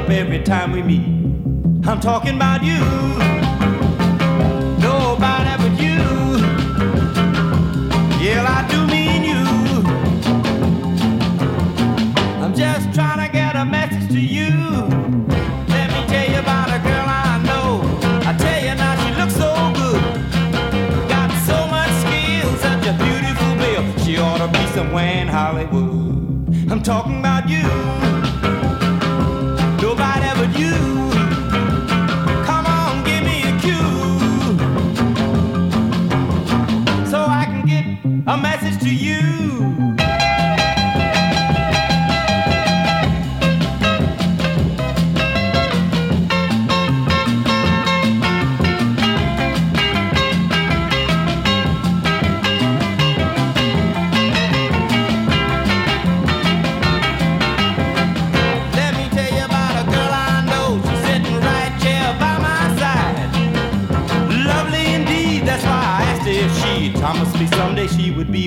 Up 0.08 0.14
every 0.14 0.42
time 0.42 0.72
we 0.72 0.82
meet. 0.82 1.06
I'm 1.86 2.00
talking 2.00 2.36
about 2.36 2.62
you. 2.62 2.80
Nobody 4.80 5.52
but 5.62 5.74
you. 5.80 6.00
Yeah, 8.24 8.56
I 8.56 8.66
do 8.70 8.86
mean 8.86 9.22
you. 9.32 9.44
I'm 12.42 12.54
just 12.54 12.94
trying 12.94 13.26
to 13.26 13.32
get 13.32 13.56
a 13.56 13.64
message 13.64 14.08
to 14.08 14.20
you. 14.20 14.50
Let 15.74 15.88
me 15.94 16.00
tell 16.12 16.30
you 16.32 16.38
about 16.38 16.68
a 16.68 16.80
girl 16.88 17.06
I 17.06 17.42
know. 17.48 17.68
I 18.28 18.32
tell 18.36 18.60
you 18.64 18.74
now, 18.74 18.94
she 19.02 19.10
looks 19.20 19.36
so 19.36 19.52
good. 19.80 20.02
Got 21.08 21.30
so 21.50 21.58
much 21.74 21.92
skill, 22.04 22.50
such 22.66 22.86
a 22.86 22.94
beautiful 23.04 23.52
bill. 23.62 23.84
She 24.04 24.16
ought 24.18 24.38
to 24.38 24.48
be 24.48 24.66
somewhere 24.74 25.22
in 25.22 25.28
Hollywood. 25.28 26.70
I'm 26.70 26.82
talking 26.82 27.18
about 27.18 27.48
you. 27.48 28.07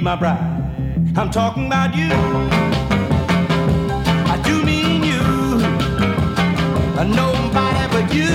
My 0.02 0.16
bride. 0.16 0.40
I'm 1.16 1.30
talking 1.30 1.68
about 1.68 1.96
you. 1.96 2.10
I 4.34 4.42
do 4.44 4.64
mean 4.64 5.04
you. 5.04 5.22
Nobody 7.04 7.88
but 7.92 8.14
you. 8.14 8.34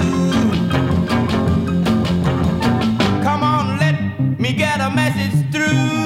Come 3.22 3.42
on, 3.42 3.78
let 3.78 3.98
me 4.38 4.52
get 4.52 4.80
a 4.80 4.90
message 4.90 5.50
through. 5.52 6.05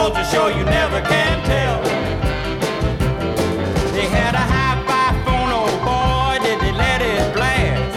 boat 0.00 0.14
to 0.14 0.24
shore, 0.32 0.50
you 0.50 0.64
never 0.64 1.00
can 1.12 1.36
tell. 1.44 1.78
They 3.96 4.06
had 4.18 4.34
a 4.34 4.46
high 4.54 4.78
five 4.88 5.16
phone, 5.26 5.50
oh 5.60 5.68
boy, 5.88 6.34
did 6.44 6.58
they 6.64 6.72
let 6.72 7.00
it 7.12 7.24
blast. 7.36 7.92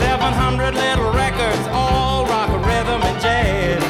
700 0.00 0.72
little 0.84 1.10
records, 1.12 1.64
all 1.72 2.24
rock, 2.24 2.50
rhythm, 2.70 3.00
and 3.08 3.18
jazz. 3.24 3.82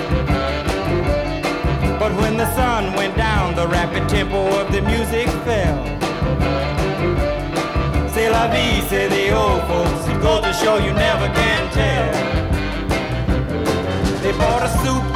But 2.00 2.12
when 2.20 2.36
the 2.36 2.48
sun 2.58 2.82
went 2.94 3.16
down, 3.16 3.54
the 3.54 3.68
rapid 3.68 4.08
tempo 4.08 4.40
of 4.60 4.66
the 4.72 4.82
music 4.82 5.28
fell. 5.46 5.78
C'est 8.12 8.28
la 8.36 8.48
vie, 8.48 8.80
say 8.88 9.06
the 9.16 9.26
old 9.42 9.62
folks. 9.68 10.02
You 10.08 10.18
go 10.20 10.34
to 10.40 10.52
show 10.52 10.76
you 10.86 10.92
never 11.06 11.28
can 11.40 11.62
tell. 11.80 12.12
They 14.22 14.32
bought 14.32 14.64
a 14.64 14.70
soup 14.82 15.15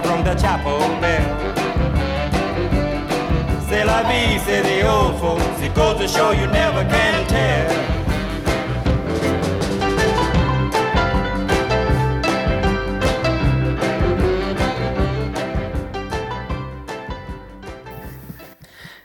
The 0.00 0.34
chapel 0.40 0.78
bell. 1.00 1.52
La. 3.84 4.02
It 5.64 5.74
goes 5.74 6.10
show 6.10 6.32
you 6.32 6.46
never 6.46 6.84
can 6.88 7.26
tell. 7.26 7.92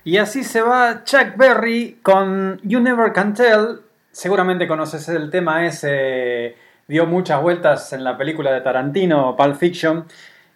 Y 0.06 0.18
así 0.20 0.46
se 0.46 0.62
va 0.62 1.04
Chuck 1.04 1.36
Berry 1.36 2.00
con 2.02 2.62
You 2.64 2.80
Never 2.80 3.12
Can 3.12 3.34
Tell. 3.34 3.82
Seguramente 4.10 4.66
conoces 4.66 5.10
el 5.10 5.30
tema 5.30 5.66
ese, 5.66 6.56
dio 6.88 7.06
muchas 7.06 7.42
vueltas 7.42 7.92
en 7.92 8.06
la 8.06 8.18
película 8.18 8.54
de 8.54 8.62
Tarantino, 8.62 9.36
Pulp 9.36 9.58
Fiction. 9.58 10.06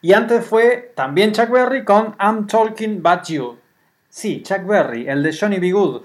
Y 0.04 0.14
antes 0.14 0.44
fue 0.44 0.94
también 0.96 1.32
Chuck 1.32 1.50
Berry 1.50 1.86
con 1.86 2.16
I'm 2.20 2.48
Talking 2.48 3.02
About 3.06 3.28
You. 3.28 3.58
Sí, 4.10 4.42
Chuck 4.42 4.66
Berry, 4.66 5.08
el 5.08 5.22
de 5.22 5.36
Johnny 5.36 5.60
B. 5.60 5.72
Good. 5.72 6.02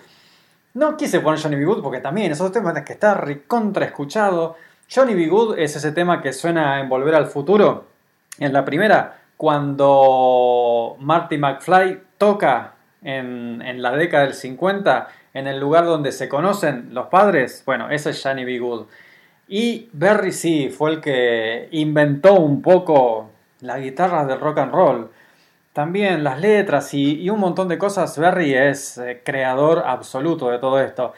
No 0.74 0.98
quise 0.98 1.20
poner 1.20 1.40
Johnny 1.40 1.56
B. 1.56 1.64
Good 1.64 1.82
porque 1.82 2.01
también 2.01 2.31
es 2.31 2.40
otro 2.43 2.60
tema 2.60 2.85
que 2.85 2.93
está 2.93 3.14
recontra 3.14 3.86
escuchado. 3.86 4.56
Johnny 4.94 5.14
B. 5.14 5.28
Good 5.28 5.59
es 5.59 5.77
ese 5.77 5.93
tema 5.93 6.20
que 6.20 6.35
suena 6.35 6.78
en 6.78 6.90
Volver 6.90 7.14
al 7.14 7.27
Futuro. 7.27 7.86
En 8.39 8.52
la 8.52 8.66
primera, 8.66 9.23
cuando 9.39 10.97
Marty 11.01 11.39
McFly 11.39 12.02
toca 12.18 12.74
en, 13.02 13.62
en 13.62 13.81
la 13.81 13.97
década 13.97 14.24
del 14.24 14.35
50, 14.35 15.09
en 15.32 15.47
el 15.47 15.59
lugar 15.59 15.86
donde 15.86 16.12
se 16.12 16.28
conocen 16.28 16.93
los 16.93 17.06
padres, 17.06 17.62
bueno, 17.64 17.89
ese 17.89 18.10
es 18.10 18.23
Johnny 18.23 18.44
B. 18.44 18.59
Good. 18.59 18.86
Y 19.48 19.89
Berry 19.94 20.32
sí, 20.32 20.68
fue 20.68 20.90
el 20.90 21.01
que 21.01 21.68
inventó 21.73 22.35
un 22.35 22.60
poco 22.60 23.31
la 23.60 23.78
guitarra 23.78 24.24
del 24.24 24.40
rock 24.40 24.58
and 24.58 24.72
roll. 24.72 25.10
También 25.72 26.24
las 26.24 26.40
letras 26.40 26.92
y, 26.94 27.28
un 27.30 27.40
montón 27.40 27.68
de 27.68 27.78
cosas. 27.78 28.18
Berry 28.18 28.54
es 28.54 28.98
eh, 28.98 29.22
creador 29.24 29.84
absoluto 29.86 30.50
de 30.50 30.58
todo 30.58 30.80
esto. 30.80 31.12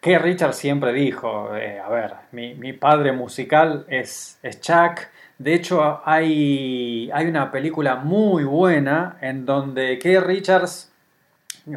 Que 0.00 0.18
Richard 0.18 0.54
siempre 0.54 0.92
dijo, 0.92 1.54
eh, 1.54 1.78
a 1.78 1.88
ver, 1.90 2.14
mi, 2.32 2.72
padre 2.72 3.12
musical 3.12 3.84
es, 3.88 4.38
es 4.42 4.60
Chuck. 4.60 5.00
De 5.38 5.54
hecho, 5.54 6.00
hay, 6.04 7.10
hay 7.12 7.26
una 7.26 7.50
película 7.50 7.96
muy 7.96 8.44
buena 8.44 9.16
en 9.20 9.46
donde 9.46 9.98
Keith 9.98 10.20
Richards 10.20 10.90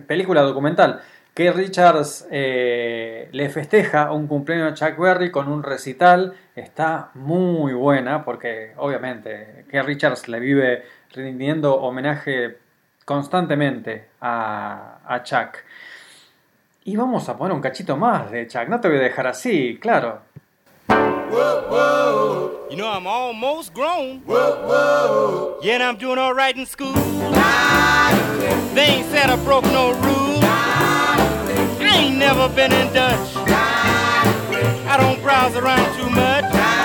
película 0.07 0.41
documental 0.41 1.01
que 1.33 1.51
Richards 1.51 2.27
eh, 2.29 3.27
le 3.31 3.49
festeja 3.49 4.11
un 4.11 4.27
cumpleaños 4.27 4.81
a 4.81 4.89
Chuck 4.89 4.99
Berry 4.99 5.31
con 5.31 5.47
un 5.47 5.63
recital. 5.63 6.33
Está 6.55 7.09
muy 7.15 7.73
buena 7.73 8.23
porque 8.23 8.73
obviamente 8.77 9.62
que 9.73 9.81
Richards 9.81 10.27
le 10.27 10.39
vive 10.39 10.85
rindiendo 11.15 11.73
homenaje 11.73 12.59
constantemente 13.05 14.09
a, 14.21 14.99
a 15.03 15.23
Chuck. 15.23 15.57
Y 16.83 16.95
vamos 16.95 17.27
a 17.27 17.35
poner 17.35 17.55
un 17.55 17.61
cachito 17.61 17.97
más 17.97 18.29
de 18.29 18.45
Chuck. 18.47 18.67
No 18.67 18.79
te 18.79 18.87
voy 18.87 18.97
a 18.97 19.01
dejar 19.01 19.25
así, 19.25 19.79
claro. 19.81 20.21
You 22.69 22.77
know, 22.77 22.87
I'm 22.87 23.07
almost 23.07 23.73
grown. 23.73 24.21
Yeah, 25.63 25.73
and 25.73 25.83
I'm 25.83 25.97
doing 25.97 26.19
all 26.19 26.35
right 26.35 26.55
in 26.55 26.67
school. 26.67 26.93
They 28.75 28.85
ain't 28.85 29.07
said 29.09 29.31
I 29.31 29.37
broke 29.43 29.65
no 29.65 29.93
rules. 29.93 30.43
I 30.43 31.93
ain't 31.95 32.17
never 32.19 32.47
been 32.49 32.71
in 32.71 32.93
Dutch. 32.93 33.37
I 34.85 34.97
don't 34.99 35.19
browse 35.23 35.55
around 35.55 35.97
too 35.97 36.11
much. 36.11 36.82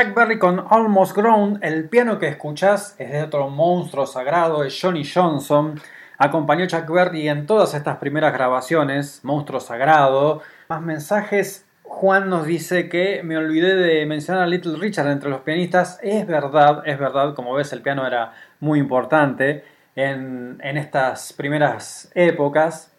Chuck 0.00 0.14
Berry 0.14 0.38
con 0.38 0.64
Almost 0.70 1.14
Grown, 1.14 1.58
el 1.60 1.86
piano 1.90 2.18
que 2.18 2.28
escuchás 2.28 2.94
es 2.98 3.12
de 3.12 3.22
otro 3.22 3.50
monstruo 3.50 4.06
sagrado, 4.06 4.64
es 4.64 4.78
Johnny 4.80 5.04
Johnson. 5.04 5.78
Acompañó 6.16 6.66
Chuck 6.66 6.88
Berry 6.88 7.28
en 7.28 7.44
todas 7.44 7.74
estas 7.74 7.98
primeras 7.98 8.32
grabaciones, 8.32 9.20
Monstruo 9.24 9.60
Sagrado. 9.60 10.40
Más 10.68 10.80
mensajes, 10.80 11.66
Juan 11.82 12.30
nos 12.30 12.46
dice 12.46 12.88
que 12.88 13.22
me 13.22 13.36
olvidé 13.36 13.74
de 13.74 14.06
mencionar 14.06 14.44
a 14.44 14.46
Little 14.46 14.78
Richard 14.78 15.10
entre 15.10 15.28
los 15.28 15.42
pianistas. 15.42 15.98
Es 16.02 16.26
verdad, 16.26 16.82
es 16.86 16.98
verdad, 16.98 17.34
como 17.34 17.52
ves 17.52 17.70
el 17.74 17.82
piano 17.82 18.06
era 18.06 18.32
muy 18.58 18.78
importante 18.78 19.64
en, 19.96 20.58
en 20.62 20.78
estas 20.78 21.34
primeras 21.34 22.10
épocas. 22.14 22.90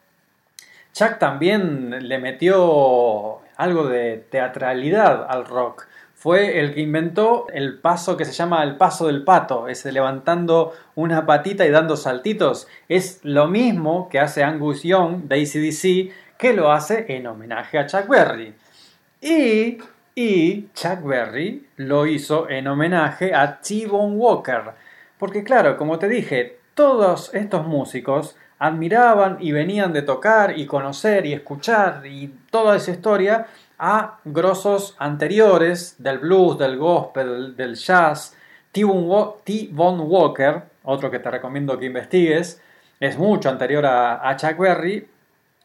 Chuck 0.93 1.17
también 1.17 2.07
le 2.07 2.19
metió 2.19 3.39
algo 3.57 3.87
de 3.87 4.23
teatralidad 4.29 5.25
al 5.27 5.45
rock. 5.45 5.87
Fue 6.21 6.59
el 6.59 6.75
que 6.75 6.81
inventó 6.81 7.47
el 7.51 7.79
paso 7.79 8.15
que 8.15 8.25
se 8.25 8.31
llama 8.31 8.63
el 8.63 8.75
paso 8.75 9.07
del 9.07 9.23
pato, 9.23 9.67
ese 9.67 9.91
levantando 9.91 10.71
una 10.93 11.25
patita 11.25 11.65
y 11.65 11.71
dando 11.71 11.97
saltitos. 11.97 12.67
Es 12.87 13.21
lo 13.23 13.47
mismo 13.47 14.07
que 14.07 14.19
hace 14.19 14.43
Angus 14.43 14.83
Young 14.83 15.23
de 15.23 15.41
ACDC, 15.41 16.37
que 16.37 16.53
lo 16.53 16.71
hace 16.71 17.07
en 17.07 17.25
homenaje 17.25 17.79
a 17.79 17.87
Chuck 17.87 18.07
Berry. 18.07 18.53
Y, 19.19 19.79
y 20.13 20.67
Chuck 20.75 21.01
Berry 21.03 21.65
lo 21.77 22.05
hizo 22.05 22.47
en 22.51 22.67
homenaje 22.67 23.33
a 23.33 23.59
T-Bone 23.59 24.15
Walker. 24.15 24.61
Porque 25.17 25.43
claro, 25.43 25.75
como 25.75 25.97
te 25.97 26.07
dije, 26.07 26.59
todos 26.75 27.33
estos 27.33 27.65
músicos 27.65 28.35
admiraban 28.59 29.37
y 29.39 29.53
venían 29.53 29.91
de 29.91 30.03
tocar 30.03 30.55
y 30.55 30.67
conocer 30.67 31.25
y 31.25 31.33
escuchar 31.33 32.05
y 32.05 32.27
toda 32.51 32.75
esa 32.75 32.91
historia 32.91 33.47
a 33.83 34.19
grosos 34.23 34.95
anteriores 34.99 35.95
del 35.97 36.19
blues, 36.19 36.59
del 36.59 36.77
gospel, 36.77 37.55
del 37.57 37.73
jazz. 37.73 38.37
T-Bone 38.71 40.03
Walker, 40.03 40.61
otro 40.83 41.09
que 41.09 41.17
te 41.17 41.31
recomiendo 41.31 41.77
que 41.79 41.87
investigues, 41.87 42.61
es 42.99 43.17
mucho 43.17 43.49
anterior 43.49 43.83
a, 43.87 44.35
Chuck 44.37 44.57
Berry, 44.59 45.09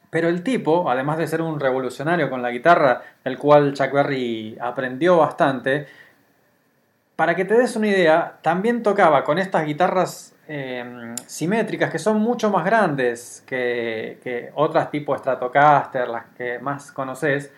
pero 0.09 0.29
el 0.29 0.43
tipo, 0.43 0.91
además 0.91 1.19
de 1.19 1.27
ser 1.27 1.43
un 1.43 1.61
revolucionario 1.61 2.31
con 2.31 2.41
la 2.41 2.51
guitarra, 2.51 3.03
del 3.23 3.37
cual 3.37 3.75
Chuck 3.75 3.93
Berry 3.93 4.57
aprendió 4.61 5.19
bastante, 5.19 5.87
para 7.17 7.35
que 7.37 7.45
te 7.45 7.55
des 7.55 7.77
una 7.77 7.89
idea, 7.89 8.39
también 8.41 8.83
tocaba 8.83 9.25
con 9.25 9.39
estas 9.39 9.67
guitarras 9.67 10.35
eh, 10.49 11.15
simétricas 11.27 11.91
que 11.91 11.99
son 11.99 12.19
mucho 12.21 12.51
más 12.51 12.65
grandes 12.65 13.45
que, 13.47 14.19
que 14.25 14.51
otras 14.55 14.91
tipo 14.91 15.17
Stratocaster, 15.17 16.09
las 16.09 16.25
que 16.37 16.59
más 16.59 16.91
conoces. 16.93 17.53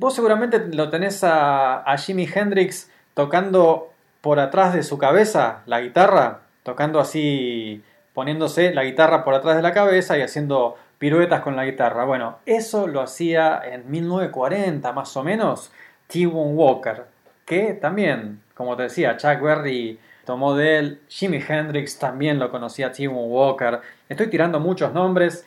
Vos 0.00 0.14
seguramente 0.14 0.58
lo 0.72 0.88
tenés 0.88 1.22
a, 1.24 1.84
Jimi 1.98 2.26
Hendrix 2.26 2.90
tocando 3.12 3.90
por 4.22 4.40
atrás 4.40 4.72
de 4.72 4.82
su 4.82 4.96
cabeza 4.96 5.60
la 5.66 5.82
guitarra, 5.82 6.40
tocando 6.62 7.00
así, 7.00 7.84
poniéndose 8.14 8.72
la 8.72 8.84
guitarra 8.84 9.24
por 9.24 9.34
atrás 9.34 9.56
de 9.56 9.62
la 9.62 9.74
cabeza 9.74 10.16
y 10.16 10.22
haciendo 10.22 10.78
piruetas 10.98 11.42
con 11.42 11.54
la 11.54 11.66
guitarra. 11.66 12.06
Bueno, 12.06 12.38
eso 12.46 12.86
lo 12.86 13.02
hacía 13.02 13.60
en 13.62 13.90
1940 13.90 14.90
más 14.90 15.14
o 15.18 15.22
menos 15.22 15.70
T-Bone 16.06 16.54
Walker, 16.54 17.04
que 17.44 17.74
también, 17.74 18.40
como 18.54 18.78
te 18.78 18.84
decía, 18.84 19.18
Chuck 19.18 19.42
Berry 19.42 20.00
tomó 20.24 20.54
de 20.54 20.78
él, 20.78 21.00
Jimi 21.08 21.44
Hendrix 21.46 21.98
también 21.98 22.38
lo 22.38 22.50
conocía 22.50 22.90
T-Bone 22.90 23.28
Walker. 23.28 23.82
Estoy 24.08 24.28
tirando 24.28 24.60
muchos 24.60 24.94
nombres, 24.94 25.44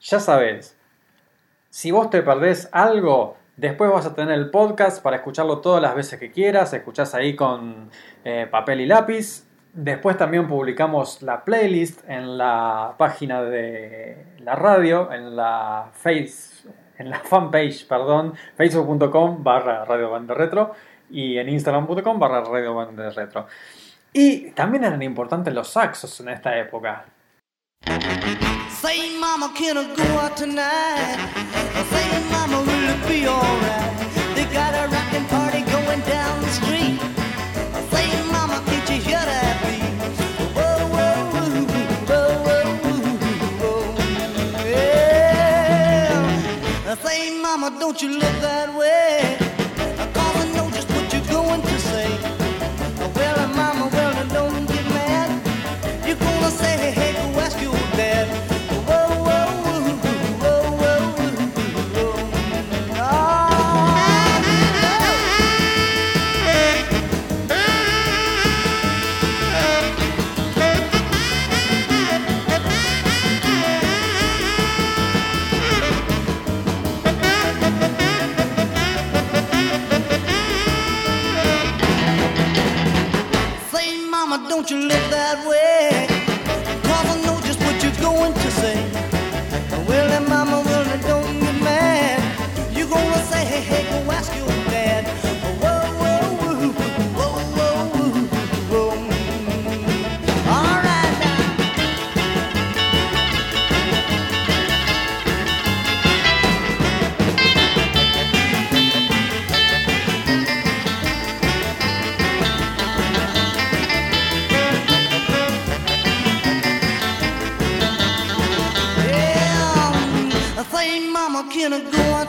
ya 0.00 0.20
sabes. 0.20 0.76
Si 1.70 1.90
vos 1.90 2.08
te 2.08 2.22
perdés 2.22 2.68
algo, 2.70 3.36
después 3.56 3.90
vas 3.90 4.06
a 4.06 4.14
tener 4.14 4.34
el 4.34 4.50
podcast 4.50 5.02
para 5.02 5.16
escucharlo 5.16 5.58
todas 5.58 5.82
las 5.82 5.94
veces 5.94 6.20
que 6.20 6.30
quieras, 6.30 6.72
escuchás 6.72 7.14
ahí 7.14 7.34
con 7.34 7.90
eh, 8.24 8.46
papel 8.50 8.82
y 8.82 8.86
lápiz. 8.86 9.44
Después 9.72 10.16
también 10.16 10.48
publicamos 10.48 11.22
la 11.22 11.44
playlist 11.44 12.08
en 12.08 12.38
la 12.38 12.94
página 12.96 13.42
de 13.42 14.26
la 14.38 14.54
radio, 14.54 15.12
en 15.12 15.36
la 15.36 15.90
face, 15.92 16.66
en 16.96 17.10
la 17.10 17.18
fanpage, 17.18 17.86
perdón, 17.86 18.34
facebook.com 18.56 19.44
barra 19.44 19.84
radio 19.84 20.10
Banda 20.10 20.32
retro 20.32 20.72
y 21.10 21.36
en 21.36 21.50
instagram.com 21.50 22.18
barra 22.18 22.42
radio 22.42 22.74
Banda 22.74 23.10
retro. 23.10 23.46
Y 24.12 24.52
también 24.52 24.84
eran 24.84 25.02
importantes 25.02 25.52
los 25.52 25.68
saxos 25.68 26.20
en 26.20 26.30
esta 26.30 26.58
época. 26.58 27.04
Be 33.08 33.26
alright? 33.26 33.92
They 34.34 34.44
got 34.52 34.74
a 34.74 34.88
rockin' 34.88 35.24
party 35.26 35.62
going 35.70 36.00
down 36.00 36.40
the 36.42 36.48
street. 36.60 36.98
Say, 37.92 38.06
mama, 38.30 38.62
can't 38.66 38.88
you 38.90 38.98
hear 39.08 39.24
that 39.32 39.56
beat? 39.64 39.94
Whoa, 40.56 40.78
whoa, 40.94 41.14
whoa, 42.10 42.30
whoa, 42.46 42.64
woo, 42.82 43.02
whoa. 43.62 43.94
Yeah. 44.64 46.14
Say, 46.96 47.20
mama, 47.40 47.68
don't 47.78 48.00
you 48.02 48.10
look 48.18 48.36
that 48.40 48.68
way? 48.74 49.45
You 84.70 84.80
live 84.88 85.10
that 85.10 85.46
way. 85.46 85.55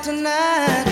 Tonight? 0.08 0.87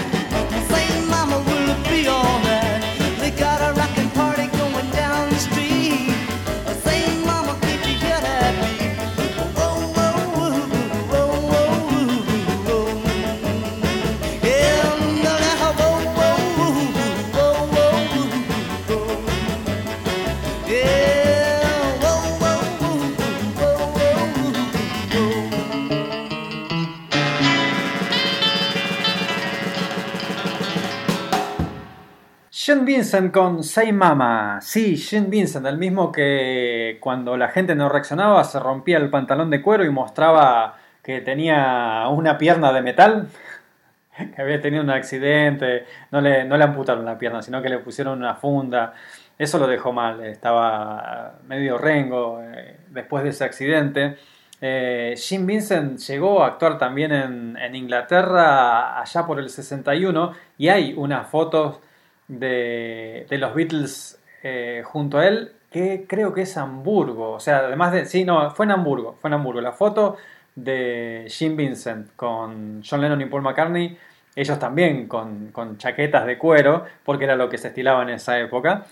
Sean 32.76 32.86
Vincent 32.86 33.34
con 33.34 33.64
Say 33.64 33.94
Mama. 33.94 34.60
Sí, 34.62 34.98
Sean 34.98 35.30
Vincent, 35.30 35.66
el 35.66 35.78
mismo 35.78 36.12
que 36.12 36.98
cuando 37.00 37.38
la 37.38 37.48
gente 37.48 37.74
no 37.74 37.88
reaccionaba 37.88 38.44
se 38.44 38.60
rompía 38.60 38.98
el 38.98 39.10
pantalón 39.10 39.50
de 39.50 39.62
cuero 39.62 39.86
y 39.86 39.90
mostraba 39.90 40.76
que 41.02 41.22
tenía 41.22 42.06
una 42.10 42.38
pierna 42.38 42.74
de 42.74 42.82
metal, 42.82 43.30
que 44.36 44.42
había 44.42 44.60
tenido 44.60 44.84
un 44.84 44.90
accidente, 44.90 45.86
no 46.12 46.20
le, 46.20 46.44
no 46.44 46.58
le 46.58 46.66
amputaron 46.66 47.06
la 47.06 47.18
pierna, 47.18 47.42
sino 47.42 47.62
que 47.62 47.70
le 47.70 47.80
pusieron 47.80 48.20
una 48.20 48.36
funda. 48.36 48.94
Eso 49.40 49.58
lo 49.58 49.68
dejó 49.68 49.94
mal, 49.94 50.22
estaba 50.26 51.36
medio 51.48 51.78
rengo 51.78 52.42
eh, 52.44 52.76
después 52.90 53.24
de 53.24 53.30
ese 53.30 53.46
accidente. 53.46 54.18
Eh, 54.60 55.14
Jim 55.16 55.46
Vincent 55.46 55.98
llegó 56.00 56.44
a 56.44 56.48
actuar 56.48 56.78
también 56.78 57.14
en, 57.14 57.58
en 57.58 57.74
Inglaterra 57.74 59.00
allá 59.00 59.26
por 59.26 59.40
el 59.40 59.50
61 59.50 60.34
y 60.58 60.68
hay 60.68 60.94
unas 60.98 61.26
fotos 61.30 61.80
de, 62.28 63.28
los 63.30 63.54
Beatles 63.54 64.20
eh, 64.44 64.84
junto 64.86 65.18
a 65.18 65.28
él, 65.28 65.54
que 65.72 66.06
creo 66.08 66.34
que 66.34 66.42
es 66.42 66.58
Hamburgo. 66.58 67.32
O 67.32 67.40
sea, 67.40 67.58
además 67.60 67.92
de. 67.92 68.06
Sí, 68.06 68.24
no, 68.24 68.52
fue 68.52 68.66
en 68.66 68.72
Hamburgo. 68.72 69.18
Fue 69.20 69.30
en 69.30 69.36
Hamburgo. 69.36 69.62
La 69.62 69.72
foto 69.72 70.18
de 70.56 71.26
Jim 71.30 71.56
Vincent 71.56 72.16
con 72.16 72.82
John 72.88 73.02
Lennon 73.02 73.22
y 73.22 73.26
Paul 73.26 73.42
McCartney. 73.42 73.98
Ellos 74.36 74.60
también 74.60 75.08
con, 75.08 75.52
con 75.52 75.78
chaquetas 75.78 76.26
de 76.26 76.38
cuero, 76.38 76.86
porque 77.04 77.24
era 77.24 77.36
lo 77.36 77.50
que 77.50 77.58
se 77.58 77.70
estilaba 77.70 78.04
en 78.04 78.10
esa 78.10 78.38
época, 78.38 78.86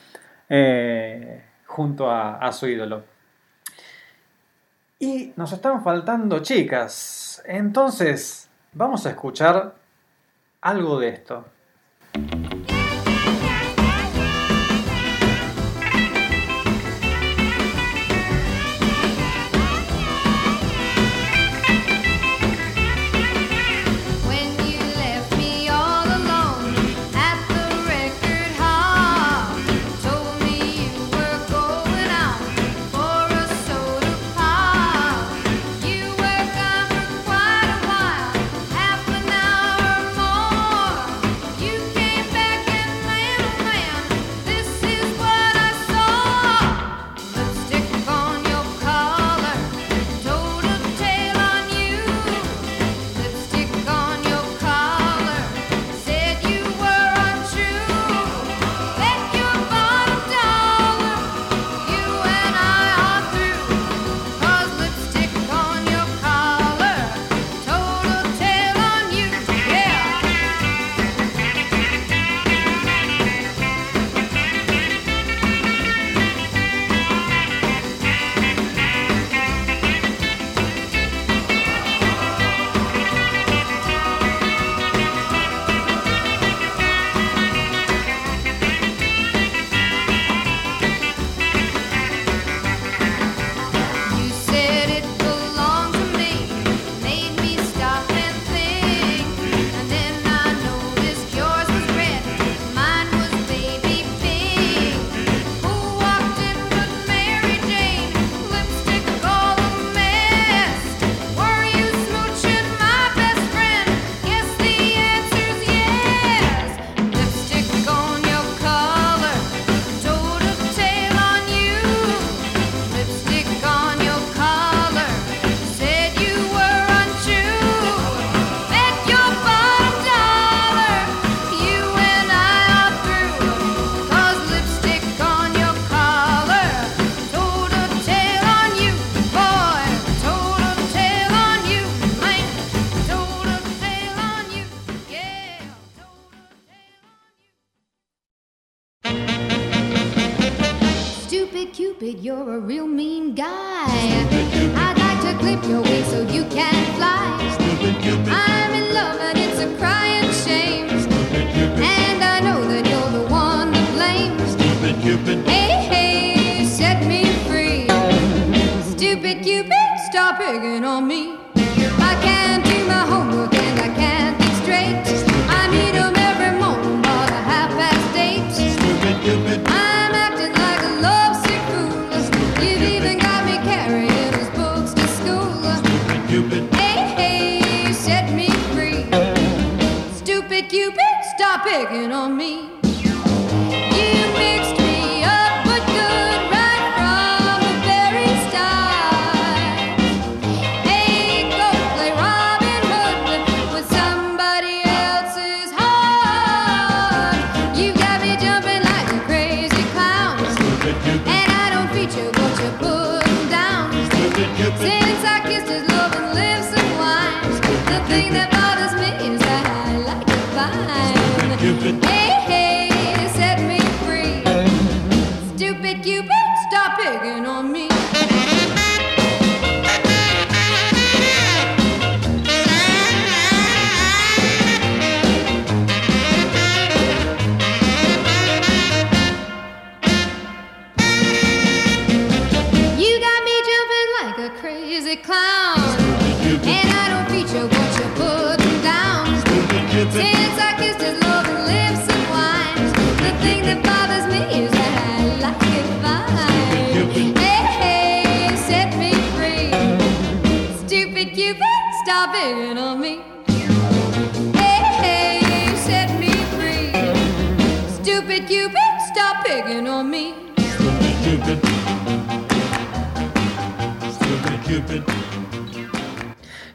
eh, 0.48 1.44
junto 1.66 2.10
a, 2.10 2.38
a 2.38 2.52
su 2.54 2.68
ídolo. 2.68 3.04
Y 5.00 5.34
nos 5.36 5.52
están 5.52 5.84
faltando 5.84 6.40
chicas. 6.40 7.44
Entonces, 7.46 8.50
vamos 8.72 9.06
a 9.06 9.10
escuchar 9.10 9.76
algo 10.62 10.98
de 10.98 11.10
esto. 11.10 11.46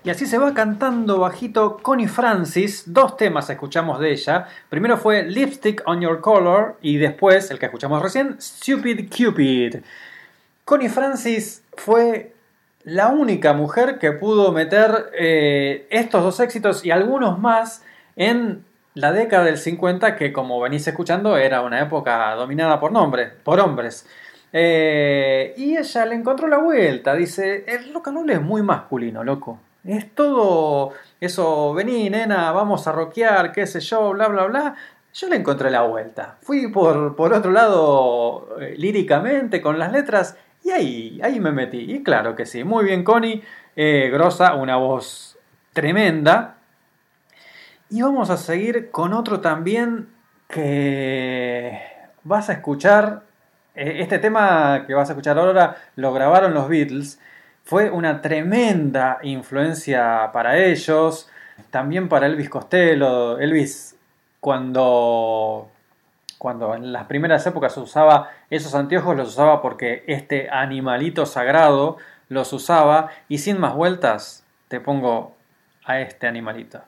Y 0.04 0.10
así 0.10 0.26
se 0.26 0.38
va 0.38 0.54
cantando 0.54 1.18
bajito 1.18 1.78
Connie 1.82 2.06
Francis. 2.06 2.84
Dos 2.86 3.16
temas 3.16 3.50
escuchamos 3.50 3.98
de 3.98 4.12
ella. 4.12 4.46
Primero 4.68 4.96
fue 4.96 5.24
Lipstick 5.24 5.82
on 5.86 6.00
Your 6.00 6.20
Color 6.20 6.76
y 6.80 6.98
después, 6.98 7.50
el 7.50 7.58
que 7.58 7.66
escuchamos 7.66 8.00
recién, 8.00 8.40
Stupid 8.40 9.10
Cupid. 9.10 9.76
Connie 10.64 10.88
Francis 10.88 11.64
fue 11.76 12.32
la 12.84 13.08
única 13.08 13.52
mujer 13.54 13.98
que 13.98 14.12
pudo 14.12 14.52
meter 14.52 15.10
eh, 15.18 15.86
estos 15.90 16.22
dos 16.22 16.38
éxitos 16.40 16.84
y 16.84 16.90
algunos 16.92 17.38
más 17.38 17.82
en 18.14 18.64
la 18.94 19.12
década 19.12 19.44
del 19.44 19.58
50, 19.58 20.16
que 20.16 20.32
como 20.32 20.60
venís 20.60 20.86
escuchando 20.86 21.36
era 21.36 21.62
una 21.62 21.80
época 21.80 22.34
dominada 22.34 22.78
por, 22.78 22.92
por 23.42 23.60
hombres. 23.60 24.06
Eh, 24.52 25.54
y 25.56 25.76
ella 25.76 26.06
le 26.06 26.14
encontró 26.14 26.48
la 26.48 26.58
vuelta, 26.58 27.14
dice, 27.14 27.64
el 27.66 27.92
rock 27.92 28.08
and 28.08 28.18
roll 28.18 28.30
es 28.30 28.40
muy 28.40 28.62
masculino, 28.62 29.24
loco. 29.24 29.58
Es 29.88 30.14
todo 30.14 30.92
eso, 31.18 31.72
vení 31.72 32.10
nena, 32.10 32.52
vamos 32.52 32.86
a 32.86 32.92
rockear, 32.92 33.52
qué 33.52 33.66
sé 33.66 33.80
yo, 33.80 34.10
bla, 34.12 34.28
bla, 34.28 34.44
bla. 34.44 34.74
Yo 35.14 35.30
le 35.30 35.36
encontré 35.36 35.70
la 35.70 35.80
vuelta. 35.80 36.36
Fui 36.42 36.68
por, 36.68 37.16
por 37.16 37.32
otro 37.32 37.50
lado 37.50 38.58
eh, 38.60 38.74
líricamente 38.76 39.62
con 39.62 39.78
las 39.78 39.90
letras 39.90 40.36
y 40.62 40.72
ahí, 40.72 41.20
ahí 41.22 41.40
me 41.40 41.52
metí. 41.52 41.90
Y 41.90 42.02
claro 42.02 42.36
que 42.36 42.44
sí, 42.44 42.64
muy 42.64 42.84
bien 42.84 43.02
Connie, 43.02 43.42
eh, 43.76 44.10
grosa, 44.12 44.56
una 44.56 44.76
voz 44.76 45.38
tremenda. 45.72 46.58
Y 47.88 48.02
vamos 48.02 48.28
a 48.28 48.36
seguir 48.36 48.90
con 48.90 49.14
otro 49.14 49.40
también 49.40 50.10
que 50.48 51.80
vas 52.24 52.50
a 52.50 52.52
escuchar. 52.52 53.22
Eh, 53.74 54.02
este 54.02 54.18
tema 54.18 54.84
que 54.86 54.92
vas 54.92 55.08
a 55.08 55.12
escuchar 55.12 55.38
ahora 55.38 55.76
lo 55.96 56.12
grabaron 56.12 56.52
los 56.52 56.68
Beatles. 56.68 57.18
Fue 57.68 57.90
una 57.90 58.22
tremenda 58.22 59.18
influencia 59.20 60.30
para 60.32 60.56
ellos. 60.56 61.28
También 61.70 62.08
para 62.08 62.24
Elvis 62.24 62.48
Costello. 62.48 63.38
Elvis, 63.38 63.94
cuando, 64.40 65.68
cuando 66.38 66.74
en 66.74 66.94
las 66.94 67.04
primeras 67.04 67.46
épocas 67.46 67.76
usaba 67.76 68.30
esos 68.48 68.74
anteojos, 68.74 69.14
los 69.18 69.28
usaba 69.28 69.60
porque 69.60 70.02
este 70.06 70.48
animalito 70.48 71.26
sagrado 71.26 71.98
los 72.30 72.54
usaba. 72.54 73.10
Y 73.28 73.36
sin 73.36 73.60
más 73.60 73.74
vueltas, 73.74 74.46
te 74.68 74.80
pongo 74.80 75.36
a 75.84 76.00
este 76.00 76.26
animalito. 76.26 76.80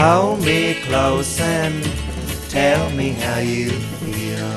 Hold 0.00 0.40
me 0.46 0.80
close 0.84 1.38
and 1.40 1.84
tell 2.48 2.88
me 2.92 3.10
how 3.10 3.38
you 3.40 3.68
feel. 4.00 4.48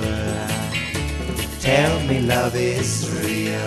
Tell 1.59 1.99
me 2.07 2.21
love 2.21 2.55
is 2.55 3.11
real. 3.11 3.59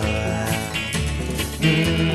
Mm. 1.60 2.06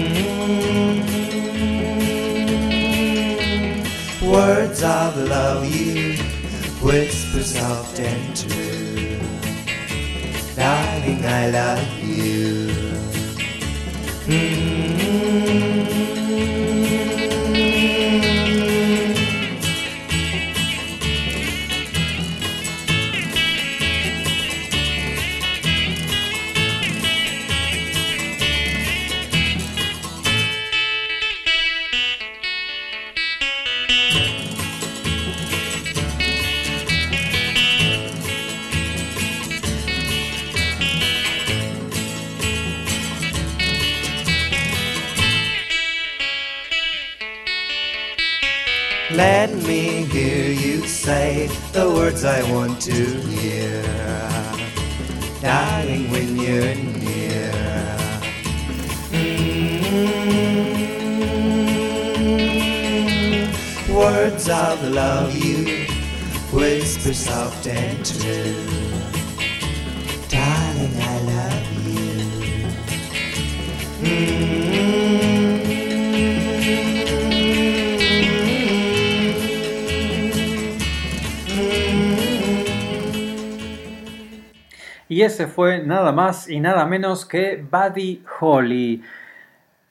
Words 4.32 4.82
of 4.82 5.16
love 5.30 5.64
you 5.66 6.18
whisper 6.82 7.44
soft 7.44 8.00
and 8.00 8.36
true. 8.36 9.20
Darling, 10.56 11.24
I 11.24 11.50
love 11.52 12.00
you. 12.00 12.74
Mm. 14.26 15.31
Let 49.16 49.54
me 49.54 50.06
hear 50.06 50.52
you 50.52 50.88
say 50.88 51.48
the 51.74 51.90
words 51.90 52.24
I 52.24 52.42
want 52.52 52.82
to 52.84 52.94
hear. 52.94 53.84
Darling, 55.42 56.10
when 56.12 56.38
you're 56.38 56.76
near. 56.76 57.52
Mm. 59.12 59.42
Words 63.94 64.48
of 64.50 64.84
love 64.90 65.36
you 65.36 65.86
whisper 66.54 67.14
soft 67.14 67.68
and 67.68 68.06
true. 68.06 68.56
Darling, 70.30 70.96
I 71.02 71.20
love 71.34 71.68
you. 74.08 75.51
Y 85.12 85.24
ese 85.24 85.48
fue 85.48 85.80
nada 85.80 86.14
más 86.14 86.48
y 86.50 86.62
nada 86.62 86.86
menos 86.86 87.26
que 87.26 87.62
Buddy 87.70 88.24
Holly, 88.40 89.04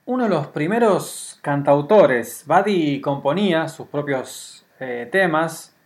uno 0.07 0.25
de 0.25 0.31
los 0.31 0.47
primeros 0.47 1.39
cantautores. 1.43 2.45
Buddy 2.47 3.03
componía 3.03 3.69
sus 3.69 3.87
propios 3.89 4.65
eh, 4.79 5.07
temas. 5.13 5.77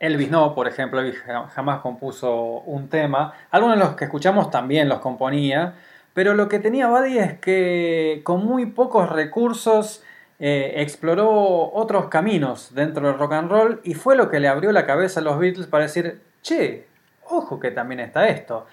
Elvis 0.00 0.32
no, 0.32 0.52
por 0.52 0.66
ejemplo, 0.66 0.98
Elvis 0.98 1.22
jamás 1.54 1.80
compuso 1.80 2.34
un 2.66 2.88
tema. 2.88 3.34
Algunos 3.52 3.78
de 3.78 3.84
los 3.84 3.94
que 3.94 4.06
escuchamos 4.06 4.50
también 4.50 4.88
los 4.88 4.98
componía. 4.98 5.74
Pero 6.12 6.34
lo 6.34 6.48
que 6.48 6.58
tenía 6.58 6.88
Buddy 6.88 7.18
es 7.18 7.38
que 7.38 8.20
con 8.24 8.44
muy 8.44 8.66
pocos 8.66 9.08
recursos 9.08 10.02
eh, 10.40 10.72
exploró 10.78 11.70
otros 11.72 12.08
caminos 12.08 12.74
dentro 12.74 13.06
del 13.06 13.16
rock 13.16 13.32
and 13.34 13.48
roll 13.48 13.80
y 13.84 13.94
fue 13.94 14.16
lo 14.16 14.28
que 14.28 14.40
le 14.40 14.48
abrió 14.48 14.72
la 14.72 14.86
cabeza 14.86 15.20
a 15.20 15.22
los 15.22 15.38
Beatles 15.38 15.68
para 15.68 15.84
decir, 15.84 16.20
che, 16.42 16.88
ojo 17.28 17.58
que 17.60 17.70
también 17.70 18.00
está 18.00 18.28
esto. 18.28 18.66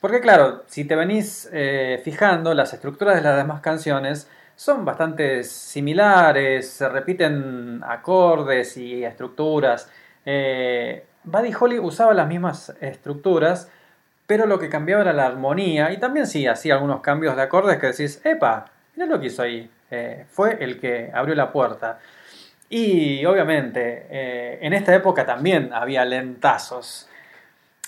Porque 0.00 0.20
claro, 0.20 0.64
si 0.66 0.84
te 0.84 0.94
venís 0.94 1.48
eh, 1.52 2.00
fijando, 2.04 2.54
las 2.54 2.72
estructuras 2.72 3.16
de 3.16 3.22
las 3.22 3.36
demás 3.36 3.60
canciones 3.60 4.28
son 4.54 4.84
bastante 4.84 5.44
similares, 5.44 6.68
se 6.70 6.88
repiten 6.88 7.80
acordes 7.86 8.76
y 8.76 9.04
estructuras. 9.04 9.90
Eh, 10.24 11.04
Buddy 11.24 11.52
Holly 11.58 11.78
usaba 11.78 12.14
las 12.14 12.28
mismas 12.28 12.74
estructuras, 12.80 13.70
pero 14.26 14.46
lo 14.46 14.58
que 14.58 14.68
cambiaba 14.68 15.02
era 15.02 15.12
la 15.12 15.26
armonía 15.26 15.92
y 15.92 15.98
también 15.98 16.26
sí 16.26 16.46
hacía 16.46 16.74
algunos 16.74 17.00
cambios 17.00 17.36
de 17.36 17.42
acordes 17.42 17.78
que 17.78 17.88
decís, 17.88 18.20
epa, 18.24 18.66
mira 18.94 19.08
lo 19.08 19.20
que 19.20 19.26
hizo 19.26 19.42
ahí. 19.42 19.70
Eh, 19.90 20.26
fue 20.28 20.62
el 20.62 20.78
que 20.78 21.10
abrió 21.12 21.34
la 21.34 21.50
puerta. 21.50 21.98
Y 22.68 23.24
obviamente, 23.24 24.06
eh, 24.10 24.58
en 24.60 24.72
esta 24.74 24.94
época 24.94 25.24
también 25.24 25.72
había 25.72 26.04
lentazos. 26.04 27.08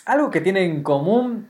Algo 0.07 0.31
que 0.31 0.41
tiene 0.41 0.65
en 0.65 0.83
común 0.83 1.49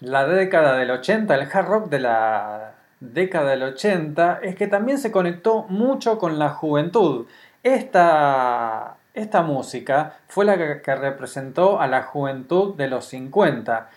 la 0.00 0.26
década 0.26 0.76
del 0.76 0.90
80, 0.90 1.34
el 1.34 1.48
hard 1.52 1.66
rock 1.66 1.88
de 1.90 2.00
la 2.00 2.72
década 3.00 3.50
del 3.50 3.62
80, 3.62 4.40
es 4.42 4.56
que 4.56 4.66
también 4.66 4.98
se 4.98 5.12
conectó 5.12 5.64
mucho 5.64 6.18
con 6.18 6.38
la 6.38 6.50
juventud. 6.50 7.26
Esta, 7.62 8.96
esta 9.12 9.42
música 9.42 10.16
fue 10.28 10.46
la 10.46 10.56
que, 10.56 10.94
representó 10.94 11.80
a 11.80 11.86
la 11.86 12.02
juventud 12.02 12.74
de 12.76 12.88
los 12.88 13.04
50. 13.06 13.90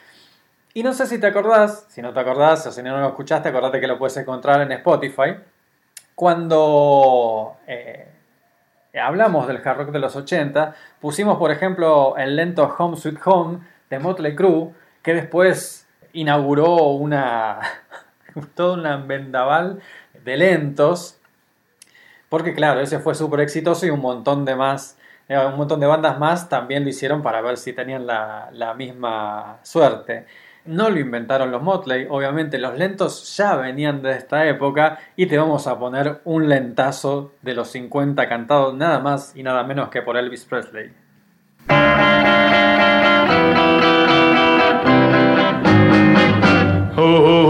Y 0.74 0.84
no 0.84 0.94
sé 0.94 1.06
si 1.08 1.20
te 1.20 1.28
acordás, 1.28 1.86
si 1.88 2.02
no 2.02 2.14
te 2.14 2.20
acordás 2.20 2.68
o 2.68 2.72
si 2.72 2.84
no 2.84 2.98
lo 2.98 3.08
escuchaste, 3.08 3.50
acordate 3.50 3.80
que 3.80 3.88
lo 3.88 3.98
puedes 3.98 4.18
encontrar 4.18 4.60
en 4.62 4.74
Spotify. 4.74 5.36
Cuando 6.16 7.58
eh, 7.68 8.08
hablamos 9.02 9.48
del 9.48 9.62
hard 9.64 9.78
rock 9.78 9.92
de 9.92 10.00
los 10.00 10.16
80, 10.16 10.76
pusimos 11.00 11.38
por 11.38 11.52
ejemplo 11.52 12.18
el 12.18 12.36
lento 12.36 12.76
Home 12.78 12.98
Sweet 12.98 13.20
Home 13.26 13.73
de 13.94 14.00
Motley 14.00 14.36
Crue, 14.36 14.72
que 15.04 15.14
después 15.14 15.88
inauguró 16.14 16.76
una 16.94 17.60
todo 18.56 18.74
un 18.74 19.08
vendaval 19.08 19.82
de 20.24 20.38
lentos, 20.38 21.20
porque 22.30 22.56
claro, 22.56 22.82
ese 22.82 23.00
fue 23.00 23.14
súper 23.14 23.42
exitoso 23.42 23.86
y 23.86 23.92
un 23.92 24.00
montón 24.00 24.46
de 24.46 24.56
más, 24.56 24.98
eh, 25.30 25.38
un 25.38 25.58
montón 25.58 25.80
de 25.80 25.86
bandas 25.86 26.18
más 26.18 26.50
también 26.50 26.84
lo 26.84 26.90
hicieron 26.90 27.22
para 27.22 27.42
ver 27.42 27.58
si 27.58 27.74
tenían 27.74 28.08
la, 28.08 28.50
la 28.52 28.74
misma 28.74 29.60
suerte. 29.62 30.26
No 30.66 30.90
lo 30.90 30.98
inventaron 31.00 31.52
los 31.52 31.62
Motley, 31.62 32.08
obviamente 32.10 32.58
los 32.58 32.76
lentos 32.78 33.36
ya 33.38 33.56
venían 33.58 34.02
de 34.02 34.14
esta 34.14 34.48
época 34.48 34.98
y 35.16 35.26
te 35.28 35.38
vamos 35.38 35.68
a 35.68 35.78
poner 35.78 36.22
un 36.24 36.50
lentazo 36.50 37.34
de 37.42 37.54
los 37.54 37.70
50 37.70 38.28
cantado 38.30 38.74
nada 38.74 39.00
más 39.00 39.36
y 39.36 39.44
nada 39.44 39.64
menos 39.64 39.90
que 39.90 40.02
por 40.02 40.18
Elvis 40.18 40.46
Presley. 40.46 40.92
Oh. 47.06 47.16
oh, 47.18 47.26
oh. 47.26 47.43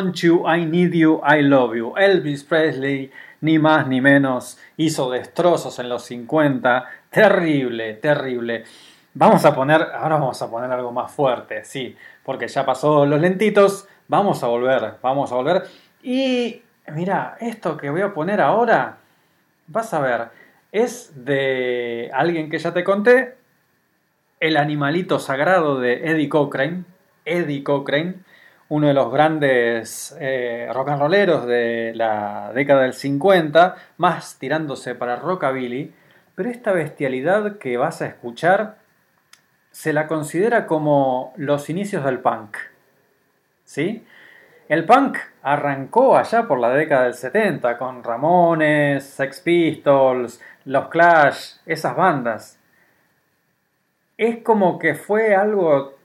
Want 0.00 0.22
you, 0.22 0.46
I 0.46 0.64
need 0.64 0.94
you, 0.94 1.20
I 1.22 1.42
love 1.42 1.76
you. 1.76 1.94
Elvis 1.96 2.44
Presley, 2.44 3.10
ni 3.42 3.58
más 3.58 3.86
ni 3.86 4.00
menos, 4.00 4.58
hizo 4.76 5.10
destrozos 5.10 5.78
en 5.78 5.88
los 5.88 6.04
50. 6.04 6.86
Terrible, 7.10 7.94
terrible. 7.94 8.64
Vamos 9.12 9.44
a 9.44 9.54
poner, 9.54 9.82
ahora 9.82 10.16
vamos 10.16 10.40
a 10.40 10.50
poner 10.50 10.70
algo 10.70 10.92
más 10.92 11.12
fuerte, 11.12 11.64
sí, 11.64 11.96
porque 12.24 12.48
ya 12.48 12.64
pasó 12.64 13.04
los 13.04 13.20
lentitos. 13.20 13.86
Vamos 14.08 14.42
a 14.42 14.46
volver, 14.46 14.94
vamos 15.02 15.30
a 15.32 15.34
volver. 15.34 15.64
Y 16.02 16.62
mira, 16.92 17.36
esto 17.40 17.76
que 17.76 17.90
voy 17.90 18.02
a 18.02 18.14
poner 18.14 18.40
ahora, 18.40 18.98
vas 19.66 19.92
a 19.92 20.00
ver, 20.00 20.28
es 20.72 21.24
de 21.24 22.10
alguien 22.14 22.50
que 22.50 22.58
ya 22.58 22.72
te 22.72 22.84
conté, 22.84 23.34
el 24.38 24.56
animalito 24.56 25.18
sagrado 25.18 25.78
de 25.78 26.10
Eddie 26.10 26.28
Cochrane. 26.28 26.84
Eddie 27.26 27.62
Cochrane, 27.62 28.14
uno 28.70 28.86
de 28.86 28.94
los 28.94 29.12
grandes 29.12 30.16
eh, 30.20 30.68
rock 30.72 30.90
and 30.90 31.00
rolleros 31.02 31.44
de 31.44 31.92
la 31.94 32.52
década 32.54 32.82
del 32.82 32.94
50, 32.94 33.74
más 33.96 34.38
tirándose 34.38 34.94
para 34.94 35.16
rockabilly. 35.16 35.92
Pero 36.36 36.50
esta 36.50 36.70
bestialidad 36.70 37.58
que 37.58 37.76
vas 37.76 38.00
a 38.00 38.06
escuchar 38.06 38.76
se 39.72 39.92
la 39.92 40.06
considera 40.06 40.66
como 40.66 41.34
los 41.36 41.68
inicios 41.68 42.04
del 42.04 42.20
punk. 42.20 42.58
¿Sí? 43.64 44.06
El 44.68 44.84
punk 44.84 45.18
arrancó 45.42 46.16
allá 46.16 46.46
por 46.46 46.60
la 46.60 46.70
década 46.70 47.04
del 47.04 47.14
70 47.14 47.76
con 47.76 48.04
Ramones, 48.04 49.04
Sex 49.04 49.40
Pistols, 49.40 50.40
los 50.64 50.86
Clash, 50.88 51.56
esas 51.66 51.96
bandas. 51.96 52.60
Es 54.16 54.44
como 54.44 54.78
que 54.78 54.94
fue 54.94 55.34
algo 55.34 55.98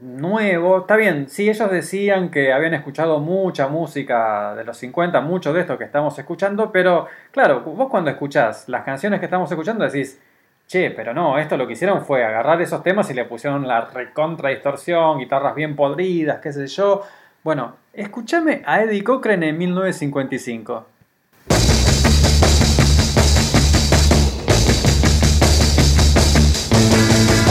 nuevo. 0.00 0.78
Está 0.78 0.96
bien, 0.96 1.28
sí, 1.28 1.48
ellos 1.48 1.70
decían 1.70 2.30
que 2.30 2.52
habían 2.52 2.74
escuchado 2.74 3.20
mucha 3.20 3.68
música 3.68 4.54
de 4.54 4.64
los 4.64 4.76
50, 4.76 5.20
mucho 5.20 5.52
de 5.52 5.60
esto 5.60 5.76
que 5.76 5.84
estamos 5.84 6.18
escuchando, 6.18 6.72
pero 6.72 7.06
claro, 7.30 7.60
vos 7.60 7.88
cuando 7.90 8.10
escuchás 8.10 8.68
las 8.68 8.84
canciones 8.84 9.20
que 9.20 9.26
estamos 9.26 9.50
escuchando 9.50 9.84
decís, 9.84 10.20
che, 10.66 10.90
pero 10.90 11.12
no, 11.12 11.38
esto 11.38 11.56
lo 11.56 11.66
que 11.66 11.74
hicieron 11.74 12.04
fue 12.04 12.24
agarrar 12.24 12.62
esos 12.62 12.82
temas 12.82 13.10
y 13.10 13.14
le 13.14 13.24
pusieron 13.24 13.68
la 13.68 13.82
recontra 13.82 14.50
distorsión, 14.50 15.18
guitarras 15.18 15.54
bien 15.54 15.76
podridas, 15.76 16.40
qué 16.40 16.52
sé 16.52 16.66
yo. 16.66 17.02
Bueno, 17.44 17.76
escúchame 17.92 18.62
a 18.64 18.82
Eddie 18.82 19.04
Cochran 19.04 19.42
en 19.42 19.58
1955. 19.58 20.86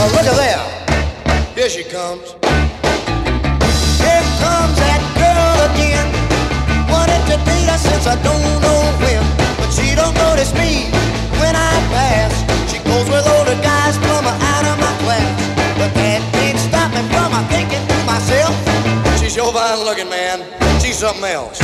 Oh, 0.03 0.07
look 0.15 0.25
at 0.25 0.35
there. 0.35 0.80
Here 1.55 1.69
she 1.69 1.83
comes. 1.83 2.31
Here 3.99 4.25
comes 4.39 4.75
that 4.79 5.03
girl 5.19 5.57
again. 5.67 6.07
Wanted 6.87 7.19
to 7.27 7.35
date 7.43 7.67
her 7.67 7.77
since 7.77 8.07
I 8.07 8.15
don't 8.23 8.39
know 8.63 8.81
when. 9.03 9.21
But 9.59 9.69
she 9.75 9.93
don't 9.93 10.15
notice 10.15 10.55
me 10.55 10.87
when 11.43 11.53
I 11.53 11.75
pass. 11.91 12.31
She 12.71 12.79
goes 12.87 13.03
with 13.11 13.27
older 13.27 13.59
guys 13.59 13.99
from 13.99 14.23
out 14.25 14.65
of 14.65 14.79
my 14.79 14.93
class. 15.03 15.27
But 15.75 15.91
that 15.93 16.23
can't 16.31 16.57
stop 16.57 16.89
me 16.95 17.03
from 17.11 17.35
thinking 17.51 17.83
to 17.83 17.97
myself. 18.07 18.55
She's 19.19 19.35
your 19.35 19.51
fine 19.51 19.83
looking 19.83 20.09
man. 20.09 20.47
She's 20.79 20.97
something 20.97 21.25
else. 21.25 21.59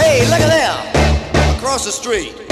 Hey, 0.00 0.24
look 0.32 0.40
at 0.40 0.48
there. 0.48 1.56
Across 1.58 1.84
the 1.84 1.92
street. 1.92 2.51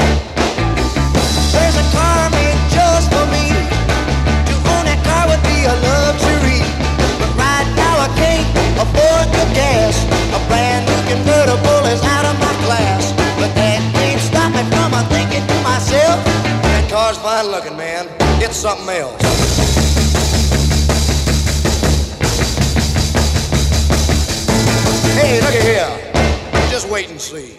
Hey, 25.18 25.40
look 25.40 25.54
here. 25.62 26.70
Just 26.70 26.88
wait 26.88 27.10
and 27.10 27.20
see. 27.20 27.56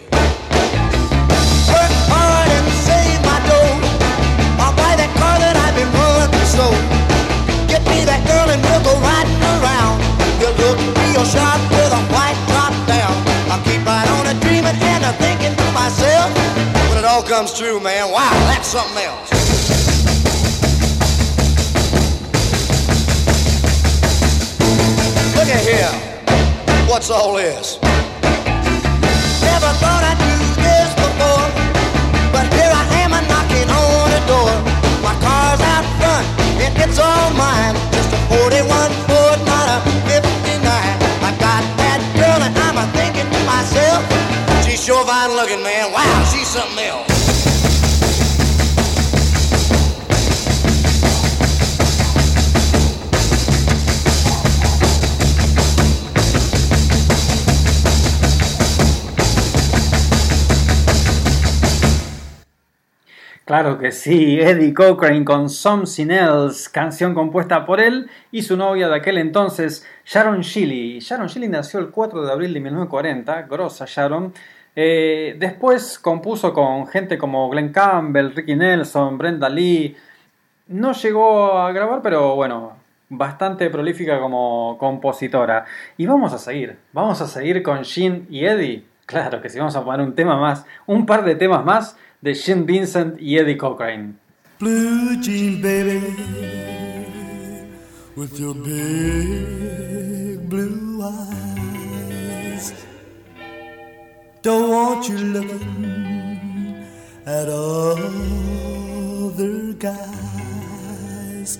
I've 5.72 6.48
so. 6.48 6.68
Get 7.66 7.80
me 7.88 8.04
that 8.04 8.20
girl 8.28 8.48
and 8.52 8.60
we'll 8.60 8.84
go 8.84 8.92
riding 9.00 9.40
around. 9.56 10.04
Real 10.42 11.24
sharp 11.24 11.60
with 11.72 11.92
a 11.92 12.02
white 12.12 12.36
top 12.52 12.74
down. 12.84 13.14
I'll 13.48 13.62
keep 13.64 13.80
right 13.86 14.08
on 14.20 14.26
a 14.28 14.34
dreaming 14.44 14.76
and 14.76 15.04
a 15.04 15.12
thinking 15.16 15.56
to 15.56 15.66
myself. 15.72 16.28
When 16.88 16.98
it 16.98 17.04
all 17.04 17.22
comes 17.22 17.56
true, 17.56 17.80
man, 17.80 18.10
wow, 18.10 18.32
that's 18.52 18.68
something 18.68 19.00
else. 19.00 19.30
Look 25.36 25.48
at 25.48 25.62
here. 25.64 25.92
What's 26.88 27.10
all 27.10 27.34
this? 27.34 27.78
Never 29.40 29.72
thought 29.80 30.04
I'd 30.04 30.20
do 30.20 30.36
this 30.60 30.92
before, 31.00 31.48
but 32.32 32.44
here 32.52 32.72
I 32.72 32.84
am 33.04 33.12
knocking 33.28 33.68
on 33.70 34.10
the 34.10 34.20
door. 34.28 34.71
It's 36.78 36.98
all 36.98 37.30
mine. 37.34 37.74
Just 37.92 38.12
a 38.12 38.20
41 38.30 38.90
Ford, 39.08 39.38
a 39.42 39.78
59. 40.06 40.62
I 40.62 41.30
got 41.38 41.62
that 41.82 42.00
girl, 42.14 42.40
and 42.42 42.54
I'm 42.66 42.76
a 42.78 42.86
thinking 42.96 43.28
to 43.30 43.40
myself, 43.46 44.00
she's 44.64 44.82
sure 44.82 45.04
fine 45.06 45.34
looking, 45.34 45.62
man. 45.62 45.92
Wow, 45.92 46.24
she's 46.30 46.48
something 46.48 46.84
else. 46.84 47.11
Claro 63.52 63.76
que 63.76 63.92
sí, 63.92 64.40
Eddie 64.40 64.72
Cochrane 64.72 65.26
con 65.26 65.50
Something 65.50 66.08
Else, 66.08 66.70
canción 66.72 67.12
compuesta 67.12 67.66
por 67.66 67.80
él 67.80 68.08
y 68.30 68.40
su 68.40 68.56
novia 68.56 68.88
de 68.88 68.96
aquel 68.96 69.18
entonces, 69.18 69.86
Sharon 70.06 70.40
Shelley. 70.40 71.00
Sharon 71.00 71.26
Shelley 71.26 71.50
nació 71.50 71.78
el 71.80 71.90
4 71.90 72.24
de 72.24 72.32
abril 72.32 72.54
de 72.54 72.60
1940, 72.60 73.42
grosa 73.42 73.84
Sharon. 73.86 74.32
Eh, 74.74 75.36
después 75.38 75.98
compuso 75.98 76.54
con 76.54 76.86
gente 76.86 77.18
como 77.18 77.50
Glenn 77.50 77.72
Campbell, 77.72 78.34
Ricky 78.34 78.56
Nelson, 78.56 79.18
Brenda 79.18 79.50
Lee. 79.50 79.94
No 80.68 80.94
llegó 80.94 81.58
a 81.58 81.72
grabar, 81.72 82.00
pero 82.00 82.34
bueno, 82.34 82.72
bastante 83.10 83.68
prolífica 83.68 84.18
como 84.18 84.78
compositora. 84.78 85.66
Y 85.98 86.06
vamos 86.06 86.32
a 86.32 86.38
seguir, 86.38 86.78
vamos 86.94 87.20
a 87.20 87.26
seguir 87.26 87.62
con 87.62 87.82
Jean 87.82 88.26
y 88.30 88.46
Eddie. 88.46 88.86
Claro 89.04 89.42
que 89.42 89.50
sí, 89.50 89.58
vamos 89.58 89.76
a 89.76 89.84
poner 89.84 90.00
un 90.00 90.14
tema 90.14 90.38
más, 90.38 90.64
un 90.86 91.04
par 91.04 91.22
de 91.22 91.34
temas 91.34 91.62
más 91.66 91.98
de 92.22 92.34
Jean 92.34 92.64
Vincent 92.64 93.20
y 93.20 93.36
Eddie 93.36 93.56
Cochrane. 93.56 94.14
Blue 94.60 95.20
jean 95.20 95.60
baby 95.60 96.00
with 98.14 98.38
your 98.38 98.54
big 98.54 100.48
blue 100.48 101.02
eyes. 101.02 102.72
Don't 104.42 104.70
want 104.70 105.08
you 105.08 105.18
looking 105.18 106.84
at 107.26 107.48
other 107.48 107.72
guys. 109.72 111.58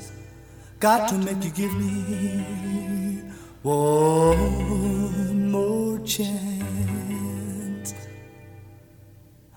Got 0.79 1.09
to 1.09 1.19
make 1.19 1.43
you 1.43 1.51
give 1.51 1.75
me 1.75 3.25
one 3.63 5.51
more 5.51 5.99
chance. 6.05 6.62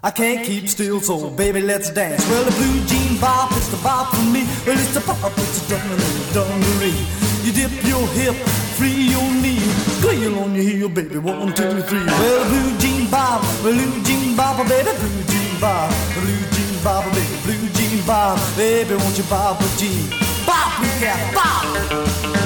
I 0.05 0.11
can't 0.11 0.45
keep 0.45 0.69
still, 0.69 1.01
so 1.01 1.31
baby, 1.31 1.61
let's 1.61 1.89
dance. 1.89 2.21
Well, 2.29 2.43
the 2.43 2.51
blue 2.51 2.85
jean 2.85 3.19
bop 3.19 3.51
is 3.53 3.67
the 3.71 3.77
bop 3.77 4.13
for 4.13 4.21
me. 4.21 4.45
Well, 4.63 4.77
it's 4.77 4.93
the 4.93 4.99
bop, 4.99 5.33
it's 5.35 5.65
the 5.65 5.77
dungaree, 5.77 6.21
dungaree. 6.31 7.07
You 7.41 7.51
dip 7.51 7.73
your 7.83 8.05
hip, 8.09 8.35
free 8.77 9.09
your 9.09 9.25
knee, 9.41 9.65
squeal 9.97 10.37
on 10.43 10.53
your 10.53 10.63
heel, 10.63 10.89
baby. 10.89 11.17
One, 11.17 11.55
two, 11.55 11.81
three. 11.89 12.05
Well, 12.05 12.43
the 12.43 12.49
blue 12.53 12.77
jean 12.77 13.09
bop, 13.09 13.41
blue 13.63 14.03
jean 14.03 14.37
bop, 14.37 14.57
baby, 14.69 14.91
blue 14.93 15.23
jean 15.25 15.59
bop, 15.59 15.89
blue 16.13 16.45
jean 16.53 16.83
bop, 16.83 17.03
baby, 17.05 17.37
blue 17.41 17.69
jean 17.69 18.05
bop, 18.05 18.37
baby, 18.55 18.93
won't 18.93 19.17
you 19.17 19.23
bop 19.23 19.59
a 19.59 19.67
jean? 19.75 20.05
Bop, 20.45 20.85
got 21.01 21.33
bop. 21.33 22.44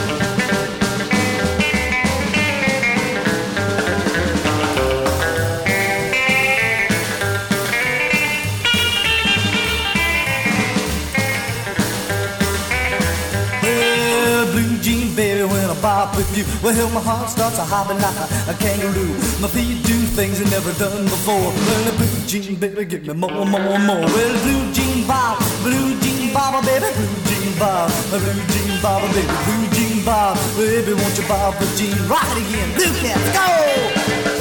Bop 15.81 16.15
with 16.15 16.29
you, 16.37 16.45
well, 16.63 16.89
my 16.91 17.01
heart 17.01 17.29
starts 17.29 17.57
a 17.57 17.65
hopping 17.65 17.99
like 17.99 18.15
a, 18.47 18.53
kangaroo. 18.59 19.13
My 19.41 19.47
feet 19.47 19.83
do 19.85 19.95
things 20.15 20.39
they 20.39 20.49
never 20.49 20.71
done 20.73 21.03
before. 21.05 21.51
Well, 21.51 21.83
the 21.85 21.93
blue 21.97 22.27
jean 22.27 22.55
baby, 22.55 22.85
give 22.85 23.07
me 23.07 23.13
more, 23.13 23.45
more, 23.45 23.79
more. 23.79 24.05
Well, 24.05 24.33
blue 24.43 24.71
jean 24.73 25.07
bop, 25.07 25.39
blue 25.63 25.99
jean 26.01 26.33
bop, 26.33 26.55
oh, 26.55 26.61
baby, 26.65 26.89
blue 26.95 27.19
jean 27.27 27.59
bop, 27.59 27.91
blue 28.09 28.19
jean 28.53 28.81
bop, 28.81 29.01
oh, 29.03 29.09
baby, 29.13 29.27
blue 29.45 29.65
jean 29.75 30.05
bop, 30.05 30.37
baby, 30.55 30.93
won't 30.93 31.17
you 31.17 31.27
bop 31.27 31.55
a 31.59 31.65
jean? 31.77 31.95
It 31.95 32.37
again, 32.43 32.69
blue 32.75 32.93
cat, 32.99 33.19
go! 33.35 34.38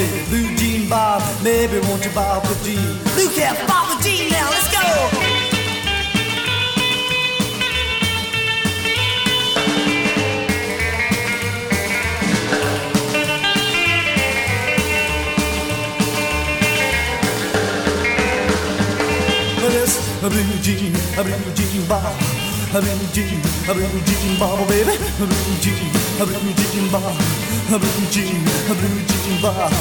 Baby, 0.00 0.24
blue 0.28 0.56
jean 0.56 0.88
bob, 0.88 1.22
Maybe 1.42 1.78
won't 1.80 2.04
you 2.04 2.10
bob 2.12 2.44
a 2.44 2.54
jean? 2.64 2.96
Blue 3.14 3.30
cat, 3.36 3.56
bob 3.68 3.98
a 3.98 4.02
jean 4.02 4.30
now, 4.30 4.48
let's 4.50 4.70
go! 4.72 4.80
A 20.22 20.28
blue 20.28 20.42
jean, 20.60 20.94
a 21.16 21.24
blue 21.24 21.54
jean 21.54 21.88
bob, 21.88 22.14
a 22.74 22.80
blue 22.80 23.08
jean, 23.14 23.40
a 23.68 23.72
blue 23.72 24.00
jean 24.04 24.38
bob, 24.38 24.58
oh, 24.60 24.66
baby, 24.68 24.92
a 24.92 25.24
blue 25.24 25.56
jean, 25.64 25.88
a 26.20 26.26
blue 26.26 26.52
jean 26.52 26.92
bob, 26.92 27.49
a 27.72 27.78
blue 27.78 28.06
jean, 28.10 28.42
a 28.68 28.74
blue 28.74 29.00
jean 29.06 29.40
bob, 29.40 29.72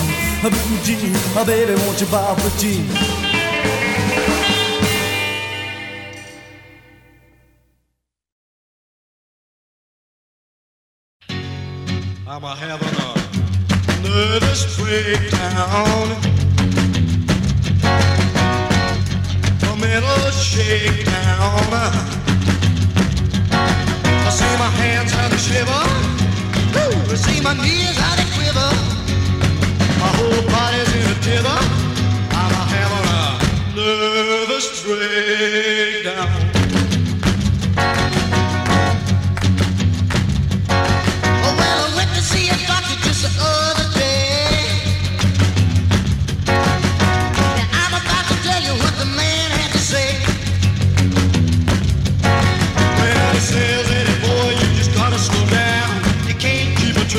a 0.44 0.50
blue 0.50 0.78
jean, 0.84 1.16
a 1.36 1.44
baby, 1.44 1.74
won't 1.82 2.00
you 2.00 2.06
bob 2.08 2.38
a 2.38 2.50
jean? 2.60 2.86
I'm 12.28 12.44
a 12.44 12.56
having 12.56 12.96
a 12.96 14.08
nervous 14.08 14.78
breakdown. 14.78 16.12
A 19.64 19.76
mental 19.78 20.32
shakedown. 20.32 21.74
I 23.52 24.30
see 24.30 24.58
my 24.60 24.70
hands 24.78 25.12
how 25.12 25.28
they 25.28 25.38
shiver. 25.38 26.19
I 27.12 27.16
see 27.16 27.42
my 27.42 27.56
knees 27.56 27.98
how 27.98 28.16
they 28.16 28.30
quiver. 28.36 28.70
My 30.00 30.10
whole 30.14 30.46
body's 30.48 30.94
in 30.94 31.12
a 31.12 31.16
tither. 31.22 31.89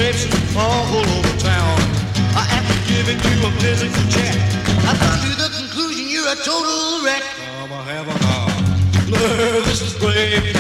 Can't 0.01 0.17
keep 0.17 0.33
a 0.33 0.41
traipsing 0.41 0.57
all 0.57 0.97
over 0.97 1.39
town. 1.39 1.79
Uh, 2.35 2.47
After 2.57 2.79
giving 2.89 3.19
you 3.19 3.47
a 3.47 3.51
physical 3.61 4.03
check, 4.09 4.35
I've 4.89 4.99
come 4.99 5.21
to 5.21 5.37
the 5.37 5.49
conclusion 5.59 6.09
you're 6.09 6.27
a 6.27 6.37
total 6.37 7.05
wreck. 7.05 7.23
I'm 7.61 7.73
a 7.73 7.83
having 7.85 8.17
a 8.17 9.11
nervous 9.11 9.99
breakdown. 9.99 10.60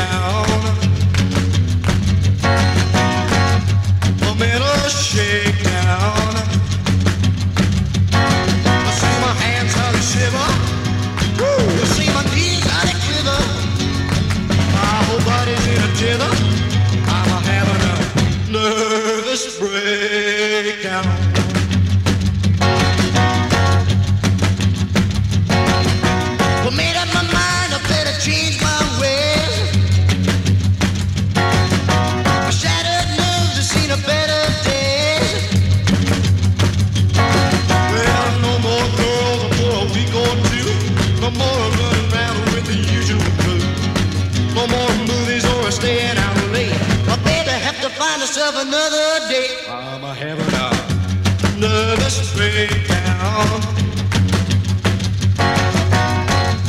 Another 48.70 49.26
day. 49.28 49.48
I'm 49.68 50.04
a 50.04 50.14
having 50.14 50.54
a 50.54 50.70
nervous 51.58 52.18
breakdown. 52.36 53.58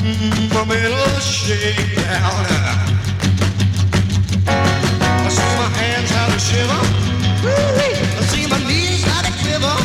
Mm, 0.02 0.50
I'm 0.60 0.72
in 0.72 0.94
a 0.94 1.22
shakedown. 1.22 2.46
I 4.48 5.30
see 5.38 5.54
my 5.62 5.70
hands 5.78 6.10
how 6.10 6.26
they 6.32 6.42
shiver. 6.50 6.82
I 8.18 8.24
see 8.32 8.46
my 8.50 8.60
knees 8.68 9.04
how 9.06 9.22
they 9.26 9.34
quiver. 9.42 9.78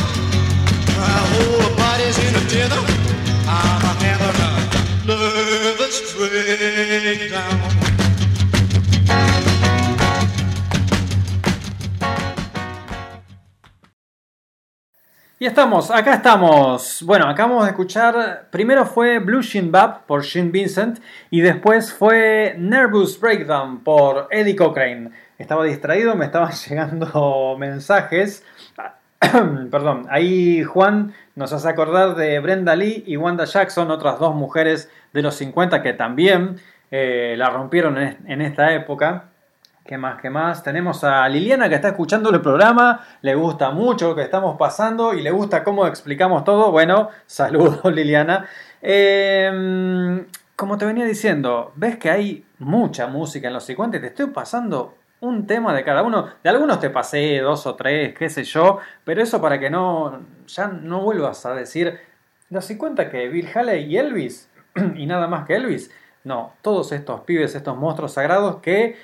My 0.97 1.19
whole 1.31 1.69
body's 1.77 2.17
in 2.25 2.33
a 2.33 2.43
tether. 2.49 2.83
I'm 3.45 3.83
a 3.89 3.93
having 4.05 4.39
a 4.47 4.51
nervous 5.05 5.97
breakdown. 6.15 6.86
Estamos, 15.47 15.91
acá 15.91 16.15
estamos. 16.15 17.01
Bueno, 17.03 17.25
acabamos 17.29 17.63
de 17.63 17.69
escuchar. 17.69 18.49
Primero 18.51 18.85
fue 18.85 19.19
Blue 19.19 19.41
Shin 19.41 19.71
Bap 19.71 20.05
por 20.05 20.23
Shin 20.23 20.51
Vincent 20.51 20.99
y 21.29 21.39
después 21.39 21.93
fue 21.93 22.55
Nervous 22.59 23.17
Breakdown 23.17 23.81
por 23.81 24.27
Eddie 24.29 24.57
Cochrane. 24.57 25.11
Estaba 25.37 25.63
distraído, 25.63 26.15
me 26.15 26.25
estaban 26.25 26.51
llegando 26.67 27.55
mensajes. 27.57 28.43
Perdón, 29.71 30.05
ahí 30.09 30.63
Juan 30.63 31.13
nos 31.35 31.53
hace 31.53 31.69
acordar 31.69 32.15
de 32.15 32.37
Brenda 32.41 32.75
Lee 32.75 33.05
y 33.07 33.15
Wanda 33.15 33.45
Jackson, 33.45 33.89
otras 33.89 34.19
dos 34.19 34.35
mujeres 34.35 34.91
de 35.13 35.21
los 35.21 35.35
50 35.35 35.81
que 35.81 35.93
también 35.93 36.59
eh, 36.91 37.35
la 37.37 37.49
rompieron 37.51 37.97
en 37.97 38.41
esta 38.41 38.73
época. 38.73 39.29
¿Qué 39.87 39.97
más? 39.97 40.19
¿Qué 40.21 40.29
más? 40.29 40.63
Tenemos 40.63 41.05
a 41.05 41.29
Liliana 41.29 41.69
que 41.69 41.75
está 41.75 41.87
escuchando 41.87 42.29
el 42.29 42.41
programa, 42.41 43.07
le 43.21 43.35
gusta 43.35 43.71
mucho 43.71 44.09
lo 44.09 44.15
que 44.17 44.21
estamos 44.23 44.57
pasando 44.57 45.13
y 45.13 45.21
le 45.21 45.31
gusta 45.31 45.63
cómo 45.63 45.87
explicamos 45.87 46.43
todo. 46.43 46.71
Bueno, 46.71 47.07
saludos 47.25 47.85
Liliana. 47.85 48.45
Eh, 48.81 50.25
como 50.57 50.77
te 50.77 50.85
venía 50.85 51.05
diciendo, 51.05 51.71
ves 51.77 51.95
que 51.95 52.09
hay 52.09 52.45
mucha 52.59 53.07
música 53.07 53.47
en 53.47 53.53
los 53.53 53.63
50 53.63 53.95
y 53.95 54.01
te 54.01 54.07
estoy 54.07 54.25
pasando 54.25 54.95
un 55.21 55.47
tema 55.47 55.73
de 55.73 55.85
cada 55.85 56.03
uno. 56.03 56.27
De 56.43 56.49
algunos 56.49 56.81
te 56.81 56.89
pasé 56.89 57.39
dos 57.39 57.65
o 57.65 57.75
tres, 57.75 58.13
qué 58.13 58.29
sé 58.29 58.43
yo, 58.43 58.79
pero 59.05 59.23
eso 59.23 59.39
para 59.39 59.57
que 59.57 59.69
no 59.69 60.19
ya 60.47 60.67
no 60.67 60.99
vuelvas 60.99 61.45
a 61.45 61.55
decir 61.55 61.97
los 62.49 62.65
50 62.65 63.09
que 63.09 63.29
Bill 63.29 63.47
Haley 63.55 63.85
y 63.85 63.97
Elvis 63.97 64.49
y 64.95 65.05
nada 65.05 65.29
más 65.29 65.45
que 65.45 65.55
Elvis. 65.55 65.91
No, 66.25 66.51
todos 66.61 66.91
estos 66.91 67.21
pibes, 67.21 67.55
estos 67.55 67.77
monstruos 67.77 68.11
sagrados 68.11 68.57
que 68.57 68.97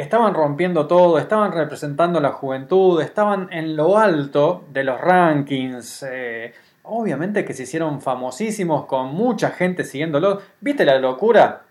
estaban 0.00 0.34
rompiendo 0.34 0.86
todo, 0.86 1.18
estaban 1.18 1.52
representando 1.52 2.20
la 2.20 2.32
juventud, 2.32 3.00
estaban 3.00 3.48
en 3.52 3.76
lo 3.76 3.98
alto 3.98 4.64
de 4.72 4.84
los 4.84 5.00
rankings. 5.00 6.04
eh, 6.08 6.52
obviamente 6.82 7.44
que 7.44 7.54
se 7.54 7.64
hicieron 7.64 8.00
famosísimos 8.00 8.86
con 8.86 9.14
mucha 9.14 9.50
gente 9.50 9.84
siguiéndolo. 9.84 10.40
¿Viste 10.60 10.84
la 10.84 10.98
locura 10.98 11.62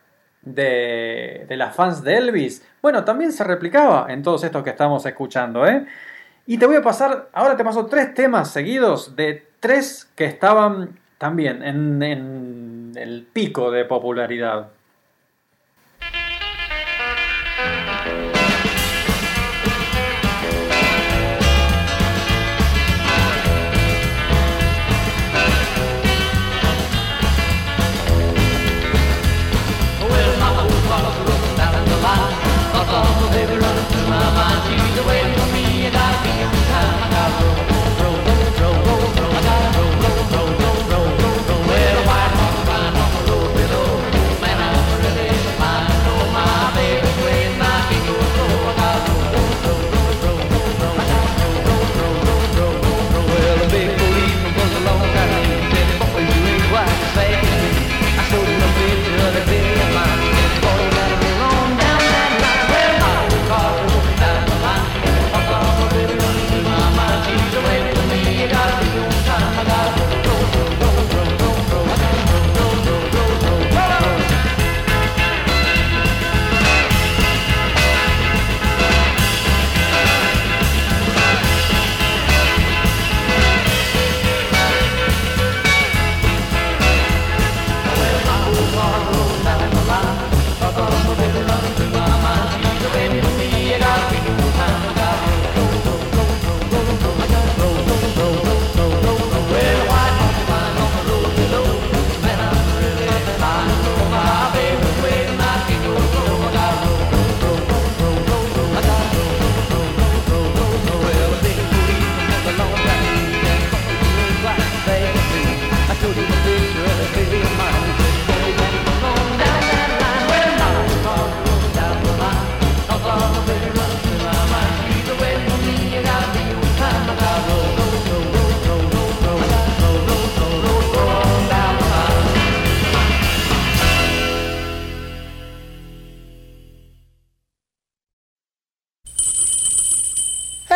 de, 0.41 1.45
las 1.49 1.75
fans 1.75 2.03
de 2.03 2.17
Elvis? 2.17 2.65
Bueno, 2.81 3.03
también 3.03 3.31
se 3.31 3.43
replicaba 3.43 4.07
en 4.09 4.23
todos 4.23 4.43
estos 4.43 4.63
que 4.63 4.69
estamos 4.69 5.05
escuchando, 5.05 5.67
¿eh? 5.67 5.85
Y 6.45 6.57
te 6.57 6.65
voy 6.65 6.77
a 6.77 6.81
pasar, 6.81 7.29
ahora 7.33 7.55
te 7.57 7.63
paso 7.63 7.85
tres 7.85 8.13
temas 8.13 8.49
seguidos 8.49 9.15
de 9.15 9.45
tres 9.59 10.09
que 10.15 10.25
estaban 10.25 10.97
también 11.17 11.61
en 11.63 12.93
el 12.95 13.27
pico 13.31 13.71
de 13.71 13.85
popularidad. 13.85 14.69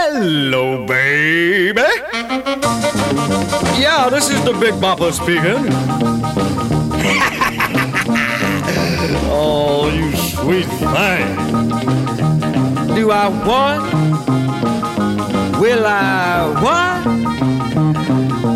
Hello, 0.05 0.85
baby. 0.85 1.81
Yeah, 3.79 4.09
this 4.11 4.29
is 4.29 4.43
the 4.43 4.51
Big 4.51 4.73
Bopper 4.73 5.13
speaking. 5.13 5.63
oh, 9.31 9.89
you 9.95 10.11
sweet 10.17 10.65
thing. 10.65 11.37
Do 12.93 13.11
I 13.11 13.29
want? 13.47 13.93
Will 15.61 15.85
I 15.85 16.51
want? 16.61 17.05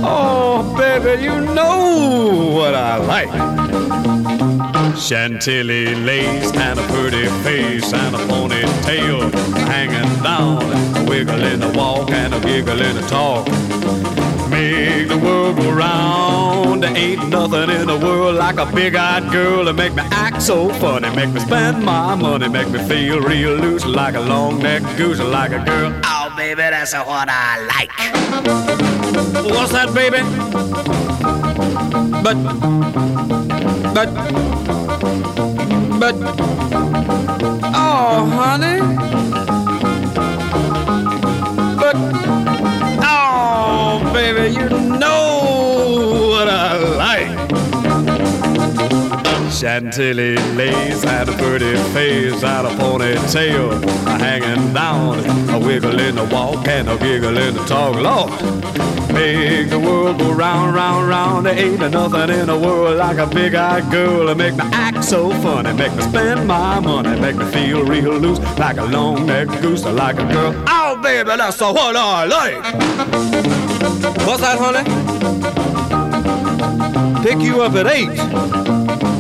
Oh, 0.03 0.75
baby, 0.77 1.23
you 1.23 1.39
know 1.55 2.51
what 2.57 2.75
I 2.75 2.97
like. 2.97 4.76
Chantilly 4.99 5.95
lace 5.95 6.51
and 6.53 6.79
a 6.79 6.83
pretty 6.87 7.27
face 7.43 7.93
and 7.93 8.15
a 8.15 8.17
ponytail 8.19 9.31
hanging 9.67 10.23
down, 10.23 10.61
a 10.97 11.09
wiggle 11.09 11.43
in 11.43 11.59
the 11.59 11.69
walk 11.77 12.09
and 12.11 12.33
a 12.33 12.39
giggle 12.41 12.81
in 12.81 12.95
the 12.95 13.01
talk. 13.03 13.47
Make 14.49 15.07
the 15.07 15.17
world 15.17 15.57
go 15.57 15.71
round. 15.71 16.83
There 16.83 16.95
ain't 16.95 17.29
nothing 17.29 17.69
in 17.69 17.87
the 17.87 17.97
world 17.97 18.35
like 18.35 18.57
a 18.57 18.65
big-eyed 18.65 19.31
girl 19.31 19.65
to 19.65 19.73
make 19.73 19.93
me 19.93 20.01
act 20.11 20.41
so 20.41 20.69
funny, 20.73 21.09
make 21.15 21.29
me 21.29 21.39
spend 21.41 21.85
my 21.85 22.15
money, 22.15 22.49
make 22.49 22.69
me 22.69 22.79
feel 22.87 23.19
real 23.21 23.55
loose 23.55 23.85
like 23.85 24.15
a 24.15 24.21
long-necked 24.21 24.97
goose, 24.97 25.19
like 25.19 25.51
a 25.51 25.63
girl. 25.63 25.93
Oh, 26.03 26.33
baby, 26.35 26.55
that's 26.55 26.93
what 26.93 27.29
I 27.29 27.65
like. 27.67 27.91
What's 29.45 29.71
that, 29.73 29.93
baby? 29.93 30.21
But, 32.23 32.35
but, 33.93 34.76
but, 35.99 36.15
oh, 37.73 38.29
honey. 38.37 38.79
But, 41.75 41.95
oh, 43.03 44.11
baby, 44.13 44.53
you 44.55 44.76
Chantilly 49.57 50.35
lace 50.53 51.03
had 51.03 51.27
a 51.27 51.31
pretty 51.31 51.75
face, 51.91 52.43
had 52.43 52.65
a 52.65 52.69
ponytail 52.75 53.83
a 54.05 54.09
hanging 54.19 54.71
down, 54.71 55.17
a 55.49 55.57
wiggle 55.57 55.99
in 55.99 56.13
the 56.13 56.25
walk 56.25 56.67
and 56.67 56.87
a 56.87 56.95
giggle 56.99 57.35
in 57.35 57.55
the 57.55 57.63
talk. 57.65 57.95
Lord, 57.95 58.29
make 59.11 59.71
the 59.71 59.79
world 59.79 60.19
go 60.19 60.31
round, 60.31 60.75
round, 60.75 61.09
round. 61.09 61.47
There 61.47 61.57
ain't 61.57 61.79
nothing 61.79 62.29
in 62.39 62.45
the 62.45 62.59
world 62.59 62.97
like 62.97 63.17
a 63.17 63.25
big-eyed 63.25 63.89
girl 63.89 64.27
to 64.27 64.35
make 64.35 64.53
me 64.53 64.63
act 64.65 65.03
so 65.03 65.31
funny, 65.41 65.73
make 65.73 65.95
me 65.95 66.03
spend 66.03 66.47
my 66.47 66.79
money, 66.79 67.19
make 67.19 67.35
me 67.35 67.45
feel 67.45 67.83
real 67.83 68.13
loose 68.13 68.39
like 68.59 68.77
a 68.77 68.85
long-necked 68.85 69.59
goose, 69.63 69.83
like 69.85 70.19
a 70.19 70.33
girl. 70.33 70.53
Oh, 70.67 70.99
baby, 71.01 71.29
that's 71.35 71.59
what 71.59 71.95
I 71.95 72.25
like. 72.25 72.63
What's 74.27 74.41
that, 74.41 74.59
honey? 74.59 74.83
Pick 77.23 77.39
you 77.39 77.63
up 77.63 77.73
at 77.73 77.87
eight 77.87 78.76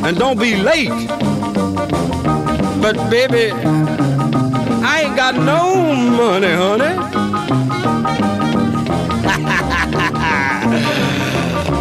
and 0.07 0.17
don't 0.17 0.39
be 0.39 0.55
late. 0.55 0.87
But 2.81 2.95
baby, 3.09 3.51
I 3.51 5.01
ain't 5.03 5.17
got 5.17 5.35
no 5.35 5.93
money, 5.93 6.47
honey. 6.47 6.95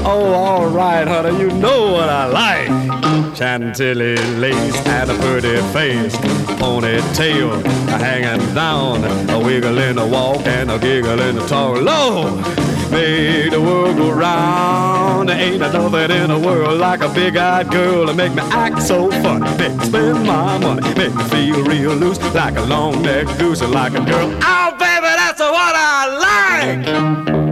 oh, 0.04 0.32
all 0.34 0.66
right, 0.66 1.06
honey, 1.06 1.38
you 1.38 1.50
know 1.52 1.92
what 1.92 2.08
I 2.08 2.26
like. 2.26 2.85
Chantilly 3.36 4.16
lace 4.38 4.74
and 4.86 5.10
a 5.10 5.14
pretty 5.18 5.56
face, 5.70 6.16
ponytail 6.56 7.62
hanging 7.86 8.54
down, 8.54 9.04
a 9.28 9.38
wiggle 9.38 9.76
in 9.76 9.96
the 9.96 10.06
walk 10.06 10.46
and 10.46 10.70
a 10.70 10.78
giggle 10.78 11.20
in 11.20 11.34
the 11.34 11.46
talk. 11.46 11.78
Lord, 11.82 12.36
make 12.90 13.50
the 13.50 13.60
world 13.60 13.98
go 13.98 14.10
round. 14.10 15.28
There 15.28 15.38
ain't 15.38 15.60
nothing 15.60 16.10
in 16.16 16.28
the 16.28 16.38
world 16.38 16.78
like 16.80 17.02
a 17.02 17.12
big-eyed 17.12 17.70
girl 17.70 18.06
to 18.06 18.14
make 18.14 18.32
me 18.32 18.40
act 18.44 18.80
so 18.80 19.10
funny, 19.10 19.44
make 19.58 19.76
me 19.76 19.84
spend 19.84 20.26
my 20.26 20.56
money, 20.56 20.94
make 20.94 21.14
me 21.14 21.24
feel 21.24 21.62
real 21.64 21.92
loose 21.92 22.18
like 22.34 22.56
a 22.56 22.62
long-necked 22.62 23.38
goose, 23.38 23.60
like 23.60 23.92
a 23.92 24.02
girl. 24.02 24.30
Oh, 24.42 24.70
baby, 24.78 25.12
that's 25.14 25.40
what 25.40 25.74
I 25.76 27.34
like. 27.36 27.45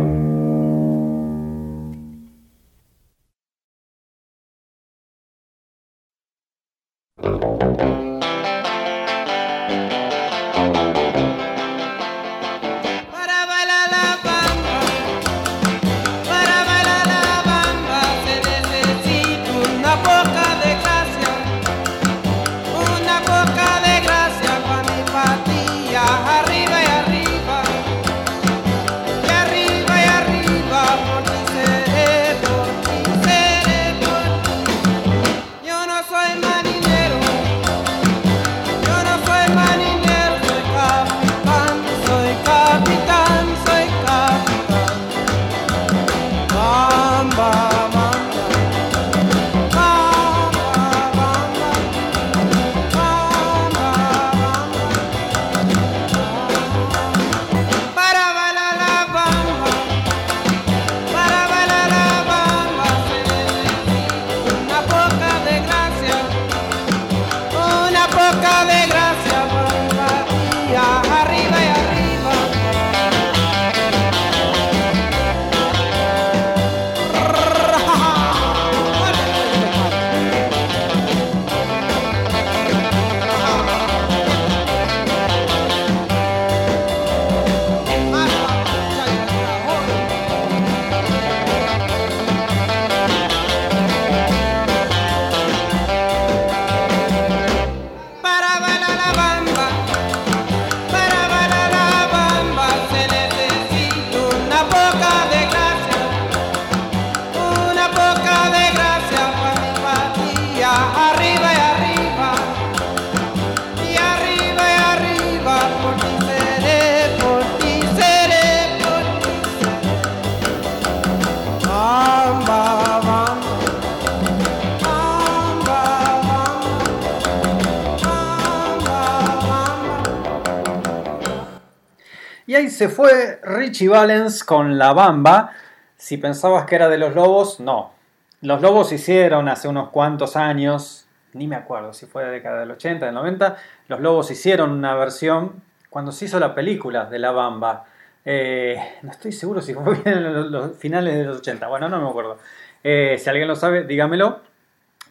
Se 132.70 132.88
fue 132.88 133.40
Richie 133.42 133.88
Valens 133.88 134.44
con 134.44 134.78
La 134.78 134.92
Bamba. 134.92 135.52
Si 135.96 136.16
pensabas 136.16 136.66
que 136.66 136.74
era 136.74 136.88
de 136.88 136.98
los 136.98 137.14
Lobos, 137.14 137.60
no. 137.60 137.92
Los 138.40 138.60
Lobos 138.60 138.92
hicieron 138.92 139.48
hace 139.48 139.68
unos 139.68 139.88
cuantos 139.88 140.36
años, 140.36 141.06
ni 141.32 141.46
me 141.46 141.56
acuerdo 141.56 141.92
si 141.92 142.06
fue 142.06 142.22
de 142.22 142.28
la 142.28 142.34
década 142.34 142.60
del 142.60 142.70
80, 142.72 143.06
del 143.06 143.14
90, 143.14 143.56
los 143.88 144.00
Lobos 144.00 144.30
hicieron 144.30 144.70
una 144.70 144.94
versión 144.94 145.62
cuando 145.90 146.12
se 146.12 146.26
hizo 146.26 146.38
la 146.38 146.54
película 146.54 147.06
de 147.06 147.18
La 147.18 147.32
Bamba. 147.32 147.86
Eh, 148.24 148.76
no 149.02 149.10
estoy 149.10 149.32
seguro 149.32 149.60
si 149.60 149.74
fue 149.74 149.98
en 150.04 150.22
los, 150.22 150.46
los 150.50 150.76
finales 150.76 151.16
de 151.16 151.24
los 151.24 151.38
80, 151.38 151.66
bueno, 151.68 151.88
no 151.88 152.00
me 152.00 152.08
acuerdo. 152.08 152.38
Eh, 152.82 153.16
si 153.18 153.30
alguien 153.30 153.48
lo 153.48 153.56
sabe, 153.56 153.84
dígamelo. 153.84 154.40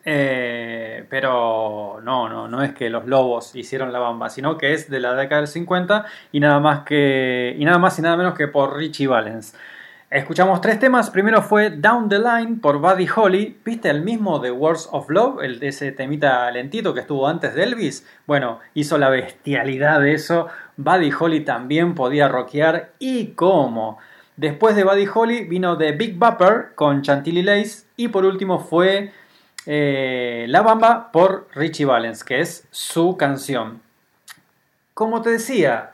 Eh, 0.06 1.06
pero 1.10 2.02
no, 2.04 2.28
no, 2.28 2.48
no 2.48 2.62
es 2.62 2.74
que 2.74 2.90
los 2.90 3.06
lobos 3.08 3.56
hicieron 3.56 3.94
la 3.94 4.00
bamba, 4.00 4.30
sino 4.30 4.58
que 4.58 4.74
es 4.74 4.90
de 4.90 5.00
la 5.00 5.16
década 5.16 5.42
del 5.42 5.48
50 5.48 6.06
y 6.34 6.42
nada 6.42 6.60
más 6.60 6.82
que 6.82 7.56
y 7.58 7.64
nada 7.64 7.78
más 7.78 7.98
y 8.00 8.02
nada 8.02 8.18
menos 8.18 8.34
que 8.34 8.48
por 8.48 8.76
Richie 8.76 9.08
Valens. 9.08 9.56
Escuchamos 10.14 10.62
tres 10.62 10.78
temas. 10.78 11.10
Primero 11.10 11.42
fue 11.42 11.72
Down 11.72 12.08
the 12.08 12.20
Line 12.20 12.60
por 12.62 12.78
Buddy 12.78 13.08
Holly. 13.16 13.58
¿Viste 13.66 13.90
el 13.90 14.04
mismo 14.04 14.38
de 14.38 14.52
Words 14.52 14.90
of 14.92 15.10
Love? 15.10 15.42
El 15.42 15.64
ese 15.64 15.92
temita 15.92 16.52
lentito 16.52 16.94
que 16.94 17.00
estuvo 17.00 17.28
antes 17.28 17.56
de 17.56 17.64
Elvis. 17.64 18.06
Bueno, 18.28 18.60
hizo 18.76 19.00
la 19.00 19.10
bestialidad 19.10 20.00
de 20.02 20.14
eso. 20.14 20.50
Buddy 20.78 21.12
Holly 21.20 21.40
también 21.40 21.96
podía 21.96 22.28
rockear. 22.28 22.92
¿Y 23.00 23.30
cómo? 23.30 23.98
Después 24.38 24.76
de 24.76 24.84
Buddy 24.84 25.08
Holly 25.12 25.46
vino 25.46 25.80
The 25.80 25.94
Big 25.94 26.16
Bopper 26.16 26.76
con 26.76 27.02
Chantilly 27.02 27.42
Lace. 27.42 27.88
Y 27.98 28.10
por 28.10 28.24
último 28.24 28.60
fue 28.60 29.12
eh, 29.66 30.46
La 30.50 30.62
Bamba 30.62 31.12
por 31.12 31.48
Richie 31.54 31.86
Valens, 31.86 32.24
que 32.24 32.40
es 32.40 32.68
su 32.72 33.18
canción. 33.18 33.82
Como 34.94 35.22
te 35.22 35.32
decía, 35.32 35.94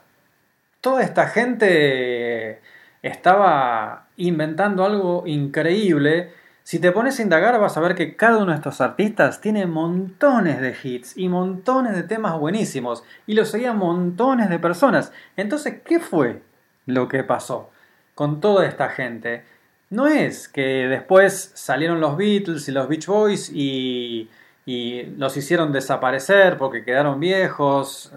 toda 0.80 1.02
esta 1.02 1.28
gente 1.28 2.60
estaba 3.02 4.08
inventando 4.16 4.84
algo 4.84 5.24
increíble. 5.26 6.32
Si 6.62 6.78
te 6.78 6.92
pones 6.92 7.18
a 7.18 7.22
indagar 7.22 7.58
vas 7.58 7.76
a 7.76 7.80
ver 7.80 7.94
que 7.94 8.16
cada 8.16 8.38
uno 8.38 8.52
de 8.52 8.56
estos 8.56 8.80
artistas 8.80 9.40
tiene 9.40 9.66
montones 9.66 10.60
de 10.60 10.76
hits 10.82 11.16
y 11.16 11.28
montones 11.28 11.94
de 11.94 12.02
temas 12.02 12.38
buenísimos 12.38 13.02
y 13.26 13.34
lo 13.34 13.44
seguían 13.44 13.78
montones 13.78 14.50
de 14.50 14.58
personas. 14.58 15.12
Entonces, 15.36 15.80
¿qué 15.84 15.98
fue 15.98 16.42
lo 16.86 17.08
que 17.08 17.24
pasó 17.24 17.70
con 18.14 18.40
toda 18.40 18.66
esta 18.66 18.90
gente? 18.90 19.44
No 19.90 20.06
es 20.06 20.48
que 20.48 20.86
después 20.86 21.50
salieron 21.54 22.00
los 22.00 22.16
Beatles 22.16 22.68
y 22.68 22.72
los 22.72 22.88
Beach 22.88 23.06
Boys 23.06 23.50
y, 23.52 24.30
y 24.64 25.02
los 25.16 25.36
hicieron 25.36 25.72
desaparecer 25.72 26.56
porque 26.58 26.84
quedaron 26.84 27.18
viejos. 27.18 28.12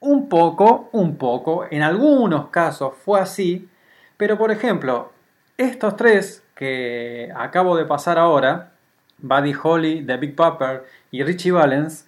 Un 0.00 0.28
poco, 0.28 0.90
un 0.92 1.16
poco, 1.16 1.66
en 1.70 1.82
algunos 1.82 2.48
casos 2.48 2.94
fue 3.04 3.20
así, 3.20 3.68
pero 4.16 4.38
por 4.38 4.50
ejemplo, 4.50 5.12
estos 5.56 5.96
tres 5.96 6.42
que 6.54 7.30
acabo 7.34 7.76
de 7.76 7.86
pasar 7.86 8.18
ahora, 8.18 8.72
Buddy 9.18 9.54
Holly, 9.62 10.04
The 10.06 10.16
Big 10.18 10.36
Pupper 10.36 10.84
y 11.10 11.22
Richie 11.22 11.52
Valens, 11.52 12.06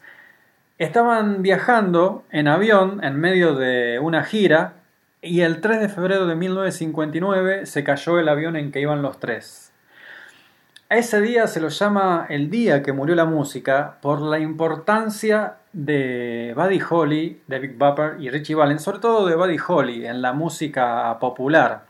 estaban 0.78 1.43
viajando 1.43 2.24
en 2.31 2.48
avión 2.48 3.02
en 3.02 3.19
medio 3.19 3.55
de 3.55 3.98
una 3.98 4.24
gira 4.24 4.81
y 5.22 5.42
el 5.42 5.60
3 5.60 5.80
de 5.80 5.88
febrero 5.88 6.26
de 6.26 6.34
1959 6.34 7.66
se 7.66 7.84
cayó 7.84 8.18
el 8.18 8.28
avión 8.28 8.56
en 8.56 8.72
que 8.72 8.80
iban 8.80 9.02
los 9.02 9.20
tres. 9.20 9.72
A 10.90 10.96
ese 10.96 11.20
día 11.20 11.46
se 11.46 11.60
lo 11.60 11.68
llama 11.68 12.26
el 12.28 12.50
día 12.50 12.82
que 12.82 12.92
murió 12.92 13.14
la 13.14 13.24
música 13.24 13.98
por 14.02 14.20
la 14.20 14.40
importancia 14.40 15.54
de 15.72 16.52
Buddy 16.56 16.80
Holly, 16.90 17.42
de 17.46 17.58
Big 17.60 17.78
Bopper 17.78 18.20
y 18.20 18.28
Richie 18.28 18.56
Valens, 18.56 18.82
sobre 18.82 18.98
todo 18.98 19.26
de 19.26 19.36
Buddy 19.36 19.56
Holly 19.66 20.06
en 20.06 20.20
la 20.20 20.32
música 20.32 21.16
popular. 21.20 21.86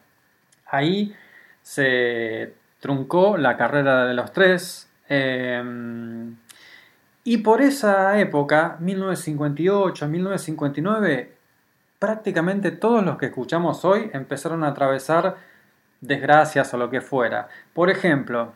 Ahí 0.67 1.15
se 1.63 2.55
truncó 2.81 3.39
la 3.39 3.57
carrera 3.57 4.05
de 4.05 4.15
los 4.15 4.33
tres. 4.33 4.89
eh, 5.09 5.63
y 7.25 7.39
por 7.39 7.63
esa 7.63 8.19
época, 8.19 8.77
1958, 8.81 10.09
1959, 10.09 11.32
prácticamente 12.03 12.73
todos 12.73 13.05
los 13.05 13.17
que 13.17 13.27
escuchamos 13.27 13.85
hoy 13.85 14.11
empezaron 14.13 14.65
a 14.65 14.71
atravesar 14.71 15.37
desgracias 16.01 16.75
o 16.75 16.77
lo 16.77 16.91
que 16.91 17.01
fuera. 17.01 17.47
Por 17.73 17.91
ejemplo, 17.91 18.55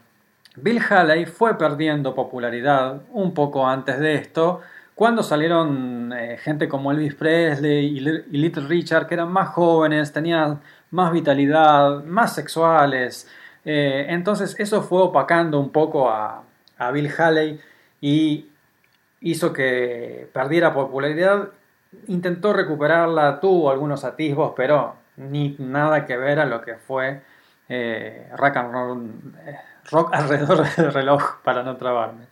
Bill 0.57 0.83
Haley 0.91 1.27
fue 1.27 1.57
perdiendo 1.57 2.13
popularidad 2.13 3.03
un 3.13 3.35
poco 3.35 3.65
antes 3.69 4.01
de 4.01 4.17
esto, 4.17 4.63
cuando 4.97 5.23
salieron 5.23 6.13
eh, 6.13 6.39
gente 6.39 6.67
como 6.67 6.91
Elvis 6.91 7.15
Presley 7.15 7.87
y, 7.87 8.01
Li- 8.01 8.25
y 8.33 8.39
Little 8.39 8.67
Richard, 8.67 9.07
que 9.07 9.15
eran 9.15 9.31
más 9.31 9.51
jóvenes, 9.51 10.13
tenían 10.13 10.61
más 10.91 11.13
vitalidad, 11.13 12.03
más 12.03 12.35
sexuales. 12.35 13.31
Eh, 13.65 14.07
entonces 14.09 14.57
eso 14.59 14.83
fue 14.83 15.03
opacando 15.03 15.61
un 15.61 15.71
poco 15.71 16.11
a, 16.11 16.43
a 16.79 16.91
Bill 16.91 17.13
Haley 17.17 17.61
y 18.01 18.49
hizo 19.21 19.53
que 19.53 20.29
perdiera 20.33 20.75
popularidad. 20.75 21.51
Intentó 22.09 22.53
recuperarla, 22.53 23.41
tuvo 23.41 23.71
algunos 23.71 24.05
atisbos, 24.05 24.53
pero 24.57 24.97
ni 25.17 25.57
nada 25.59 26.05
que 26.05 26.17
ver 26.17 26.41
a 26.41 26.47
lo 26.47 26.63
que 26.63 26.75
fue 26.75 27.23
eh, 27.69 28.29
rock, 28.37 28.57
eh, 28.57 29.57
rock 29.91 30.11
alrededor 30.15 30.67
del 30.77 30.93
reloj, 30.93 31.43
para 31.43 31.63
no 31.63 31.77
trabarme. 31.77 32.27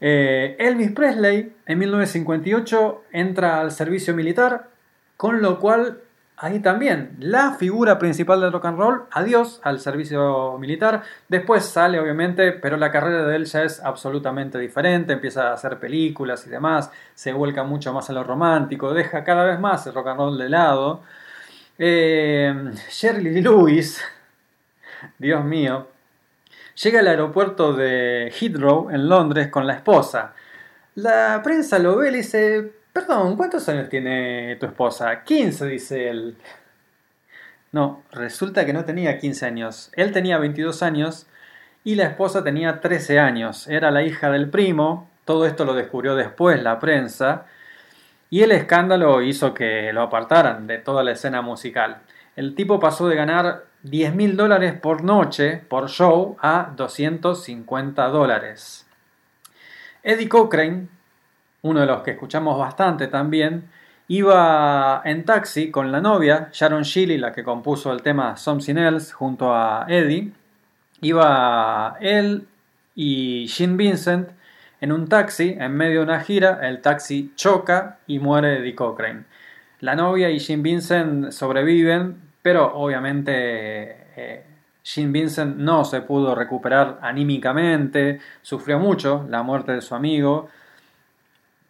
Eh, 0.00 0.56
Elvis 0.58 0.92
Presley 0.92 1.56
en 1.64 1.78
1958 1.78 3.04
entra 3.12 3.60
al 3.60 3.70
servicio 3.70 4.14
militar, 4.14 4.68
con 5.16 5.40
lo 5.40 5.58
cual 5.58 6.00
ahí 6.36 6.60
también 6.60 7.16
la 7.18 7.52
figura 7.52 7.98
principal 7.98 8.40
del 8.40 8.52
rock 8.52 8.66
and 8.66 8.78
roll, 8.78 9.02
adiós 9.10 9.60
al 9.62 9.80
servicio 9.80 10.58
militar, 10.58 11.02
después 11.28 11.64
sale 11.64 11.98
obviamente, 11.98 12.52
pero 12.52 12.76
la 12.76 12.90
carrera 12.90 13.26
de 13.26 13.36
él 13.36 13.46
ya 13.46 13.62
es 13.62 13.82
absolutamente 13.82 14.58
diferente, 14.58 15.14
empieza 15.14 15.48
a 15.48 15.54
hacer 15.54 15.78
películas 15.78 16.46
y 16.46 16.50
demás, 16.50 16.90
se 17.14 17.32
vuelca 17.32 17.64
mucho 17.64 17.92
más 17.92 18.10
a 18.10 18.12
lo 18.12 18.22
romántico, 18.22 18.92
deja 18.92 19.24
cada 19.24 19.44
vez 19.44 19.58
más 19.58 19.86
el 19.86 19.94
rock 19.94 20.08
and 20.08 20.18
roll 20.18 20.38
de 20.38 20.48
lado. 20.48 21.02
Eh, 21.78 22.72
Shirley 22.90 23.34
Lee 23.34 23.42
Lewis, 23.42 24.02
Dios 25.18 25.44
mío, 25.44 25.88
llega 26.82 27.00
al 27.00 27.08
aeropuerto 27.08 27.72
de 27.72 28.32
Heathrow 28.38 28.90
en 28.90 29.08
Londres 29.08 29.48
con 29.48 29.66
la 29.66 29.74
esposa. 29.74 30.34
La 30.94 31.40
prensa 31.42 31.78
lo 31.78 31.96
ve 31.96 32.10
y 32.10 32.14
dice, 32.16 32.72
perdón, 32.96 33.36
¿cuántos 33.36 33.68
años 33.68 33.90
tiene 33.90 34.56
tu 34.56 34.64
esposa? 34.64 35.22
15, 35.22 35.66
dice 35.66 36.08
él. 36.08 36.34
No, 37.70 38.02
resulta 38.10 38.64
que 38.64 38.72
no 38.72 38.86
tenía 38.86 39.18
15 39.18 39.44
años. 39.44 39.90
Él 39.96 40.12
tenía 40.12 40.38
22 40.38 40.82
años 40.82 41.26
y 41.84 41.96
la 41.96 42.04
esposa 42.04 42.42
tenía 42.42 42.80
13 42.80 43.20
años. 43.20 43.68
Era 43.68 43.90
la 43.90 44.02
hija 44.02 44.30
del 44.30 44.48
primo. 44.48 45.10
Todo 45.26 45.44
esto 45.44 45.66
lo 45.66 45.74
descubrió 45.74 46.16
después 46.16 46.62
la 46.62 46.80
prensa. 46.80 47.44
Y 48.30 48.40
el 48.40 48.50
escándalo 48.50 49.20
hizo 49.20 49.52
que 49.52 49.92
lo 49.92 50.00
apartaran 50.00 50.66
de 50.66 50.78
toda 50.78 51.04
la 51.04 51.12
escena 51.12 51.42
musical. 51.42 51.98
El 52.34 52.54
tipo 52.54 52.80
pasó 52.80 53.08
de 53.08 53.16
ganar 53.16 53.66
10 53.82 54.14
mil 54.14 54.38
dólares 54.38 54.72
por 54.72 55.04
noche, 55.04 55.58
por 55.68 55.90
show, 55.90 56.38
a 56.40 56.72
250 56.74 58.08
dólares. 58.08 58.86
Eddie 60.02 60.30
Cochrane, 60.30 60.88
uno 61.66 61.80
de 61.80 61.86
los 61.86 62.02
que 62.02 62.12
escuchamos 62.12 62.58
bastante 62.58 63.08
también, 63.08 63.64
iba 64.08 65.02
en 65.04 65.24
taxi 65.24 65.70
con 65.70 65.90
la 65.90 66.00
novia, 66.00 66.48
Sharon 66.52 66.82
Shelley, 66.82 67.18
la 67.18 67.32
que 67.32 67.42
compuso 67.42 67.92
el 67.92 68.02
tema 68.02 68.36
Something 68.36 68.76
Else, 68.76 69.12
junto 69.12 69.52
a 69.52 69.86
Eddie. 69.88 70.32
Iba 71.00 71.96
él 72.00 72.46
y 72.94 73.48
Gene 73.48 73.76
Vincent 73.76 74.30
en 74.80 74.92
un 74.92 75.08
taxi, 75.08 75.56
en 75.58 75.72
medio 75.72 76.00
de 76.00 76.04
una 76.04 76.20
gira, 76.20 76.60
el 76.62 76.80
taxi 76.80 77.32
choca 77.34 77.98
y 78.06 78.18
muere 78.18 78.58
Eddie 78.60 78.74
Cochrane. 78.74 79.24
La 79.80 79.94
novia 79.94 80.30
y 80.30 80.38
Gene 80.38 80.62
Vincent 80.62 81.32
sobreviven, 81.32 82.16
pero 82.42 82.74
obviamente 82.74 84.06
eh, 84.16 84.44
Vincent 84.94 85.56
no 85.56 85.84
se 85.84 86.00
pudo 86.02 86.34
recuperar 86.34 86.98
anímicamente, 87.02 88.20
sufrió 88.42 88.78
mucho 88.78 89.26
la 89.28 89.42
muerte 89.42 89.72
de 89.72 89.80
su 89.80 89.94
amigo, 89.94 90.48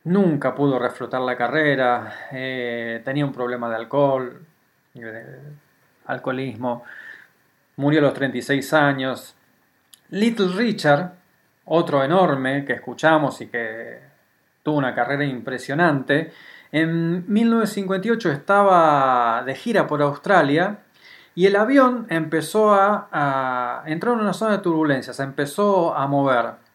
nunca 0.06 0.54
pudo 0.54 0.78
reflotar 0.78 1.20
la 1.20 1.36
carrera, 1.36 2.28
eh, 2.30 3.02
tenía 3.04 3.24
un 3.24 3.32
problema 3.32 3.68
de 3.68 3.76
alcohol, 3.76 4.40
de 4.94 5.40
alcoholismo, 6.06 6.84
murió 7.76 8.00
a 8.00 8.02
los 8.02 8.14
36 8.14 8.72
años. 8.72 9.34
Little 10.10 10.52
Richard, 10.54 11.12
otro 11.64 12.04
enorme 12.04 12.64
que 12.64 12.74
escuchamos 12.74 13.40
y 13.40 13.48
que 13.48 13.98
tuvo 14.62 14.78
una 14.78 14.94
carrera 14.94 15.24
impresionante, 15.24 16.32
en 16.70 17.24
1958 17.32 18.30
estaba 18.30 19.42
de 19.44 19.54
gira 19.56 19.88
por 19.88 20.02
Australia 20.02 20.78
y 21.34 21.46
el 21.46 21.56
avión 21.56 22.06
empezó 22.10 22.72
a, 22.72 23.08
a 23.10 23.82
entrar 23.86 24.14
en 24.14 24.20
una 24.20 24.32
zona 24.32 24.52
de 24.52 24.58
turbulencia, 24.58 25.12
se 25.12 25.24
empezó 25.24 25.96
a 25.96 26.06
mover. 26.06 26.65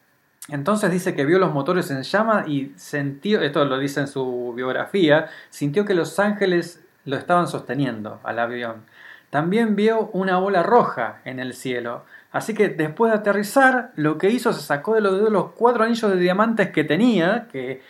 Entonces 0.47 0.91
dice 0.91 1.15
que 1.15 1.25
vio 1.25 1.37
los 1.39 1.53
motores 1.53 1.91
en 1.91 2.01
llama 2.03 2.45
y 2.47 2.73
sintió, 2.75 3.41
esto 3.41 3.63
lo 3.65 3.77
dice 3.77 3.99
en 3.99 4.07
su 4.07 4.53
biografía, 4.55 5.29
sintió 5.49 5.85
que 5.85 5.93
los 5.93 6.17
ángeles 6.19 6.83
lo 7.05 7.15
estaban 7.15 7.47
sosteniendo 7.47 8.19
al 8.23 8.39
avión. 8.39 8.85
También 9.29 9.75
vio 9.75 10.09
una 10.13 10.37
bola 10.39 10.63
roja 10.63 11.21
en 11.25 11.39
el 11.39 11.53
cielo. 11.53 12.05
Así 12.31 12.53
que 12.53 12.69
después 12.69 13.11
de 13.11 13.19
aterrizar, 13.19 13.91
lo 13.95 14.17
que 14.17 14.29
hizo 14.29 14.51
se 14.51 14.61
sacó 14.61 14.95
de 14.95 15.01
los 15.01 15.13
dedos 15.13 15.31
los 15.31 15.51
cuatro 15.51 15.83
anillos 15.83 16.11
de 16.11 16.17
diamantes 16.17 16.71
que 16.71 16.83
tenía, 16.83 17.47
que 17.51 17.81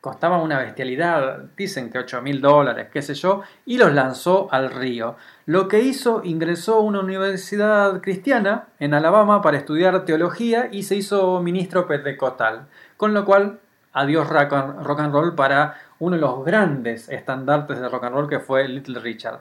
costaba 0.00 0.42
una 0.42 0.58
bestialidad, 0.58 1.44
dicen 1.56 1.88
que 1.88 1.98
8 1.98 2.22
mil 2.22 2.40
dólares, 2.40 2.88
qué 2.92 3.02
sé 3.02 3.14
yo, 3.14 3.42
y 3.64 3.78
los 3.78 3.92
lanzó 3.92 4.48
al 4.50 4.72
río. 4.72 5.16
Lo 5.44 5.66
que 5.66 5.80
hizo, 5.80 6.22
ingresó 6.24 6.76
a 6.76 6.80
una 6.80 7.00
universidad 7.00 8.00
cristiana 8.00 8.68
en 8.78 8.94
Alabama 8.94 9.42
para 9.42 9.56
estudiar 9.56 10.04
teología 10.04 10.68
y 10.70 10.84
se 10.84 10.94
hizo 10.94 11.42
ministro 11.42 11.88
pentecostal. 11.88 12.68
Con 12.96 13.12
lo 13.12 13.24
cual, 13.24 13.58
adiós 13.92 14.28
rock 14.28 14.52
and, 14.52 15.12
roll 15.12 15.34
para 15.34 15.74
uno 15.98 16.14
de 16.14 16.22
los 16.22 16.44
grandes 16.44 17.08
estandartes 17.08 17.80
de 17.80 17.88
rock 17.88 18.04
and 18.04 18.14
roll 18.14 18.28
que 18.28 18.38
fue 18.38 18.68
Little 18.68 19.00
Richard. 19.00 19.40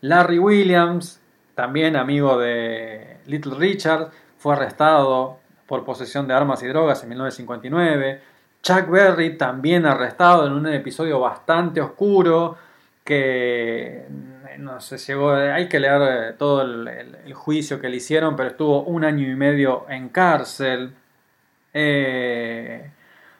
Larry 0.00 0.40
Williams, 0.40 1.20
también 1.54 1.94
amigo 1.94 2.38
de 2.38 3.18
Little 3.26 3.54
Richard, 3.56 4.10
fue 4.38 4.54
arrestado 4.54 5.38
por 5.66 5.84
posesión 5.84 6.26
de 6.26 6.34
armas 6.34 6.60
y 6.64 6.66
drogas 6.66 7.04
en 7.04 7.10
1959. 7.10 8.20
Chuck 8.62 8.88
Berry 8.88 9.38
también 9.38 9.86
arrestado 9.86 10.44
en 10.44 10.54
un 10.54 10.66
episodio 10.66 11.20
bastante 11.20 11.80
oscuro 11.80 12.56
que 13.04 14.06
no 14.58 14.80
se 14.80 14.98
llegó, 14.98 15.32
hay 15.32 15.68
que 15.68 15.80
leer 15.80 16.02
eh, 16.02 16.34
todo 16.38 16.62
el, 16.62 17.32
juicio 17.34 17.80
que 17.80 17.88
le 17.88 17.96
hicieron, 17.96 18.36
pero 18.36 18.50
estuvo 18.50 18.82
un 18.84 19.04
año 19.04 19.28
y 19.28 19.34
medio 19.34 19.86
en 19.88 20.08
cárcel. 20.08 20.94
Eh, 21.74 22.90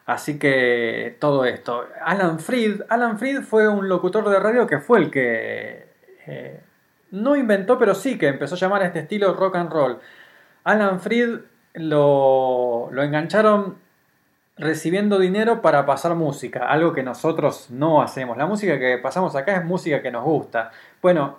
así 0.07 0.39
que 0.39 1.17
todo 1.21 1.45
esto. 1.45 1.87
Alan 2.05 2.41
Freed, 2.41 2.83
Alan 2.89 3.19
Freed 3.19 3.43
fue 3.43 3.69
un 3.69 3.89
locutor 3.89 4.29
de 4.29 4.39
radio 4.39 4.67
que 4.67 4.79
fue 4.79 4.99
el 4.99 5.11
que 5.11 5.89
eh, 6.27 6.61
no 7.11 7.37
inventó, 7.37 7.79
pero 7.79 7.95
sí 7.95 8.19
que 8.19 8.29
empezó 8.29 8.55
a 8.55 8.59
llamar 8.59 8.83
a 8.83 8.87
este 8.87 9.01
estilo 9.01 9.35
rock 9.35 9.57
and 9.57 9.73
roll. 9.73 9.99
Alan 10.65 11.01
Freed 11.01 11.41
lo, 11.75 12.89
lo 12.91 13.03
engancharon 13.03 13.87
recibiendo 14.57 15.19
dinero 15.19 15.61
para 15.61 15.85
pasar 15.85 16.15
música, 16.15 16.67
algo 16.69 16.93
que 16.93 17.03
nosotros 17.03 17.71
no 17.71 18.03
hacemos. 18.03 18.37
La 18.37 18.47
música 18.47 18.79
que 18.79 18.99
pasamos 18.99 19.37
acá 19.37 19.57
es 19.57 19.65
música 19.65 20.01
que 20.03 20.11
nos 20.11 20.25
gusta. 20.25 20.71
Bueno, 21.03 21.39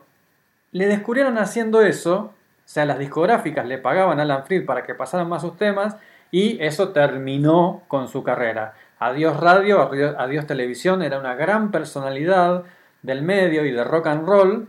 le 0.72 0.88
descubrieron 0.88 1.38
haciendo 1.38 1.82
eso, 1.82 2.16
o 2.16 2.34
sea, 2.66 2.86
las 2.86 3.00
discográficas 3.00 3.66
le 3.66 3.78
pagaban 3.78 4.20
a 4.20 4.24
Alan 4.24 4.46
Freed 4.46 4.66
para 4.66 4.84
que 4.84 4.94
pasaran 4.94 5.30
más 5.30 5.42
sus 5.42 5.58
temas 5.58 5.98
y 6.32 6.62
eso 6.64 6.90
terminó 6.90 7.84
con 7.88 8.08
su 8.08 8.24
carrera. 8.24 8.74
Adiós 9.00 9.40
radio, 9.40 9.90
adiós, 10.18 10.48
televisión, 10.48 11.02
era 11.02 11.20
una 11.20 11.36
gran 11.36 11.72
personalidad 11.72 12.64
del 13.04 13.22
medio 13.22 13.64
y 13.66 13.72
de 13.72 13.84
rock 13.84 14.08
and 14.08 14.28
roll. 14.28 14.68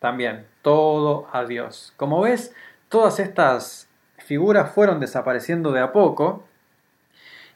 También, 0.00 0.46
todo 0.62 1.28
adiós. 1.32 1.92
Como 1.96 2.22
ves, 2.22 2.54
todas 2.88 3.20
estas 3.20 3.88
figuras 4.16 4.72
fueron 4.72 5.00
desapareciendo 5.00 5.72
de 5.72 5.80
a 5.80 5.92
poco. 5.92 6.44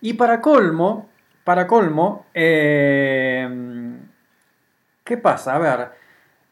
Y 0.00 0.14
para 0.14 0.40
colmo, 0.40 1.08
para 1.44 1.66
colmo, 1.66 2.26
eh, 2.34 3.48
¿qué 5.04 5.16
pasa? 5.16 5.54
A 5.54 5.58
ver, 5.58 6.01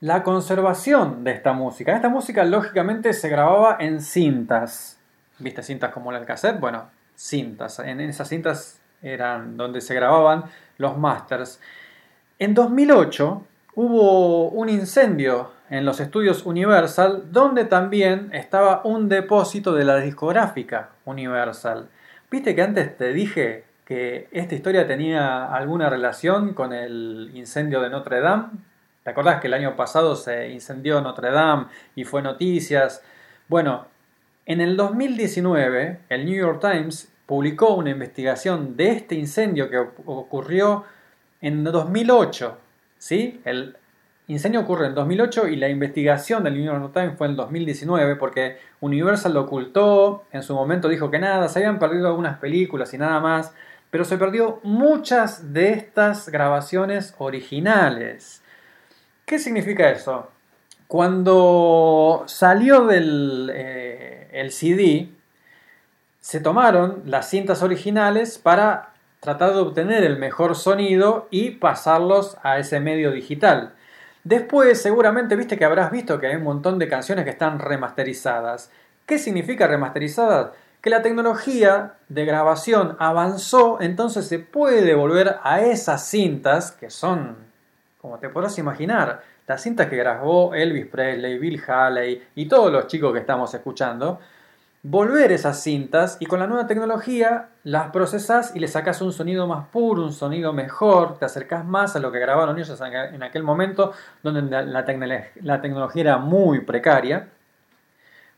la 0.01 0.23
conservación 0.23 1.25
de 1.25 1.33
esta 1.33 1.53
música. 1.53 1.95
Esta 1.95 2.09
música 2.09 2.45
lógicamente 2.45 3.13
se 3.13 3.29
grababa 3.29 3.77
en 3.81 4.01
cintas. 4.01 4.99
¿Viste 5.39 5.63
cintas 5.63 5.93
como 5.93 6.11
el 6.13 6.25
cassette? 6.25 6.59
Bueno, 6.59 6.91
cintas. 7.15 7.79
En 7.81 8.01
esas 8.01 8.29
cintas 8.29 8.81
eran 9.03 9.57
donde 9.57 9.81
se 9.81 9.95
grababan 9.95 10.45
los 10.79 10.97
masters. 10.97 11.61
En 12.39 12.55
2008 12.55 13.43
hubo 13.75 14.49
un 14.49 14.71
incendio 14.71 15.53
en 15.69 15.85
los 15.85 16.01
estudios 16.01 16.47
Universal 16.47 17.31
donde 17.31 17.65
también 17.67 18.31
estaba 18.33 18.81
un 18.85 19.09
depósito 19.09 19.75
de 19.75 19.85
la 19.85 19.97
discográfica 19.97 20.91
Universal. 21.05 21.89
¿Viste 22.31 22.55
que 22.55 22.63
antes 22.63 22.97
te 22.97 23.13
dije 23.13 23.65
que 23.85 24.29
esta 24.33 24.55
historia 24.55 24.87
tenía 24.87 25.53
alguna 25.53 25.91
relación 25.91 26.55
con 26.55 26.73
el 26.73 27.31
incendio 27.35 27.83
de 27.83 27.91
Notre 27.91 28.21
Dame? 28.21 28.70
¿Te 29.03 29.11
acordás 29.11 29.41
que 29.41 29.47
el 29.47 29.55
año 29.55 29.77
pasado 29.77 30.15
se 30.15 30.51
incendió 30.51 31.01
Notre 31.01 31.31
Dame 31.31 31.67
y 31.95 32.05
fue 32.05 32.21
noticias? 32.21 33.03
Bueno, 33.49 33.87
en 34.45 34.61
el 34.61 34.77
2019 34.77 36.01
el 36.11 36.27
New 36.27 36.35
York 36.35 36.61
Times 36.61 37.11
publicó 37.25 37.75
una 37.75 37.91
investigación 37.91 38.77
de 38.77 38.91
este 38.91 39.15
incendio 39.15 39.71
que 39.71 39.79
ocurrió 39.79 40.85
en 41.41 41.65
2008. 41.65 42.59
¿sí? 42.99 43.41
El 43.47 43.79
incendio 44.29 44.61
ocurre 44.61 44.89
en 44.89 44.95
2008 44.95 45.49
y 45.49 45.57
la 45.57 45.71
investigación 45.71 46.45
del 46.45 46.55
New 46.55 46.65
York 46.65 46.93
Times 46.93 47.17
fue 47.17 47.29
en 47.29 47.37
2019 47.37 48.17
porque 48.17 48.59
Universal 48.81 49.33
lo 49.33 49.43
ocultó, 49.43 50.25
en 50.31 50.43
su 50.43 50.55
momento 50.55 50.91
dijo 50.91 51.11
que 51.11 51.19
nada, 51.19 51.49
se 51.49 51.61
habían 51.61 51.79
perdido 51.79 52.09
algunas 52.09 52.39
películas 52.39 52.93
y 52.93 52.99
nada 52.99 53.19
más, 53.19 53.55
pero 53.91 54.05
se 54.05 54.19
perdió 54.19 54.61
muchas 54.63 55.55
de 55.55 55.71
estas 55.71 56.29
grabaciones 56.29 57.15
originales. 57.17 58.43
¿Qué 59.31 59.39
significa 59.39 59.89
eso? 59.89 60.29
Cuando 60.89 62.25
salió 62.27 62.87
del 62.87 63.49
eh, 63.55 64.49
CD, 64.51 65.09
se 66.21 66.41
tomaron 66.41 67.05
las 67.07 67.31
cintas 67.31 67.63
originales 67.63 68.39
para 68.39 68.89
tratar 69.21 69.53
de 69.53 69.61
obtener 69.61 70.03
el 70.03 70.19
mejor 70.19 70.57
sonido 70.57 71.29
y 71.31 71.53
pasarlos 71.53 72.39
a 72.43 72.59
ese 72.59 72.81
medio 72.81 73.13
digital. 73.13 73.75
Después, 74.25 74.83
seguramente 74.83 75.37
viste 75.37 75.57
que 75.57 75.65
habrás 75.65 75.93
visto 75.93 76.19
que 76.19 76.27
hay 76.27 76.35
un 76.35 76.43
montón 76.43 76.81
de 76.81 76.89
canciones 76.89 77.25
que 77.25 77.31
están 77.31 77.61
remasterizadas. 77.61 78.73
¿Qué 79.07 79.21
significa 79.21 79.69
remasterizadas? 79.69 80.51
Que 80.81 80.91
la 80.91 81.03
tecnología 81.03 81.95
de 82.09 82.25
grabación 82.25 82.97
avanzó, 82.99 83.81
entonces 83.81 84.27
se 84.27 84.41
puede 84.41 84.93
volver 84.97 85.37
a 85.45 85.61
esas 85.61 86.05
cintas 86.05 86.73
que 86.73 86.91
son, 86.91 87.50
como 88.01 88.19
te 88.19 88.31
podrás 88.31 88.59
imaginar, 88.59 89.23
las 89.47 89.63
cintas 89.63 89.89
que 89.89 89.97
grabó 89.97 90.55
Elvis 90.55 90.87
Presley, 90.87 91.39
Bill 91.39 91.63
Haley 91.67 92.29
y 92.35 92.47
todos 92.47 92.73
los 92.73 92.87
chicos 92.87 93.13
que 93.13 93.19
estamos 93.19 93.53
escuchando, 93.53 94.19
volver 94.83 95.33
esas 95.33 95.63
cintas 95.63 96.17
y 96.19 96.25
con 96.25 96.41
la 96.41 96.47
nueva 96.47 96.67
tecnología 96.67 97.51
las 97.65 97.91
procesas 97.91 98.53
y 98.57 98.61
le 98.61 98.69
sacas 98.69 99.03
un 99.03 99.13
sonido 99.13 99.47
más 99.47 99.67
puro, 99.69 100.05
un 100.05 100.15
sonido 100.15 100.55
mejor, 100.55 101.19
te 101.19 101.27
acercas 101.27 101.67
más 101.67 101.95
a 101.95 102.01
lo 102.01 102.11
que 102.11 102.19
grabaron 102.19 102.59
ellos 102.59 102.81
en 102.81 103.23
aquel 103.23 103.43
momento 103.43 103.93
donde 104.23 104.43
la, 104.43 104.63
la 104.63 105.61
tecnología 105.61 106.01
era 106.03 106.17
muy 106.17 106.61
precaria. 106.61 107.29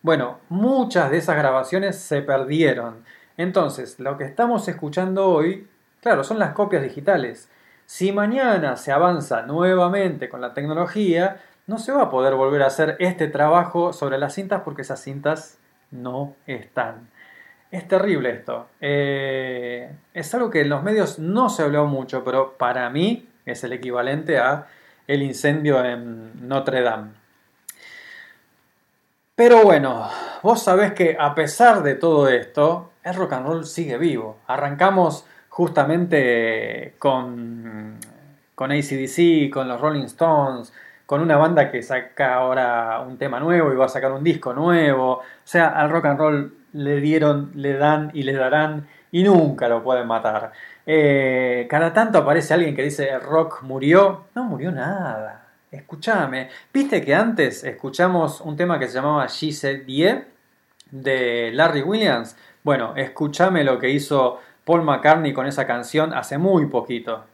Bueno, 0.03 0.41
muchas 0.49 1.13
de 1.13 1.19
esas 1.19 1.37
grabaciones 1.37 1.97
se 1.97 2.23
perdieron. 2.23 3.05
Entonces, 3.37 4.01
lo 4.01 4.19
que 4.19 4.25
estamos 4.25 4.67
escuchando 4.67 5.29
hoy, 5.29 5.69
claro, 6.01 6.25
son 6.25 6.41
las 6.41 6.53
copias 6.53 6.83
digitales. 6.83 7.49
Si 7.93 8.11
mañana 8.11 8.77
se 8.79 8.91
avanza 8.91 9.43
nuevamente 9.43 10.31
con 10.31 10.41
la 10.41 10.55
tecnología, 10.55 11.43
no 11.67 11.77
se 11.77 11.93
va 11.93 12.05
a 12.05 12.11
poder 12.11 12.37
volver 12.37 12.63
a 12.63 12.69
hacer 12.69 12.97
este 13.01 13.29
trabajo 13.29 13.93
sobre 13.93 14.17
las 14.17 14.33
cintas 14.33 14.63
porque 14.65 14.81
esas 14.81 15.03
cintas 15.03 15.59
no 15.91 16.35
están. 16.47 17.11
Es 17.71 17.87
terrible 17.87 18.31
esto. 18.31 18.69
Eh, 18.81 19.95
es 20.15 20.35
algo 20.35 20.49
que 20.49 20.63
en 20.63 20.71
los 20.71 20.83
medios 20.83 21.19
no 21.19 21.51
se 21.51 21.65
habló 21.65 21.85
mucho, 21.85 22.25
pero 22.25 22.57
para 22.57 22.89
mí 22.89 23.29
es 23.45 23.63
el 23.63 23.75
equivalente 23.75 24.39
a 24.39 24.69
el 25.07 25.23
incendio 25.23 25.85
en 25.85 26.49
Notre 26.49 26.81
Dame. 26.81 27.11
Pero 29.35 29.65
bueno, 29.65 30.09
vos 30.43 30.63
sabés 30.63 30.95
que 30.95 31.19
a 31.21 31.35
pesar 31.35 31.83
de 31.83 31.97
todo 31.97 32.31
esto, 32.31 32.93
el 33.03 33.15
rock 33.15 33.35
and 33.35 33.47
roll 33.47 33.67
sigue 33.67 33.99
vivo. 33.99 34.39
Arrancamos 34.47 35.27
justamente 35.53 36.95
con, 36.99 37.99
con 38.55 38.73
ACDC, 38.73 39.51
con 39.53 39.69
los 39.69 39.79
Rolling 39.79 40.05
Stones, 40.05 40.73
con 41.05 41.21
una 41.21 41.37
banda 41.37 41.71
que 41.71 41.83
saca 41.83 42.37
ahora 42.37 43.01
un 43.07 43.19
tema 43.19 43.39
nuevo 43.39 43.71
y 43.71 43.77
va 43.77 43.85
a 43.85 43.89
sacar 43.91 44.13
un 44.13 44.25
disco 44.25 44.55
nuevo. 44.55 45.19
O 45.19 45.23
sea, 45.45 45.69
al 45.69 45.91
rock 45.91 46.07
and 46.07 46.19
roll 46.19 46.55
le 46.73 47.03
dieron, 47.03 47.51
le 47.55 47.75
dan 47.75 48.11
y 48.15 48.23
le 48.23 48.33
darán 48.33 48.89
y 49.11 49.25
nunca 49.25 49.69
lo 49.69 49.83
pueden 49.83 50.07
matar. 50.07 50.53
Eh, 50.87 51.67
cada 51.69 51.93
tanto 51.93 52.17
aparece 52.17 52.55
alguien 52.55 52.75
que 52.75 52.85
dice 52.85 53.19
rock 53.19 53.61
murió. 53.63 54.29
No 54.35 54.45
murió 54.45 54.73
nada. 54.73 55.49
Escúchame. 55.71 56.49
¿Viste 56.73 57.05
que 57.05 57.15
antes 57.15 57.63
escuchamos 57.63 58.41
un 58.41 58.57
tema 58.57 58.79
que 58.79 58.89
se 58.89 58.95
llamaba 58.95 59.27
She 59.27 59.53
Said 59.53 59.85
Yeah 59.85 60.25
de 60.91 61.51
Larry 61.53 61.83
Williams? 61.83 62.37
Bueno, 62.65 62.95
escúchame 62.97 63.65
lo 63.65 63.79
que 63.79 63.91
hizo 63.91 64.41
Paul 64.65 64.83
McCartney 64.83 65.33
con 65.33 65.47
esa 65.47 65.67
canción 65.67 66.15
hace 66.15 66.39
muy 66.39 66.67
poquito. 66.67 67.25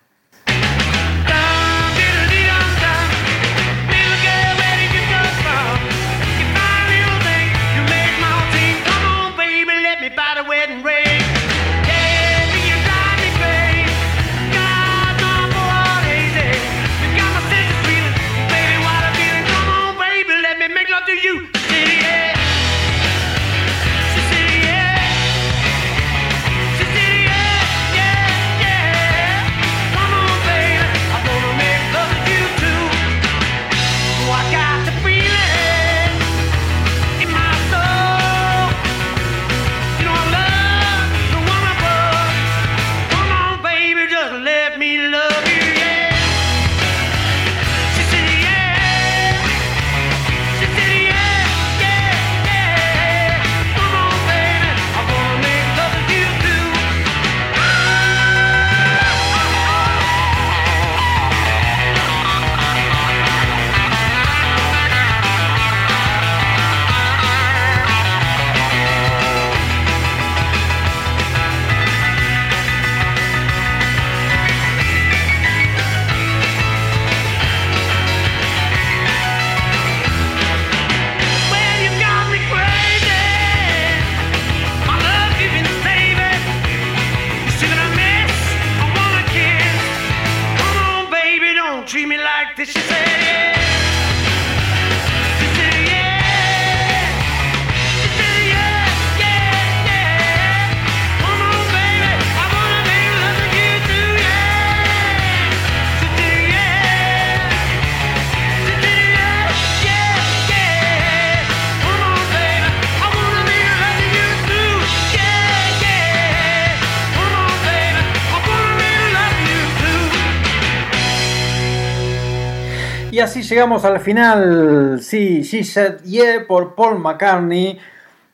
Y 123.19 123.21
así 123.21 123.43
llegamos 123.43 123.85
al 123.85 123.99
final. 123.99 125.01
Sí, 125.03 125.43
She 125.43 125.65
Said 125.65 126.03
Yeah 126.05 126.47
por 126.47 126.77
Paul 126.77 127.01
McCartney. 127.01 127.77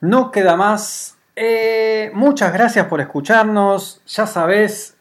No 0.02 0.30
queda 0.30 0.56
más. 0.56 1.16
Eh, 1.34 2.10
muchas 2.12 2.52
gracias 2.52 2.84
por 2.84 3.00
escucharnos. 3.00 4.02
Ya 4.06 4.26
sabes, 4.26 4.98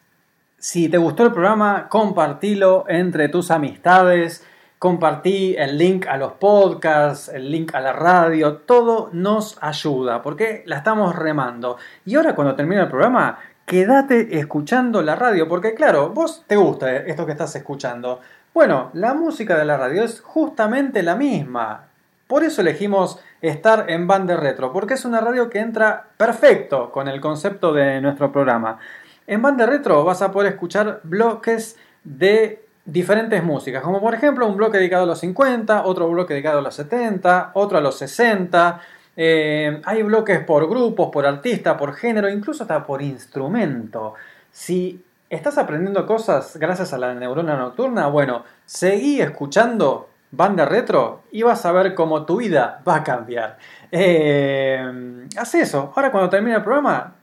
si 0.56 0.88
te 0.88 0.96
gustó 0.96 1.24
el 1.24 1.32
programa, 1.32 1.90
compartilo 1.90 2.86
entre 2.88 3.28
tus 3.28 3.50
amistades. 3.50 4.42
Compartí 4.78 5.54
el 5.58 5.76
link 5.76 6.06
a 6.06 6.16
los 6.16 6.32
podcasts, 6.32 7.28
el 7.28 7.50
link 7.50 7.74
a 7.74 7.82
la 7.82 7.92
radio, 7.92 8.56
todo 8.56 9.10
nos 9.12 9.58
ayuda 9.60 10.22
porque 10.22 10.62
la 10.64 10.78
estamos 10.78 11.14
remando. 11.14 11.76
Y 12.06 12.14
ahora 12.14 12.34
cuando 12.34 12.54
termine 12.54 12.80
el 12.80 12.88
programa, 12.88 13.38
quédate 13.66 14.38
escuchando 14.38 15.02
la 15.02 15.14
radio 15.14 15.46
porque 15.46 15.74
claro, 15.74 16.08
vos 16.08 16.44
te 16.46 16.56
gusta 16.56 16.96
esto 16.96 17.26
que 17.26 17.32
estás 17.32 17.54
escuchando. 17.54 18.22
Bueno, 18.54 18.90
la 18.94 19.14
música 19.14 19.58
de 19.58 19.64
la 19.64 19.76
radio 19.76 20.04
es 20.04 20.20
justamente 20.20 21.02
la 21.02 21.16
misma. 21.16 21.88
Por 22.28 22.44
eso 22.44 22.60
elegimos 22.60 23.18
estar 23.42 23.90
en 23.90 24.06
Bande 24.06 24.36
Retro, 24.36 24.72
porque 24.72 24.94
es 24.94 25.04
una 25.04 25.20
radio 25.20 25.50
que 25.50 25.58
entra 25.58 26.10
perfecto 26.16 26.92
con 26.92 27.08
el 27.08 27.20
concepto 27.20 27.72
de 27.72 28.00
nuestro 28.00 28.30
programa. 28.30 28.78
En 29.26 29.42
Bande 29.42 29.66
Retro 29.66 30.04
vas 30.04 30.22
a 30.22 30.30
poder 30.30 30.52
escuchar 30.52 31.00
bloques 31.02 31.76
de 32.04 32.64
diferentes 32.84 33.42
músicas, 33.42 33.82
como 33.82 34.00
por 34.00 34.14
ejemplo 34.14 34.46
un 34.46 34.56
bloque 34.56 34.78
dedicado 34.78 35.02
a 35.02 35.06
los 35.06 35.18
50, 35.18 35.84
otro 35.84 36.08
bloque 36.08 36.34
dedicado 36.34 36.60
a 36.60 36.62
los 36.62 36.76
70, 36.76 37.50
otro 37.54 37.78
a 37.78 37.80
los 37.80 37.98
60. 37.98 38.80
Eh, 39.16 39.82
hay 39.84 40.04
bloques 40.04 40.38
por 40.44 40.68
grupos, 40.68 41.10
por 41.12 41.26
artista, 41.26 41.76
por 41.76 41.94
género, 41.94 42.30
incluso 42.30 42.62
hasta 42.62 42.86
por 42.86 43.02
instrumento. 43.02 44.14
Si 44.52 45.03
estás 45.30 45.58
aprendiendo 45.58 46.06
cosas 46.06 46.56
gracias 46.56 46.92
a 46.92 46.98
la 46.98 47.14
neurona 47.14 47.56
nocturna, 47.56 48.06
bueno, 48.06 48.44
seguí 48.64 49.20
escuchando 49.20 50.08
banda 50.30 50.64
retro 50.64 51.22
y 51.30 51.42
vas 51.42 51.64
a 51.64 51.72
ver 51.72 51.94
cómo 51.94 52.24
tu 52.24 52.36
vida 52.36 52.82
va 52.86 52.96
a 52.96 53.04
cambiar. 53.04 53.58
Eh, 53.90 55.26
haz 55.36 55.54
eso. 55.54 55.92
Ahora 55.94 56.10
cuando 56.10 56.28
termine 56.28 56.56
el 56.56 56.62
programa, 56.62 57.14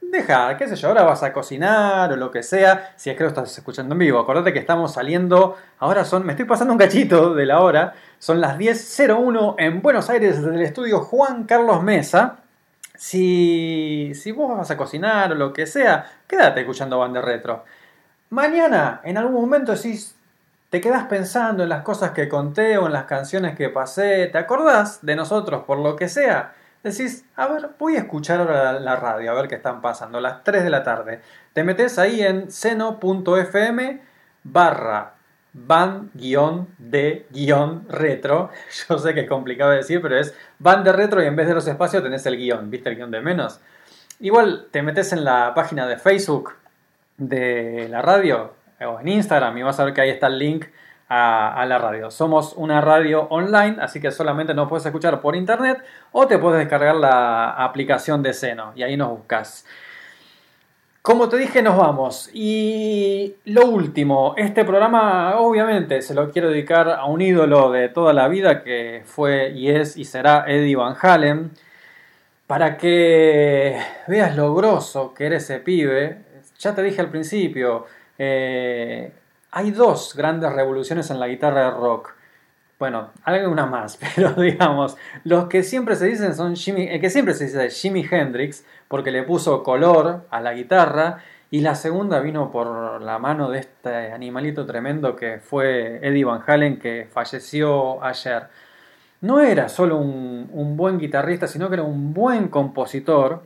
deja, 0.00 0.56
qué 0.56 0.68
sé 0.68 0.76
yo, 0.76 0.88
ahora 0.88 1.04
vas 1.04 1.22
a 1.22 1.32
cocinar 1.32 2.12
o 2.12 2.16
lo 2.16 2.30
que 2.30 2.42
sea, 2.42 2.92
si 2.96 3.10
es 3.10 3.16
que 3.16 3.22
lo 3.22 3.28
estás 3.28 3.56
escuchando 3.56 3.94
en 3.94 3.98
vivo. 3.98 4.18
Acordate 4.18 4.52
que 4.52 4.58
estamos 4.58 4.92
saliendo, 4.92 5.56
ahora 5.78 6.04
son, 6.04 6.24
me 6.24 6.32
estoy 6.32 6.46
pasando 6.46 6.72
un 6.72 6.78
cachito 6.78 7.34
de 7.34 7.46
la 7.46 7.60
hora, 7.60 7.94
son 8.18 8.40
las 8.40 8.58
10.01 8.58 9.54
en 9.58 9.82
Buenos 9.82 10.10
Aires 10.10 10.42
desde 10.42 10.56
el 10.56 10.62
estudio 10.62 11.00
Juan 11.00 11.44
Carlos 11.44 11.82
Mesa. 11.82 12.38
Si, 12.96 14.12
si 14.14 14.32
vos 14.32 14.56
vas 14.56 14.70
a 14.70 14.76
cocinar 14.76 15.32
o 15.32 15.34
lo 15.34 15.52
que 15.52 15.66
sea, 15.66 16.10
quédate 16.26 16.60
escuchando 16.60 16.98
banda 16.98 17.20
retro. 17.20 17.64
Mañana, 18.30 19.00
en 19.04 19.18
algún 19.18 19.40
momento 19.40 19.72
decís, 19.72 20.16
te 20.70 20.80
quedás 20.80 21.04
pensando 21.04 21.62
en 21.62 21.68
las 21.68 21.82
cosas 21.82 22.10
que 22.10 22.28
conté 22.28 22.78
o 22.78 22.86
en 22.86 22.92
las 22.92 23.04
canciones 23.04 23.56
que 23.56 23.68
pasé, 23.68 24.26
¿te 24.26 24.38
acordás 24.38 25.04
de 25.04 25.16
nosotros 25.16 25.64
por 25.64 25.78
lo 25.78 25.96
que 25.96 26.08
sea? 26.08 26.54
Decís, 26.82 27.24
a 27.36 27.46
ver, 27.46 27.70
voy 27.78 27.96
a 27.96 28.00
escuchar 28.00 28.40
ahora 28.40 28.78
la, 28.78 28.96
radio, 28.96 29.30
a 29.30 29.34
ver 29.34 29.48
qué 29.48 29.56
están 29.56 29.80
pasando, 29.80 30.20
las 30.20 30.44
3 30.44 30.64
de 30.64 30.70
la 30.70 30.82
tarde. 30.82 31.20
Te 31.52 31.64
metes 31.64 31.98
ahí 31.98 32.22
en 32.22 32.50
seno.fm 32.50 34.02
barra 34.44 35.16
van-de-retro. 35.56 38.50
Yo 38.88 38.98
sé 38.98 39.14
que 39.14 39.20
es 39.20 39.28
complicado 39.28 39.70
de 39.70 39.76
decir, 39.78 40.02
pero 40.02 40.18
es 40.18 40.34
van 40.58 40.84
de 40.84 40.92
retro 40.92 41.22
y 41.22 41.26
en 41.26 41.36
vez 41.36 41.48
de 41.48 41.54
los 41.54 41.66
espacios 41.66 42.02
tenés 42.02 42.24
el 42.26 42.36
guion, 42.36 42.70
¿viste 42.70 42.88
el 42.90 42.96
guion 42.96 43.10
de 43.10 43.20
menos? 43.20 43.60
Igual 44.20 44.68
te 44.70 44.82
metes 44.82 45.12
en 45.12 45.24
la 45.24 45.52
página 45.54 45.86
de 45.86 45.98
Facebook 45.98 46.54
de 47.18 47.88
la 47.90 48.02
radio 48.02 48.54
o 48.80 49.00
en 49.00 49.08
Instagram 49.08 49.56
y 49.58 49.62
vas 49.62 49.78
a 49.80 49.84
ver 49.84 49.94
que 49.94 50.00
ahí 50.00 50.10
está 50.10 50.26
el 50.28 50.38
link 50.38 50.66
a, 51.08 51.64
la 51.66 51.78
radio. 51.78 52.10
Somos 52.10 52.54
una 52.56 52.80
radio 52.80 53.28
online, 53.30 53.76
así 53.80 54.00
que 54.00 54.10
solamente 54.10 54.54
nos 54.54 54.68
puedes 54.68 54.86
escuchar 54.86 55.20
por 55.20 55.36
internet 55.36 55.82
o 56.12 56.26
te 56.26 56.38
puedes 56.38 56.58
descargar 56.58 56.96
la 56.96 57.50
aplicación 57.50 58.22
de 58.22 58.32
Seno 58.32 58.72
y 58.74 58.82
ahí 58.82 58.96
nos 58.96 59.10
buscas. 59.10 59.64
Como 61.06 61.28
te 61.28 61.36
dije, 61.36 61.62
nos 61.62 61.76
vamos. 61.76 62.28
Y 62.34 63.36
lo 63.44 63.66
último, 63.66 64.34
este 64.36 64.64
programa 64.64 65.36
obviamente 65.38 66.02
se 66.02 66.14
lo 66.14 66.32
quiero 66.32 66.50
dedicar 66.50 66.88
a 66.90 67.04
un 67.04 67.22
ídolo 67.22 67.70
de 67.70 67.88
toda 67.88 68.12
la 68.12 68.26
vida 68.26 68.64
que 68.64 69.02
fue 69.04 69.50
y 69.50 69.70
es 69.70 69.96
y 69.96 70.04
será 70.04 70.46
Eddie 70.48 70.74
Van 70.74 70.96
Halen. 71.00 71.52
Para 72.48 72.76
que 72.76 73.80
veas 74.08 74.34
lo 74.34 74.52
grosso 74.56 75.14
que 75.14 75.26
era 75.26 75.36
ese 75.36 75.60
pibe, 75.60 76.24
ya 76.58 76.74
te 76.74 76.82
dije 76.82 77.00
al 77.02 77.10
principio, 77.10 77.86
eh, 78.18 79.12
hay 79.52 79.70
dos 79.70 80.12
grandes 80.16 80.52
revoluciones 80.52 81.08
en 81.12 81.20
la 81.20 81.28
guitarra 81.28 81.66
de 81.66 81.70
rock. 81.70 82.16
Bueno, 82.80 83.10
alguna 83.22 83.64
más, 83.64 83.96
pero 84.16 84.32
digamos, 84.32 84.96
los 85.22 85.46
que 85.46 85.62
siempre 85.62 85.94
se 85.94 86.06
dicen 86.06 86.34
son 86.34 86.56
Jimmy, 86.56 86.88
el 86.88 87.00
que 87.00 87.10
siempre 87.10 87.32
se 87.34 87.44
dice 87.44 87.70
Jimi 87.70 88.04
Hendrix, 88.10 88.64
porque 88.88 89.10
le 89.10 89.22
puso 89.22 89.62
color 89.62 90.26
a 90.30 90.40
la 90.40 90.54
guitarra, 90.54 91.22
y 91.50 91.60
la 91.60 91.74
segunda 91.76 92.20
vino 92.20 92.50
por 92.50 93.00
la 93.00 93.18
mano 93.18 93.50
de 93.50 93.60
este 93.60 94.12
animalito 94.12 94.66
tremendo 94.66 95.14
que 95.14 95.38
fue 95.38 96.00
Eddie 96.02 96.24
Van 96.24 96.42
Halen, 96.44 96.78
que 96.78 97.08
falleció 97.10 98.02
ayer. 98.02 98.48
No 99.20 99.40
era 99.40 99.68
solo 99.68 99.96
un, 99.98 100.76
buen 100.76 100.98
guitarrista, 100.98 101.46
sino 101.46 101.68
que 101.68 101.74
era 101.74 101.82
un 101.84 102.12
buen 102.12 102.48
compositor. 102.48 103.42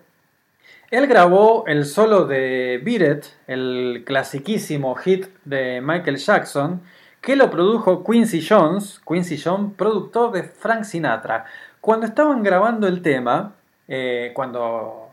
Él 0.91 1.07
grabó 1.07 1.65
el 1.67 1.85
solo 1.85 2.25
de 2.25 2.81
Beat 2.83 3.27
el 3.47 4.03
clasiquísimo 4.05 4.95
hit 4.97 5.27
de 5.45 5.81
Michael 5.81 6.17
Jackson, 6.17 6.81
que 7.21 7.37
lo 7.37 7.51
produjo 7.51 8.03
Quincy 8.03 8.45
Jones, 8.47 9.01
Quincy 9.07 9.39
Jones, 9.39 9.75
productor 9.77 10.33
de 10.33 10.43
Frank 10.43 10.85
Sinatra. 10.85 11.45
Cuando 11.81 12.07
estaban 12.07 12.43
grabando 12.43 12.89
el 12.89 13.03
tema, 13.03 13.53
eh, 13.87 14.33
cuando 14.35 15.10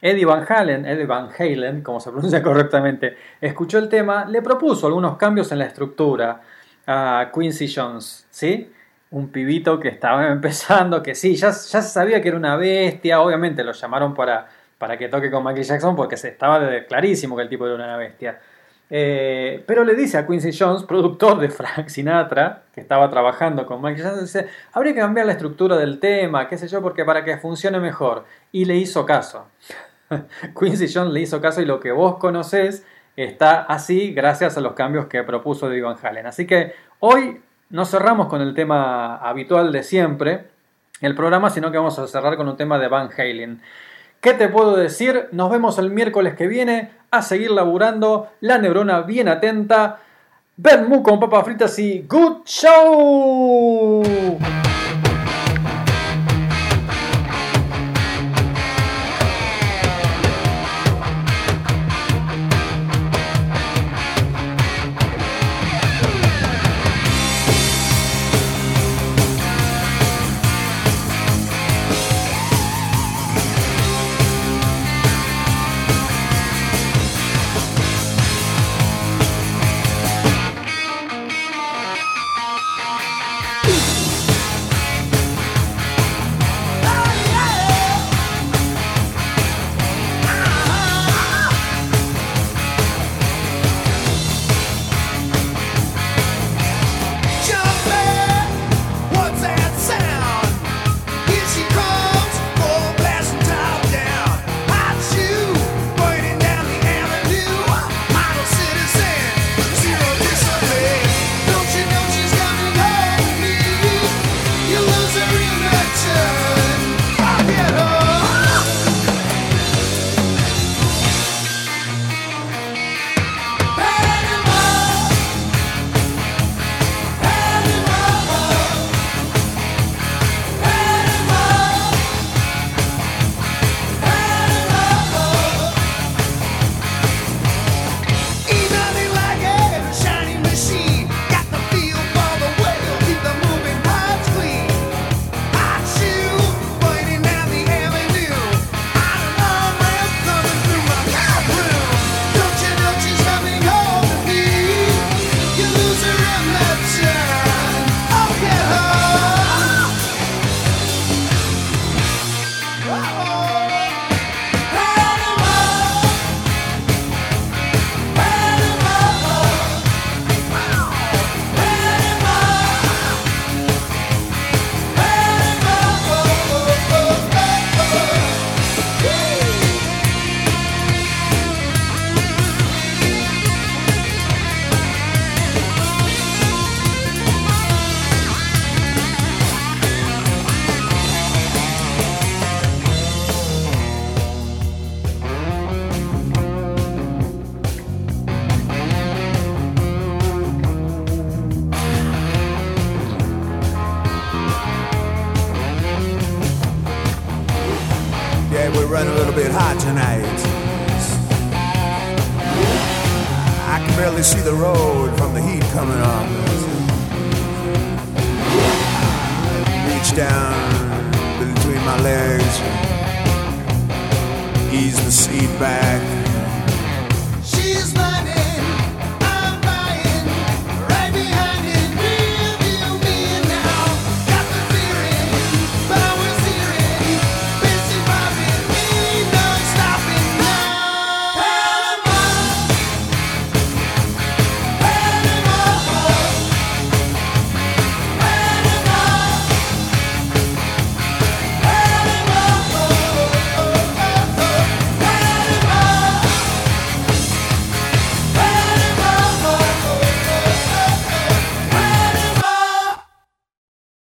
Eddie 0.00 0.24
Van 0.24 0.44
Halen, 0.48 0.86
Eddie 0.86 1.06
Van 1.06 1.28
Halen, 1.36 1.82
como 1.82 2.00
se 2.00 2.10
pronuncia 2.10 2.42
correctamente, 2.42 3.16
escuchó 3.40 3.78
el 3.78 3.88
tema, 3.88 4.24
le 4.26 4.42
propuso 4.42 4.86
algunos 4.86 5.16
cambios 5.16 5.50
en 5.52 5.58
la 5.58 5.66
estructura 5.66 6.40
a 6.86 7.30
Quincy 7.34 7.72
Jones, 7.72 8.26
¿sí? 8.30 8.72
Un 9.10 9.28
pibito 9.28 9.80
que 9.80 9.88
estaba 9.88 10.28
empezando, 10.32 11.02
que 11.02 11.14
sí, 11.14 11.34
ya, 11.34 11.50
ya 11.50 11.82
sabía 11.82 12.22
que 12.22 12.28
era 12.28 12.36
una 12.36 12.56
bestia, 12.56 13.20
obviamente 13.20 13.64
lo 13.64 13.72
llamaron 13.72 14.14
para, 14.14 14.48
para 14.78 14.96
que 14.96 15.08
toque 15.08 15.30
con 15.30 15.44
Michael 15.44 15.64
Jackson 15.64 15.96
porque 15.96 16.16
se 16.16 16.28
estaba 16.28 16.60
clarísimo 16.86 17.36
que 17.36 17.42
el 17.42 17.48
tipo 17.48 17.66
era 17.66 17.74
una 17.74 17.96
bestia. 17.96 18.38
Eh, 18.90 19.62
pero 19.66 19.84
le 19.84 19.94
dice 19.94 20.16
a 20.16 20.26
Quincy 20.26 20.50
Jones, 20.58 20.84
productor 20.84 21.38
de 21.38 21.50
Frank 21.50 21.88
Sinatra, 21.88 22.62
que 22.72 22.80
estaba 22.80 23.10
trabajando 23.10 23.66
con 23.66 23.82
Michael 23.82 24.04
Jackson, 24.04 24.24
dice, 24.24 24.46
habría 24.72 24.94
que 24.94 25.00
cambiar 25.00 25.26
la 25.26 25.32
estructura 25.32 25.76
del 25.76 25.98
tema, 26.00 26.48
qué 26.48 26.56
sé 26.56 26.68
yo, 26.68 26.80
porque 26.80 27.04
para 27.04 27.24
que 27.24 27.36
funcione 27.36 27.80
mejor. 27.80 28.24
Y 28.50 28.64
le 28.64 28.76
hizo 28.76 29.04
caso. 29.04 29.46
Quincy 30.58 30.92
Jones 30.92 31.12
le 31.12 31.20
hizo 31.20 31.40
caso 31.40 31.60
y 31.60 31.64
lo 31.64 31.80
que 31.80 31.92
vos 31.92 32.16
conocés 32.18 32.84
está 33.16 33.62
así 33.62 34.12
gracias 34.12 34.56
a 34.56 34.60
los 34.60 34.74
cambios 34.74 35.06
que 35.06 35.22
propuso 35.22 35.70
Eddie 35.70 35.82
Van 35.82 35.96
Halen. 36.00 36.26
Así 36.26 36.46
que 36.46 36.74
hoy 37.00 37.40
no 37.70 37.84
cerramos 37.84 38.28
con 38.28 38.40
el 38.40 38.54
tema 38.54 39.16
habitual 39.16 39.72
de 39.72 39.82
siempre, 39.82 40.46
el 41.00 41.14
programa, 41.14 41.50
sino 41.50 41.70
que 41.70 41.78
vamos 41.78 41.98
a 41.98 42.06
cerrar 42.06 42.36
con 42.36 42.48
un 42.48 42.56
tema 42.56 42.78
de 42.78 42.88
Van 42.88 43.10
Halen. 43.16 43.60
¿Qué 44.20 44.34
te 44.34 44.48
puedo 44.48 44.76
decir? 44.76 45.28
Nos 45.32 45.50
vemos 45.50 45.78
el 45.78 45.90
miércoles 45.90 46.34
que 46.34 46.48
viene 46.48 46.90
a 47.10 47.22
seguir 47.22 47.50
laburando, 47.50 48.28
la 48.40 48.58
neurona 48.58 49.02
bien 49.02 49.28
atenta. 49.28 50.00
Mu 50.88 51.04
con 51.04 51.20
papas 51.20 51.44
fritas 51.44 51.78
y 51.78 52.04
Good 52.08 52.44
Show. 52.44 54.02